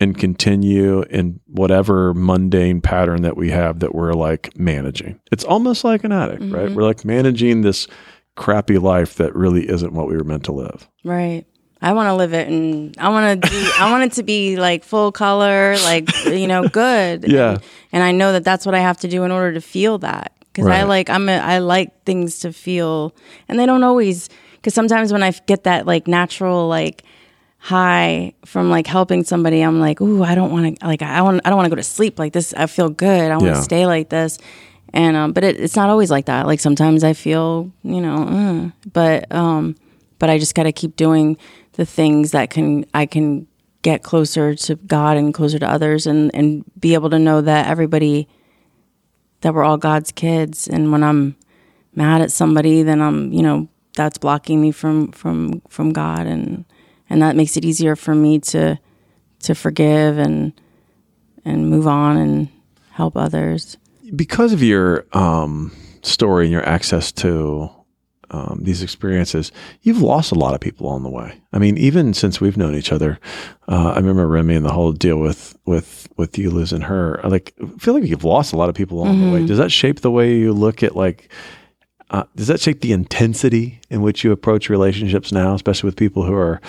and 0.00 0.18
continue 0.18 1.02
in 1.02 1.38
whatever 1.46 2.14
mundane 2.14 2.80
pattern 2.80 3.22
that 3.22 3.36
we 3.36 3.50
have 3.50 3.78
that 3.78 3.94
we're 3.94 4.12
like 4.12 4.58
managing. 4.58 5.20
It's 5.30 5.44
almost 5.44 5.84
like 5.84 6.02
an 6.02 6.10
addict, 6.10 6.42
right? 6.52 6.68
Mhm. 6.68 6.74
We're 6.74 6.82
like 6.82 7.04
managing 7.04 7.62
this 7.62 7.86
crappy 8.34 8.78
life 8.78 9.14
that 9.16 9.34
really 9.36 9.68
isn't 9.68 9.92
what 9.92 10.08
we 10.08 10.16
were 10.16 10.24
meant 10.24 10.44
to 10.46 10.52
live. 10.52 10.88
Right. 11.04 11.44
I 11.80 11.92
want 11.92 12.08
to 12.08 12.14
live 12.14 12.32
it, 12.34 12.48
and 12.48 12.96
I 12.98 13.08
want 13.10 13.40
to 13.40 13.48
do. 13.48 13.70
I 13.78 13.88
want 13.92 14.02
it 14.02 14.12
to 14.16 14.24
be 14.24 14.56
like 14.56 14.82
full 14.82 15.12
color, 15.12 15.76
like 15.84 16.08
you 16.24 16.48
know, 16.48 16.66
good. 16.68 17.24
Yeah. 17.30 17.50
And, 17.52 17.62
and 17.92 18.02
I 18.02 18.10
know 18.10 18.32
that 18.32 18.42
that's 18.42 18.66
what 18.66 18.74
I 18.74 18.80
have 18.80 18.98
to 18.98 19.08
do 19.08 19.22
in 19.22 19.30
order 19.30 19.52
to 19.54 19.60
feel 19.60 19.98
that. 19.98 20.32
Because 20.52 20.66
I 20.66 20.82
like, 20.82 21.08
I'm, 21.08 21.28
a, 21.28 21.38
I 21.38 21.58
like 21.58 22.02
things 22.04 22.40
to 22.40 22.52
feel, 22.52 23.14
and 23.48 23.60
they 23.60 23.66
don't 23.66 23.84
always. 23.84 24.28
Because 24.58 24.74
sometimes 24.74 25.12
when 25.12 25.22
I 25.22 25.30
get 25.46 25.64
that 25.64 25.86
like 25.86 26.06
natural 26.06 26.68
like 26.68 27.02
high 27.58 28.32
from 28.44 28.70
like 28.70 28.86
helping 28.86 29.24
somebody, 29.24 29.62
I'm 29.62 29.80
like, 29.80 30.00
ooh, 30.00 30.22
I 30.22 30.34
don't 30.34 30.52
want 30.52 30.78
to 30.78 30.86
like, 30.86 31.02
I 31.02 31.22
want, 31.22 31.40
I 31.44 31.48
don't 31.50 31.56
want 31.56 31.66
to 31.66 31.70
go 31.70 31.76
to 31.76 31.82
sleep 31.82 32.18
like 32.18 32.32
this. 32.32 32.52
I 32.54 32.66
feel 32.66 32.88
good. 32.88 33.30
I 33.30 33.36
want 33.36 33.46
to 33.46 33.58
Yeah. 33.58 33.60
stay 33.62 33.86
like 33.86 34.08
this. 34.10 34.38
And 34.94 35.16
um, 35.16 35.32
but 35.32 35.44
it, 35.44 35.60
it's 35.60 35.76
not 35.76 35.90
always 35.90 36.10
like 36.10 36.26
that. 36.26 36.46
Like 36.46 36.60
sometimes 36.60 37.04
I 37.04 37.12
feel, 37.12 37.70
you 37.82 38.00
know, 38.00 38.22
uh, 38.24 38.88
but 38.92 39.30
um, 39.34 39.74
but 40.18 40.30
I 40.30 40.38
just 40.38 40.54
got 40.54 40.62
to 40.64 40.72
keep 40.72 40.96
doing 40.96 41.36
the 41.74 41.84
things 41.84 42.30
that 42.30 42.48
can 42.50 42.86
I 42.94 43.04
can 43.06 43.46
get 43.82 44.02
closer 44.02 44.54
to 44.54 44.74
God 44.76 45.16
and 45.18 45.34
closer 45.34 45.58
to 45.58 45.68
others, 45.70 46.06
and 46.06 46.34
and 46.34 46.64
be 46.80 46.94
able 46.94 47.10
to 47.10 47.18
know 47.18 47.42
that 47.42 47.66
everybody 47.68 48.28
that 49.42 49.52
we're 49.54 49.62
all 49.62 49.76
God's 49.76 50.10
kids. 50.10 50.66
And 50.66 50.90
when 50.90 51.04
I'm 51.04 51.36
mad 51.94 52.22
at 52.22 52.32
somebody, 52.32 52.82
then 52.82 53.00
I'm, 53.02 53.30
you 53.32 53.42
know, 53.42 53.68
that's 53.98 54.16
blocking 54.16 54.62
me 54.62 54.70
from 54.70 55.10
from 55.10 55.60
from 55.68 55.92
God, 55.92 56.26
and 56.26 56.64
and 57.10 57.20
that 57.20 57.36
makes 57.36 57.56
it 57.56 57.64
easier 57.64 57.96
for 57.96 58.14
me 58.14 58.38
to 58.38 58.78
to 59.40 59.54
forgive 59.54 60.16
and 60.18 60.52
and 61.44 61.68
move 61.68 61.86
on 61.86 62.16
and 62.16 62.48
help 62.92 63.16
others. 63.16 63.76
because 64.16 64.52
of 64.52 64.62
your 64.62 65.04
um, 65.12 65.70
story 66.02 66.44
and 66.46 66.52
your 66.52 66.66
access 66.66 67.12
to 67.12 67.70
um, 68.30 68.60
these 68.62 68.82
experiences, 68.82 69.52
you've 69.82 70.02
lost 70.02 70.32
a 70.32 70.34
lot 70.34 70.54
of 70.54 70.60
people 70.60 70.86
along 70.86 71.02
the 71.02 71.10
way. 71.10 71.40
I 71.52 71.58
mean, 71.58 71.76
even 71.78 72.14
since 72.14 72.40
we've 72.40 72.56
known 72.56 72.74
each 72.74 72.92
other, 72.92 73.18
uh, 73.68 73.92
I 73.94 73.96
remember 73.96 74.26
Remy 74.28 74.54
and 74.54 74.66
the 74.66 74.72
whole 74.72 74.92
deal 74.92 75.18
with 75.18 75.58
with 75.64 76.08
with 76.16 76.38
you 76.38 76.50
losing 76.50 76.82
her. 76.82 77.20
I 77.24 77.28
like 77.28 77.54
feel 77.78 77.94
like 77.94 78.04
you've 78.04 78.24
lost 78.24 78.52
a 78.52 78.56
lot 78.56 78.68
of 78.68 78.74
people 78.74 79.02
along 79.02 79.20
the 79.24 79.32
way. 79.32 79.46
Does 79.46 79.58
that 79.58 79.72
shape 79.72 80.00
the 80.00 80.10
way 80.10 80.36
you 80.36 80.52
look 80.52 80.82
at 80.82 80.94
like? 80.94 81.30
Uh, 82.10 82.24
does 82.36 82.46
that 82.46 82.60
shape 82.60 82.80
the 82.80 82.92
intensity 82.92 83.80
in 83.90 84.00
which 84.00 84.24
you 84.24 84.32
approach 84.32 84.70
relationships 84.70 85.30
now, 85.30 85.54
especially 85.54 85.88
with 85.88 85.96
people 85.96 86.24
who 86.24 86.34
are 86.34 86.60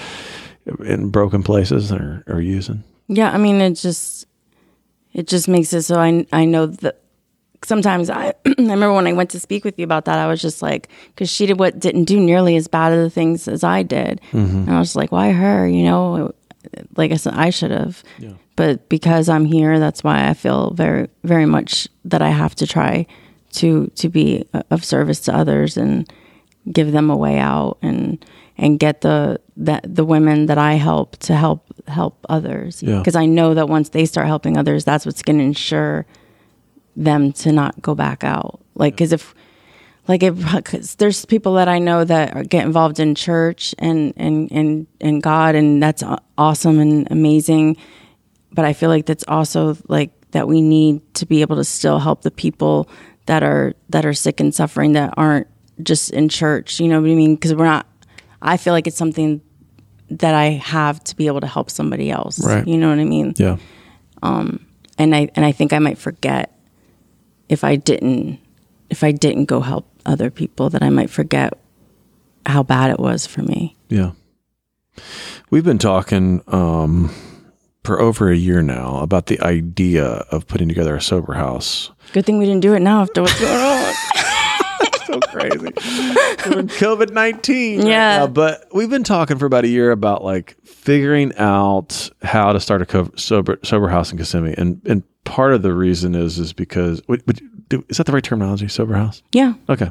in 0.83 1.09
broken 1.09 1.43
places 1.43 1.91
or, 1.91 2.23
or 2.27 2.41
using? 2.41 2.83
Yeah, 3.07 3.31
I 3.31 3.37
mean, 3.37 3.61
it 3.61 3.75
just 3.75 4.25
it 5.13 5.27
just 5.27 5.47
makes 5.47 5.73
it 5.73 5.83
so 5.83 5.99
I 5.99 6.25
I 6.31 6.45
know 6.45 6.67
that 6.67 7.01
sometimes 7.63 8.09
I 8.09 8.33
I 8.45 8.53
remember 8.57 8.93
when 8.93 9.07
I 9.07 9.13
went 9.13 9.29
to 9.31 9.39
speak 9.39 9.63
with 9.63 9.79
you 9.79 9.85
about 9.85 10.05
that, 10.05 10.19
I 10.19 10.27
was 10.27 10.41
just 10.41 10.61
like, 10.61 10.89
because 11.07 11.29
she 11.29 11.45
did 11.45 11.59
what 11.59 11.79
didn't 11.79 12.03
do 12.05 12.19
nearly 12.19 12.55
as 12.55 12.67
bad 12.67 12.91
of 12.91 12.99
the 12.99 13.09
things 13.09 13.47
as 13.47 13.63
I 13.63 13.83
did, 13.83 14.21
and 14.33 14.69
I 14.69 14.79
was 14.79 14.95
like, 14.95 15.11
why 15.11 15.31
her? 15.31 15.67
You 15.67 15.83
know, 15.83 16.33
like 16.97 17.11
I 17.11 17.15
said, 17.15 17.33
I 17.33 17.49
should 17.49 17.71
have. 17.71 18.03
But 18.55 18.89
because 18.89 19.29
I'm 19.29 19.45
here, 19.45 19.79
that's 19.79 20.03
why 20.03 20.27
I 20.27 20.33
feel 20.33 20.71
very 20.71 21.07
very 21.23 21.45
much 21.45 21.87
that 22.03 22.21
I 22.21 22.29
have 22.29 22.55
to 22.55 22.67
try 22.67 23.07
to 23.53 23.87
to 23.95 24.09
be 24.09 24.45
uh, 24.53 24.63
of 24.69 24.83
service 24.83 25.19
to 25.21 25.35
others 25.35 25.77
and 25.77 26.11
give 26.71 26.91
them 26.91 27.09
a 27.09 27.17
way 27.17 27.39
out 27.39 27.77
and 27.81 28.23
and 28.57 28.79
get 28.79 29.01
the 29.01 29.39
that 29.57 29.83
the 29.83 30.05
women 30.05 30.47
that 30.47 30.57
I 30.57 30.73
help 30.73 31.17
to 31.17 31.35
help 31.35 31.65
help 31.87 32.25
others. 32.29 32.83
Yeah. 32.83 32.99
because 32.99 33.15
I 33.15 33.25
know 33.25 33.53
that 33.53 33.69
once 33.69 33.89
they 33.89 34.05
start 34.05 34.27
helping 34.27 34.57
others 34.57 34.85
that's 34.85 35.05
what's 35.05 35.21
going 35.21 35.39
to 35.39 35.43
ensure 35.43 36.05
them 36.95 37.31
to 37.31 37.51
not 37.51 37.81
go 37.81 37.95
back 37.95 38.23
out. 38.23 38.59
Like 38.75 38.97
cuz 38.97 39.13
if 39.13 39.33
like 40.07 40.23
if 40.23 40.43
cause 40.65 40.95
there's 40.95 41.25
people 41.25 41.53
that 41.55 41.67
I 41.67 41.79
know 41.79 42.03
that 42.03 42.49
get 42.49 42.65
involved 42.65 42.99
in 42.99 43.15
church 43.15 43.73
and 43.79 44.13
and 44.17 44.51
and 44.51 44.87
and 44.99 45.23
God 45.23 45.55
and 45.55 45.81
that's 45.81 46.03
awesome 46.37 46.79
and 46.79 47.07
amazing. 47.09 47.77
But 48.51 48.65
I 48.65 48.73
feel 48.73 48.89
like 48.89 49.05
that's 49.05 49.23
also 49.27 49.77
like 49.87 50.11
that 50.31 50.47
we 50.47 50.61
need 50.61 51.01
to 51.15 51.25
be 51.25 51.41
able 51.41 51.55
to 51.55 51.63
still 51.63 51.99
help 51.99 52.21
the 52.21 52.31
people 52.31 52.89
that 53.29 53.43
are 53.43 53.73
that 53.89 54.07
are 54.07 54.13
sick 54.13 54.39
and 54.39 54.55
suffering 54.55 54.93
that 54.93 55.13
aren't 55.15 55.45
just 55.83 56.09
in 56.09 56.29
church. 56.29 56.79
You 56.79 56.87
know 56.87 56.99
what 56.99 57.11
I 57.11 57.13
mean? 57.13 57.35
Because 57.35 57.53
we're 57.53 57.65
not. 57.65 57.85
I 58.41 58.57
feel 58.57 58.73
like 58.73 58.87
it's 58.87 58.97
something 58.97 59.39
that 60.09 60.33
I 60.33 60.45
have 60.45 61.03
to 61.03 61.15
be 61.15 61.27
able 61.27 61.41
to 61.41 61.47
help 61.47 61.69
somebody 61.69 62.09
else. 62.09 62.43
Right. 62.43 62.67
You 62.67 62.77
know 62.77 62.89
what 62.89 62.97
I 62.97 63.05
mean? 63.05 63.35
Yeah. 63.37 63.57
And 64.97 65.15
I 65.15 65.29
and 65.35 65.45
I 65.45 65.51
think 65.51 65.73
I 65.73 65.79
might 65.79 65.99
forget 65.99 66.57
if 67.49 67.63
I 67.63 67.75
didn't 67.75 68.39
if 68.89 69.03
I 69.03 69.11
didn't 69.11 69.45
go 69.45 69.61
help 69.61 69.87
other 70.07 70.31
people 70.31 70.71
that 70.71 70.81
I 70.81 70.89
might 70.89 71.11
forget 71.11 71.53
how 72.47 72.63
bad 72.63 72.89
it 72.89 72.99
was 72.99 73.27
for 73.27 73.43
me. 73.43 73.77
Yeah. 73.89 74.13
We've 75.51 75.63
been 75.63 75.77
talking 75.77 76.41
um, 76.47 77.13
for 77.83 78.01
over 78.01 78.31
a 78.31 78.35
year 78.35 78.63
now 78.63 78.97
about 78.97 79.27
the 79.27 79.39
idea 79.41 80.05
of 80.31 80.47
putting 80.47 80.67
together 80.67 80.95
a 80.95 81.01
sober 81.01 81.33
house. 81.33 81.91
Good 82.13 82.25
thing 82.25 82.37
we 82.37 82.45
didn't 82.45 82.61
do 82.61 82.73
it 82.73 82.79
now 82.81 83.01
after 83.01 83.21
what's 83.21 83.39
going 83.39 83.55
on. 83.55 83.93
So 85.05 85.19
crazy. 85.21 85.57
COVID 85.57 87.11
19. 87.13 87.85
Yeah. 87.85 88.27
but 88.27 88.67
we've 88.71 88.91
been 88.91 89.03
talking 89.03 89.39
for 89.39 89.47
about 89.47 89.63
a 89.63 89.67
year 89.67 89.89
about 89.89 90.23
like 90.23 90.55
figuring 90.63 91.35
out 91.37 92.11
how 92.21 92.53
to 92.53 92.59
start 92.59 92.83
a 92.83 92.85
co- 92.85 93.11
sober, 93.15 93.57
sober 93.63 93.87
house 93.89 94.11
in 94.11 94.19
Kissimmee. 94.19 94.53
And, 94.55 94.79
and 94.85 95.01
part 95.23 95.53
of 95.53 95.63
the 95.63 95.73
reason 95.73 96.13
is, 96.13 96.37
is 96.37 96.53
because, 96.53 97.01
would, 97.07 97.25
would, 97.25 97.41
do, 97.69 97.83
is 97.89 97.97
that 97.97 98.05
the 98.05 98.11
right 98.11 98.23
terminology? 98.23 98.67
Sober 98.67 98.93
house? 98.93 99.23
Yeah. 99.33 99.53
Okay. 99.67 99.89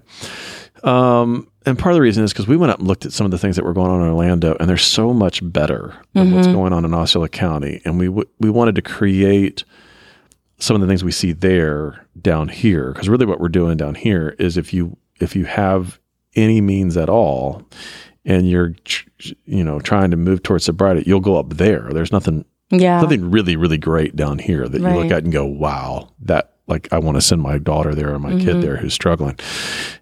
Um, 0.85 1.49
and 1.67 1.77
part 1.77 1.93
of 1.93 1.97
the 1.97 2.03
reason 2.03 2.23
is 2.23 2.33
because 2.33 2.47
we 2.47 2.57
went 2.57 2.71
up 2.71 2.79
and 2.79 2.87
looked 2.87 3.05
at 3.05 3.13
some 3.13 3.25
of 3.25 3.33
the 3.33 3.39
things 3.39 3.57
that 3.57 3.65
were 3.65 3.73
going 3.75 3.91
on 3.91 4.01
in 4.01 4.07
Orlando, 4.07 4.57
and 4.61 4.69
they're 4.71 4.77
so 4.77 5.13
much 5.13 5.41
better 5.53 5.97
than 6.15 6.33
what's 6.33 6.47
going 6.47 6.73
on 6.73 6.85
in 6.85 6.95
Osceola 6.95 7.29
County. 7.29 7.83
And 7.85 7.99
we 7.99 8.07
w- 8.07 8.29
we 8.39 8.51
wanted 8.51 8.77
to 8.77 8.83
create 8.83 9.65
some 10.59 10.75
of 10.75 10.81
the 10.81 10.87
things 10.88 11.05
we 11.05 11.12
see 11.12 11.33
there 11.33 12.07
down 12.21 12.49
here, 12.49 12.92
because 12.92 13.09
really 13.09 13.27
what 13.27 13.40
we're 13.40 13.49
doing 13.49 13.77
down 13.77 13.94
here 13.94 14.35
is 14.38 14.57
if 14.57 14.73
you 14.75 14.97
if 15.21 15.35
you 15.37 15.44
have 15.44 15.99
any 16.37 16.61
means 16.61 16.97
at 16.97 17.09
all, 17.09 17.62
and 18.25 18.49
you're 18.49 18.75
you 19.47 19.64
know 19.64 19.81
trying 19.81 20.11
to 20.11 20.16
move 20.16 20.42
towards 20.42 20.64
sobriety, 20.64 21.03
you'll 21.07 21.21
go 21.21 21.38
up 21.38 21.51
there. 21.51 21.88
There's 21.92 22.12
nothing 22.12 22.44
Yeah. 22.71 23.01
something 23.01 23.31
really 23.31 23.57
really 23.57 23.79
great 23.79 24.14
down 24.16 24.38
here 24.38 24.68
that 24.68 24.81
you 24.81 24.87
look 25.03 25.11
at 25.12 25.25
and 25.25 25.33
go 25.33 25.47
wow 25.47 26.09
that 26.23 26.55
like 26.69 26.87
i 26.93 26.99
want 26.99 27.17
to 27.17 27.21
send 27.21 27.41
my 27.43 27.59
daughter 27.59 27.95
there 27.95 28.13
or 28.15 28.19
my 28.19 28.29
Mm-hmm. 28.33 28.47
kid 28.47 28.63
there 28.63 28.77
who's 28.77 28.95
struggling 28.95 29.37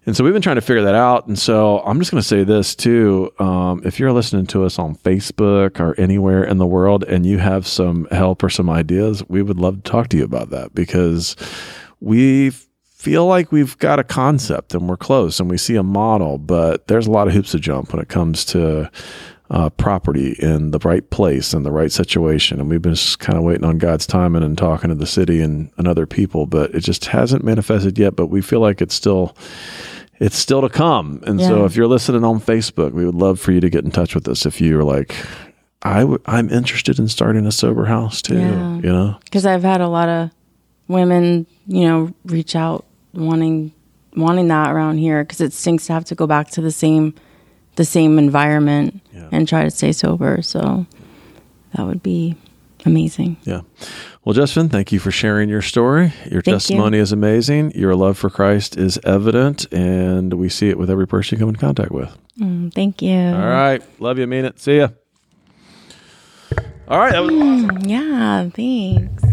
and 0.05 0.15
so 0.15 0.23
we've 0.23 0.33
been 0.33 0.41
trying 0.41 0.55
to 0.57 0.61
figure 0.61 0.83
that 0.83 0.95
out 0.95 1.25
and 1.27 1.39
so 1.39 1.79
i'm 1.79 1.97
just 1.99 2.11
going 2.11 2.21
to 2.21 2.27
say 2.27 2.43
this 2.43 2.75
too 2.75 3.31
um, 3.39 3.81
if 3.85 3.99
you're 3.99 4.11
listening 4.11 4.45
to 4.47 4.63
us 4.65 4.77
on 4.77 4.95
facebook 4.95 5.79
or 5.79 5.99
anywhere 5.99 6.43
in 6.43 6.57
the 6.57 6.67
world 6.67 7.03
and 7.05 7.25
you 7.25 7.37
have 7.39 7.65
some 7.65 8.05
help 8.11 8.43
or 8.43 8.49
some 8.49 8.69
ideas 8.69 9.23
we 9.29 9.41
would 9.41 9.57
love 9.59 9.81
to 9.83 9.89
talk 9.89 10.09
to 10.09 10.17
you 10.17 10.23
about 10.23 10.49
that 10.49 10.75
because 10.75 11.35
we 11.99 12.51
feel 12.83 13.25
like 13.27 13.51
we've 13.51 13.77
got 13.77 13.99
a 13.99 14.03
concept 14.03 14.73
and 14.73 14.89
we're 14.89 14.97
close 14.97 15.39
and 15.39 15.49
we 15.49 15.57
see 15.57 15.75
a 15.75 15.83
model 15.83 16.37
but 16.37 16.87
there's 16.87 17.07
a 17.07 17.11
lot 17.11 17.27
of 17.27 17.33
hoops 17.33 17.51
to 17.51 17.59
jump 17.59 17.93
when 17.93 18.01
it 18.01 18.09
comes 18.09 18.43
to 18.43 18.89
uh, 19.49 19.69
property 19.69 20.35
in 20.39 20.71
the 20.71 20.79
right 20.79 21.09
place 21.09 21.53
in 21.53 21.63
the 21.63 21.71
right 21.71 21.91
situation. 21.91 22.59
And 22.59 22.69
we've 22.69 22.81
been 22.81 22.95
just 22.95 23.19
kind 23.19 23.37
of 23.37 23.43
waiting 23.43 23.63
on 23.63 23.77
God's 23.77 24.05
timing 24.05 24.43
and 24.43 24.57
talking 24.57 24.89
to 24.89 24.95
the 24.95 25.07
city 25.07 25.41
and, 25.41 25.71
and 25.77 25.87
other 25.87 26.05
people, 26.05 26.45
but 26.45 26.75
it 26.75 26.81
just 26.81 27.05
hasn't 27.05 27.43
manifested 27.43 27.97
yet. 27.97 28.15
But 28.15 28.27
we 28.27 28.41
feel 28.41 28.59
like 28.59 28.81
it's 28.81 28.95
still 28.95 29.35
it's 30.19 30.35
still 30.35 30.61
to 30.61 30.69
come. 30.69 31.21
And 31.27 31.39
so 31.39 31.63
if 31.65 31.75
you're 31.75 31.87
listening 31.87 32.23
on 32.23 32.41
Facebook, 32.41 32.91
we 32.91 33.05
would 33.05 33.15
love 33.15 33.39
for 33.39 33.51
you 33.51 33.59
to 33.61 33.69
get 33.69 33.85
in 33.85 33.91
touch 33.91 34.15
with 34.15 34.27
us 34.27 34.47
if 34.47 34.59
you're 34.59 34.83
like, 34.83 35.15
I 35.83 35.99
w- 35.99 36.21
I'm 36.25 36.49
interested 36.49 36.97
in 36.97 37.07
starting 37.07 37.45
a 37.45 37.51
sober 37.51 37.85
house 37.85 38.21
too. 38.21 38.39
Yeah. 38.39 38.75
You 38.77 38.91
know, 38.91 39.19
because 39.23 39.45
I've 39.45 39.63
had 39.63 39.79
a 39.79 39.87
lot 39.87 40.09
of 40.09 40.31
women, 40.87 41.45
you 41.67 41.87
know, 41.87 42.13
reach 42.25 42.55
out 42.55 42.85
wanting 43.13 43.73
wanting 44.15 44.47
that 44.47 44.71
around 44.71 44.97
here 44.97 45.23
because 45.23 45.39
it 45.39 45.53
stinks 45.53 45.85
to 45.85 45.93
have 45.93 46.05
to 46.05 46.15
go 46.15 46.25
back 46.25 46.49
to 46.49 46.61
the 46.61 46.71
same 46.71 47.13
the 47.77 47.85
same 47.85 48.19
environment 48.19 48.99
Yeah. 49.15 49.29
and 49.31 49.47
try 49.47 49.63
to 49.63 49.71
stay 49.71 49.91
sober. 49.93 50.41
So 50.41 50.85
that 51.75 51.85
would 51.85 52.03
be 52.03 52.35
amazing. 52.85 53.37
Yeah. 53.43 53.61
Well, 54.25 54.33
Justin, 54.33 54.67
thank 54.67 54.91
you 54.91 54.99
for 54.99 55.09
sharing 55.09 55.47
your 55.47 55.61
story. 55.61 56.11
Your 56.25 56.41
you. 56.45 56.51
testimony 56.53 56.97
is 56.97 57.11
amazing. 57.13 57.71
Your 57.71 57.95
love 57.95 58.17
for 58.17 58.29
Christ 58.29 58.75
is 58.77 58.99
evident, 59.05 59.71
and 59.71 60.33
we 60.33 60.49
see 60.49 60.67
it 60.69 60.77
with 60.77 60.89
every 60.89 61.07
person 61.07 61.37
you 61.37 61.39
come 61.39 61.49
in 61.49 61.55
contact 61.55 61.91
with. 61.91 62.15
Mm, 62.37 62.73
thank 62.73 63.01
you. 63.01 63.17
All 63.17 63.39
right. 63.49 63.81
Love 64.01 64.19
you. 64.19 64.27
Mean 64.27 64.43
it. 64.45 64.59
See 64.59 64.77
ya. 64.79 64.89
All 66.89 66.99
right. 66.99 67.15
Awesome. 67.15 67.77
Yeah, 67.85 68.49
thanks. 68.49 69.23